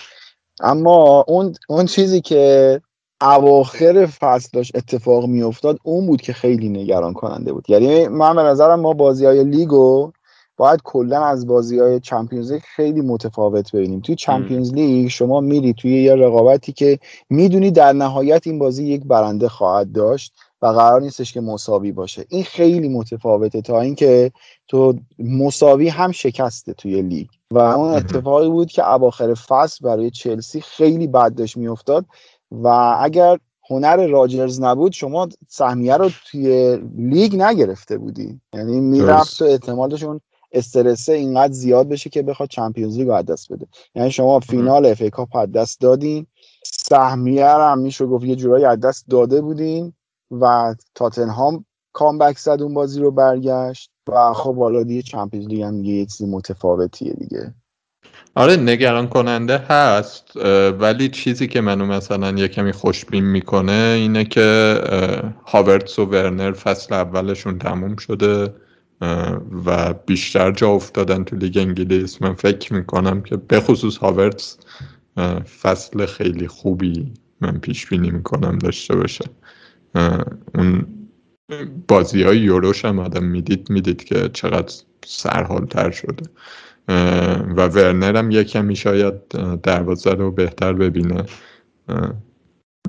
[0.61, 2.81] اما اون اون چیزی که
[3.21, 7.71] اواخر فصل داشت اتفاق میافتاد اون بود که خیلی نگران کننده بود.
[7.71, 10.13] یعنی من به نظرم ما بازی های لیگو
[10.57, 14.01] باید کلا از بازی های Champions League خیلی متفاوت ببینیم.
[14.01, 16.99] توی Champions League شما میری توی یه رقابتی که
[17.31, 22.25] می‌دونی در نهایت این بازی یک برنده خواهد داشت و قرار نیستش که مساوی باشه.
[22.29, 24.33] این خیلی متفاوته تا اینکه
[24.69, 27.27] تو مساوی هم شکسته توی لیگ.
[27.51, 32.05] و اون اتفاقی بود که اواخر فصل برای چلسی خیلی بد داشت میافتاد
[32.51, 32.69] و
[33.01, 33.39] اگر
[33.71, 38.41] هنر راجرز نبود شما سهمیه رو توی لیگ نگرفته بودی.
[38.55, 40.21] یعنی می‌رفت و احتمالشون
[40.57, 43.67] استرسه اینقدر زیاد بشه که بخواد Champions League دست بده.
[43.95, 46.27] یعنی شما فینال FA Cup دست دادین
[46.65, 49.93] سهمیه رو هم میشه گفت یه جورایی از دست داده بودین
[50.31, 55.85] و تاتنهام comeback زد اون بازی رو برگشت و خب حالا دیگه Champions League هم
[55.85, 57.55] یه چیزی متفاوتیه دیگه.
[58.35, 60.37] آره نگران کننده هست
[60.81, 64.81] ولی چیزی که منو مثلا یه کمی خوشبین می‌کنه اینه که
[65.47, 68.55] هاورتس و ورنر فصل اولشون تموم شده.
[69.67, 72.23] و بیشتر جا افتادن تو لیگ انگلیس.
[72.23, 74.59] من فکر می‌کنم که به خصوص هاورتس
[75.63, 79.25] فصل خیلی خوبی من پیش بینی می‌کنم داشته باشه.
[80.55, 80.87] اون
[81.89, 84.75] بازی های یوروش هم آدم می‌دید می‌دید که چقدر
[85.05, 86.31] سرحالتر شده.
[87.57, 89.29] و ورنر هم یکمی شاید
[89.63, 91.25] دروازه رو بهتر ببینه.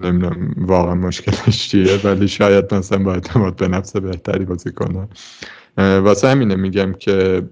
[0.03, 5.07] نمی‌دونم واقعا مشکلش چیه ولی شاید مثلا با اعتماد به نفس بهتری بازی کنه.
[5.77, 7.49] واسه همینه میگم که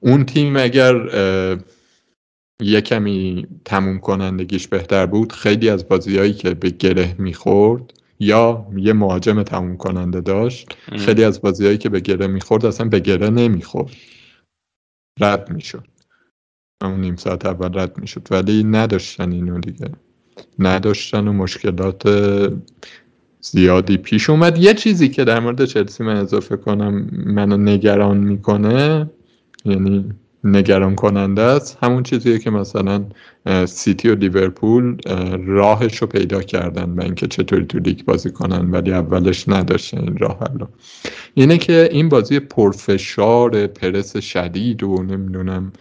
[0.00, 0.94] اون تیم اگر
[2.62, 8.92] یه کمی تموم کنندگیش بهتر بود خیلی از بازیهایی که به گره می‌خورد یا یه
[8.92, 10.68] مهاجم تموم کننده داشت
[10.98, 13.92] خیلی از بازیهایی که به گره می‌خورد اصلا به گره نمی‌خورد.
[15.20, 15.86] رد می‌شد.
[16.82, 18.28] اون نیم ساعت اول رد می‌شد.
[18.30, 19.90] ولی نداشتن اینو دیگه.
[20.58, 22.02] نداشتن و مشکلات
[23.50, 24.58] زیادی پیش اومد.
[24.58, 29.10] یه چیزی که در مورد چلسی من اضافه کنم منو نگران می‌کنه
[29.64, 30.04] یعنی
[30.44, 31.78] نگران کننده است.
[31.82, 33.04] همون چیزیه که مثلا
[33.66, 34.96] سیتی و لیورپول
[35.46, 40.16] راهش رو پیدا کردن به اینکه چطوری تو لیگ بازی کنن ولی اولش نداشتن این
[40.16, 40.68] راه رو.
[41.34, 45.72] اینه که این بازی پرفشار پرس شدید و نمی‌دونم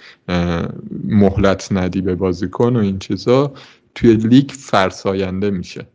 [1.03, 3.53] مهلت ندی به بازیکن و این چیزا
[3.95, 5.85] توی لیگ فرساینده میشه.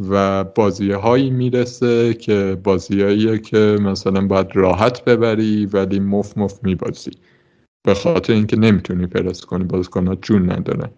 [0.00, 7.10] و بازی هایی می‌رسه که بازیهاییه که مثلا باید راحت ببری ولی مف مف میبازی.
[7.86, 10.90] به خاطر اینکه نمی‌تونی پرس کنی بازیکنات جون ندارن.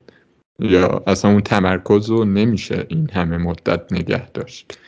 [0.61, 4.79] یا اصلا اون تمرکز رو نمیشه این همه مدت نگه داشت.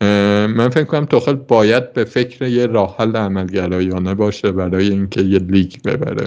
[0.00, 5.38] من فکر کنم توخل باید به فکر یه راه حل عملگرایانه باشه برای اینکه یه
[5.38, 6.26] لیگ ببره.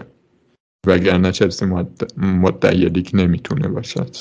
[0.88, 1.66] وگرنه چلسی
[2.18, 4.16] مدعی لیگ نمی‌تونه باشد.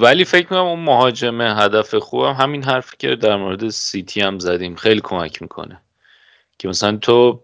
[0.00, 4.74] ولی فکر می‌کنم اون مهاجمه هدف خوبم همین حرفی که در مورد سیتی هم زدیم.
[4.76, 5.80] خیلی کمک می‌کنه.
[6.58, 7.42] که مثلا تو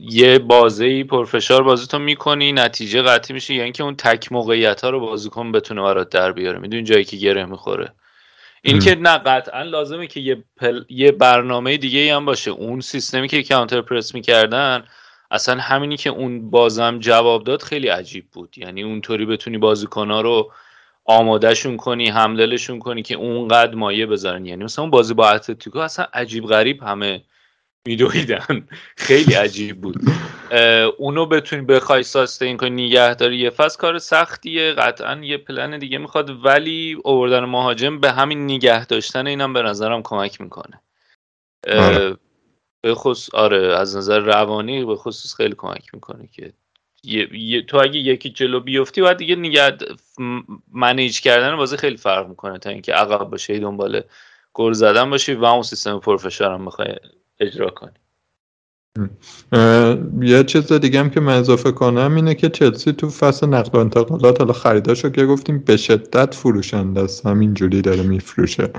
[0.00, 3.54] یه بازی ای پرفشار بازی تو می‌کنی نتیجه قطعی میشه.
[3.54, 6.58] یعنی که اون تک موقعیت ها رو بازیکن بتونه برات در بیاره.
[6.58, 7.92] می‌دونی جایی که گره می‌خوره.
[8.62, 10.80] این که نه قطعا لازمه که یه, پل...
[10.88, 12.50] یه برنامه دیگه ای هم باشه.
[12.50, 14.84] اون سیستمی که کانتر پرس می‌کردن
[15.30, 18.54] اصلا همینی که اون بازم جواب داد خیلی عجیب بود.
[18.58, 20.52] یعنی اونطوری بتونی بازیکنها رو
[21.04, 24.46] آمادهشون کنی همدلشون کنی که اونقدر مایه بذارن.
[24.46, 27.22] یعنی مثلا اون بازی با اتلتیکو اصلا عجیب غریب همه
[27.86, 28.68] میدویدن.
[28.96, 30.00] خیلی عجیب بود.
[30.98, 36.44] اونو بتونی بخوای ساستین کنی نگهداری یه فصل کار سختیه قطعا یه پلن دیگه می‌خواد
[36.44, 40.80] ولی اووردن مهاجم به همین نگه داشتن اینم به نظرم کمک می‌کنه.
[41.68, 42.16] آره.
[42.82, 46.52] به خصوص آره از نظر روانی به خصوص خیلی کمک می‌کنه که
[47.68, 49.76] تو اگه یکی جلو بیفتی باید دیگه نگه
[50.72, 54.02] منیج کردن بازی خیلی فرق می‌کنه تا اینکه عقب باشه دنبال
[54.52, 56.94] گل زدن باشی و اون سیستم پرفشار هم بخوای
[57.40, 57.92] اجرا کنی.
[60.20, 63.80] یه چیز دیگه هم که من اضافه کنم اینه که چلسی تو فصل نقل و
[63.80, 67.26] انتقالات حالا خریداشو که گفتیم به شدت فروشنده است.
[67.26, 68.70] همینجوری داره میفروشه.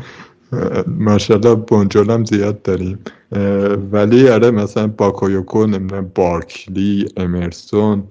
[0.87, 2.99] ماشاءالله بونجول هم زیاد داریم.
[3.91, 8.03] ولی آره مثلا باکویوکو نمی‌دونم بارکلی امرسون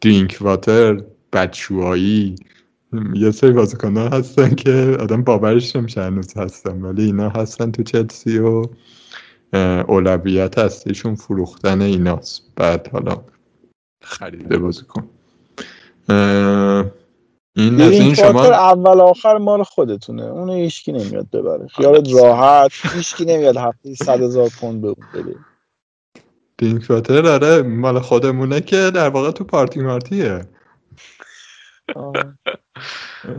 [0.00, 2.34] دینک واتر بچوایی
[3.14, 8.38] یه سری بازیکن هستن که آدم باورش نمیشه هنوز هستن ولی اینا هستن تو چلسی
[8.38, 8.64] و
[9.88, 12.42] اولویت هستیشون فروختن ایناست.
[12.56, 13.22] بعد حالا
[14.02, 15.04] خریده بازیکن.
[17.56, 20.24] این از این شما اول آخر مال خودتونه.
[20.24, 21.66] اونو هیچکی نمیاد ببره.
[21.66, 22.70] خیالت راحت.
[22.94, 25.36] هیچکی نمیاد هفته 100 هزار پوند به اون بده.
[26.58, 30.46] دین فاتر آره مال خودمونه که در واقع تو پارتی مارتیه.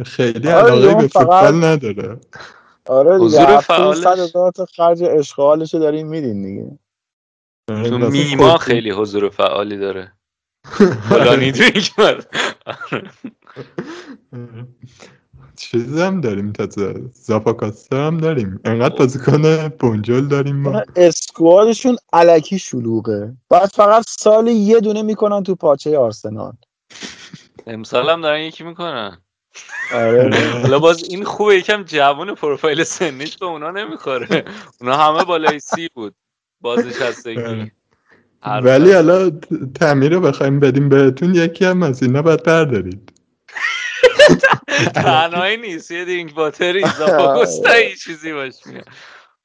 [0.06, 2.20] خیلی آره علاقه به فوتبال نداره.
[2.86, 6.80] آره دیگه حضور فعالش 100 هزار تا خرج اشغالش داریم میدین دیگه.
[7.72, 10.14] آره، تو میما خیلی حضور فعالی داره.
[11.10, 11.52] فلانی
[15.56, 16.68] چیزی هم داریم تا
[17.14, 18.60] زاپاکاستا هم داریم.
[18.66, 20.84] انقدر بازیکن بونجل داریم ما.
[20.96, 23.34] اسکوادشون علکی شلوغه.
[23.50, 26.54] بعد فقط سال یه دونه می‌کنن تو پاچه آرسنال.
[27.68, 29.18] امسال هم دارن یکی می‌کنن.
[29.94, 30.52] آره.
[30.62, 34.46] حالا باز این خوبه یکم جوان پروفایل سنیش به اونا نمی‌خوره.
[34.82, 36.16] اونا همه بالای سی بود.
[36.62, 37.72] بازنشستگی.
[38.46, 39.30] ولی حالا
[39.76, 43.14] تعمیر رو بخوایم بدیم بهتون یکی هم از اینا باید بردارید
[44.94, 48.54] تنهایی نیست یه دینگ باتری اضافه چیزی باش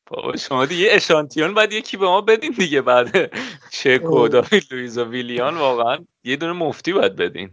[0.06, 3.32] بابا شما دیگه اشانتیون باید یکی به ما بدین دیگه بعد.
[3.70, 7.51] چک و داوید لویز و ویلیان واقعا یه دونه مفتی باید بدین.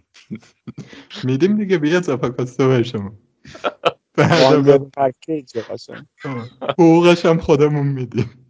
[1.23, 3.13] میدیم دیگه بیا اضافه به شما.
[6.79, 8.48] حقوقش هم خودمون میدیم.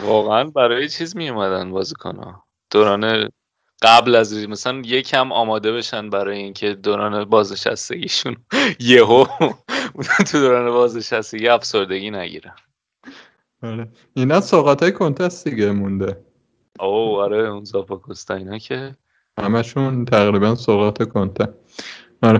[0.00, 2.44] واقعا برای چیز می اومدن بازیکن ها.
[2.70, 3.28] دوران
[3.82, 8.36] قبل از مثلا یکم آماده بشن برای اینکه دوران بازنشستگیشون.
[8.80, 9.26] یهو
[10.30, 12.54] تو دوران بازنشستگی افسردگی نگیرن.
[13.62, 13.88] آره.
[14.14, 16.24] اینا سوقات های کنتست دیگه مونده.
[16.80, 18.96] او آره اون زاپاکوستا اینا که
[19.40, 21.48] همشون تقریبا سوقات کنته.
[22.22, 22.38] آره.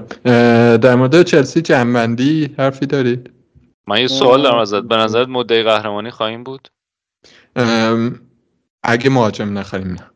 [0.79, 3.31] در مورد چلسی جنبندی حرفی دارید؟
[3.87, 4.83] من یه سوال دارم ازت.
[4.83, 6.69] به نظرت مدعی قهرمانی خواهیم بود؟
[8.83, 10.11] اگه مهاجم نخریم نه.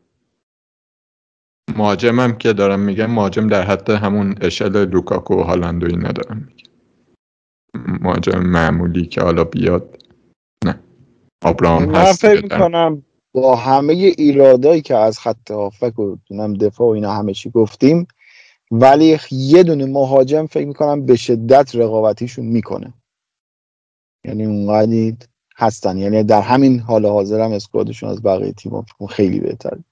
[1.75, 6.47] مهاجمم که دارم میگم مهاجم در حد همون اشل لوکاکو و هالند و این ندارم
[6.47, 6.71] میگم.
[8.01, 10.03] مهاجم معمولی که حالا بیاد
[10.65, 10.79] نه.
[11.43, 13.03] آبراهام من فکر می‌کنم
[13.33, 16.17] با همه ایرادایی که از خط هافک و
[16.59, 18.07] دفاع و اینا همه چی گفتیم
[18.71, 22.93] ولی یه دونه مهاجم فکر می‌کنم به شدت رقابتیشون می‌کنه.
[24.25, 25.17] یعنی اونقدی
[25.61, 25.97] هستن.
[25.97, 29.83] یعنی در همین حال حاضر هم اسکوادشون از بقیه تیم خیلی بهتره.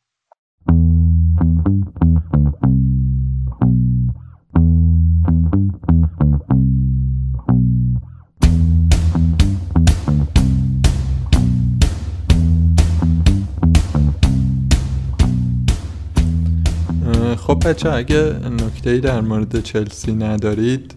[17.38, 20.94] خب بچه اگه نکته در مورد چلسی ندارید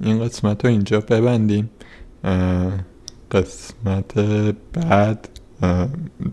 [0.00, 1.70] این قسمت رو اینجا ببندیم.
[3.32, 4.18] قسمت
[4.72, 5.28] بعد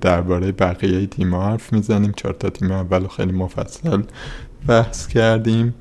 [0.02, 2.12] درباره بقیه تیم حرف می‌زنیم.
[2.12, 4.02] چهار تا تیم اول خیلی مفصل
[4.68, 5.74] بحث کردیم.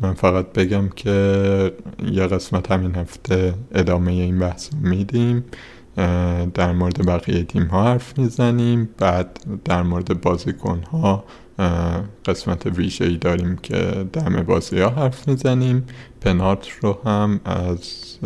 [0.00, 1.72] من فقط بگم که
[2.12, 5.44] یه قسمت همین هفته ادامه این بحث رو میدیم.
[6.54, 8.88] در مورد بقیه تیم ها حرف می‌زنیم.
[8.98, 11.24] بعد در مورد بازیکن ها
[12.24, 15.86] قسمت ویژه ای داریم که دم بازی ها حرف می‌زنیم.
[16.20, 18.18] پنارت رو هم از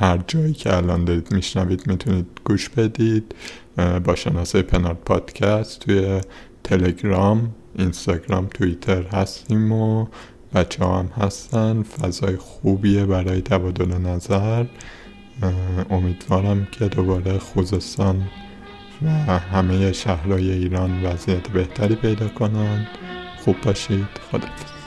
[0.00, 3.34] هر جایی که الان دارید میشنوید می‌تونید گوش بدید
[4.04, 6.20] با شناسه پنارت پادکست توی
[6.64, 10.06] تلگرام اینستاگرام توییتر هستیم و
[10.54, 11.82] بچه هم هستن.
[11.82, 14.64] فضای خوبیه برای تبادل نظر.
[15.90, 18.22] امیدوارم که دوباره خوزستان
[19.02, 22.86] و همه شهرهای ایران وضعیت بهتری پیدا کنند
[23.44, 24.06] خوب باشید.
[24.32, 24.77] خدافز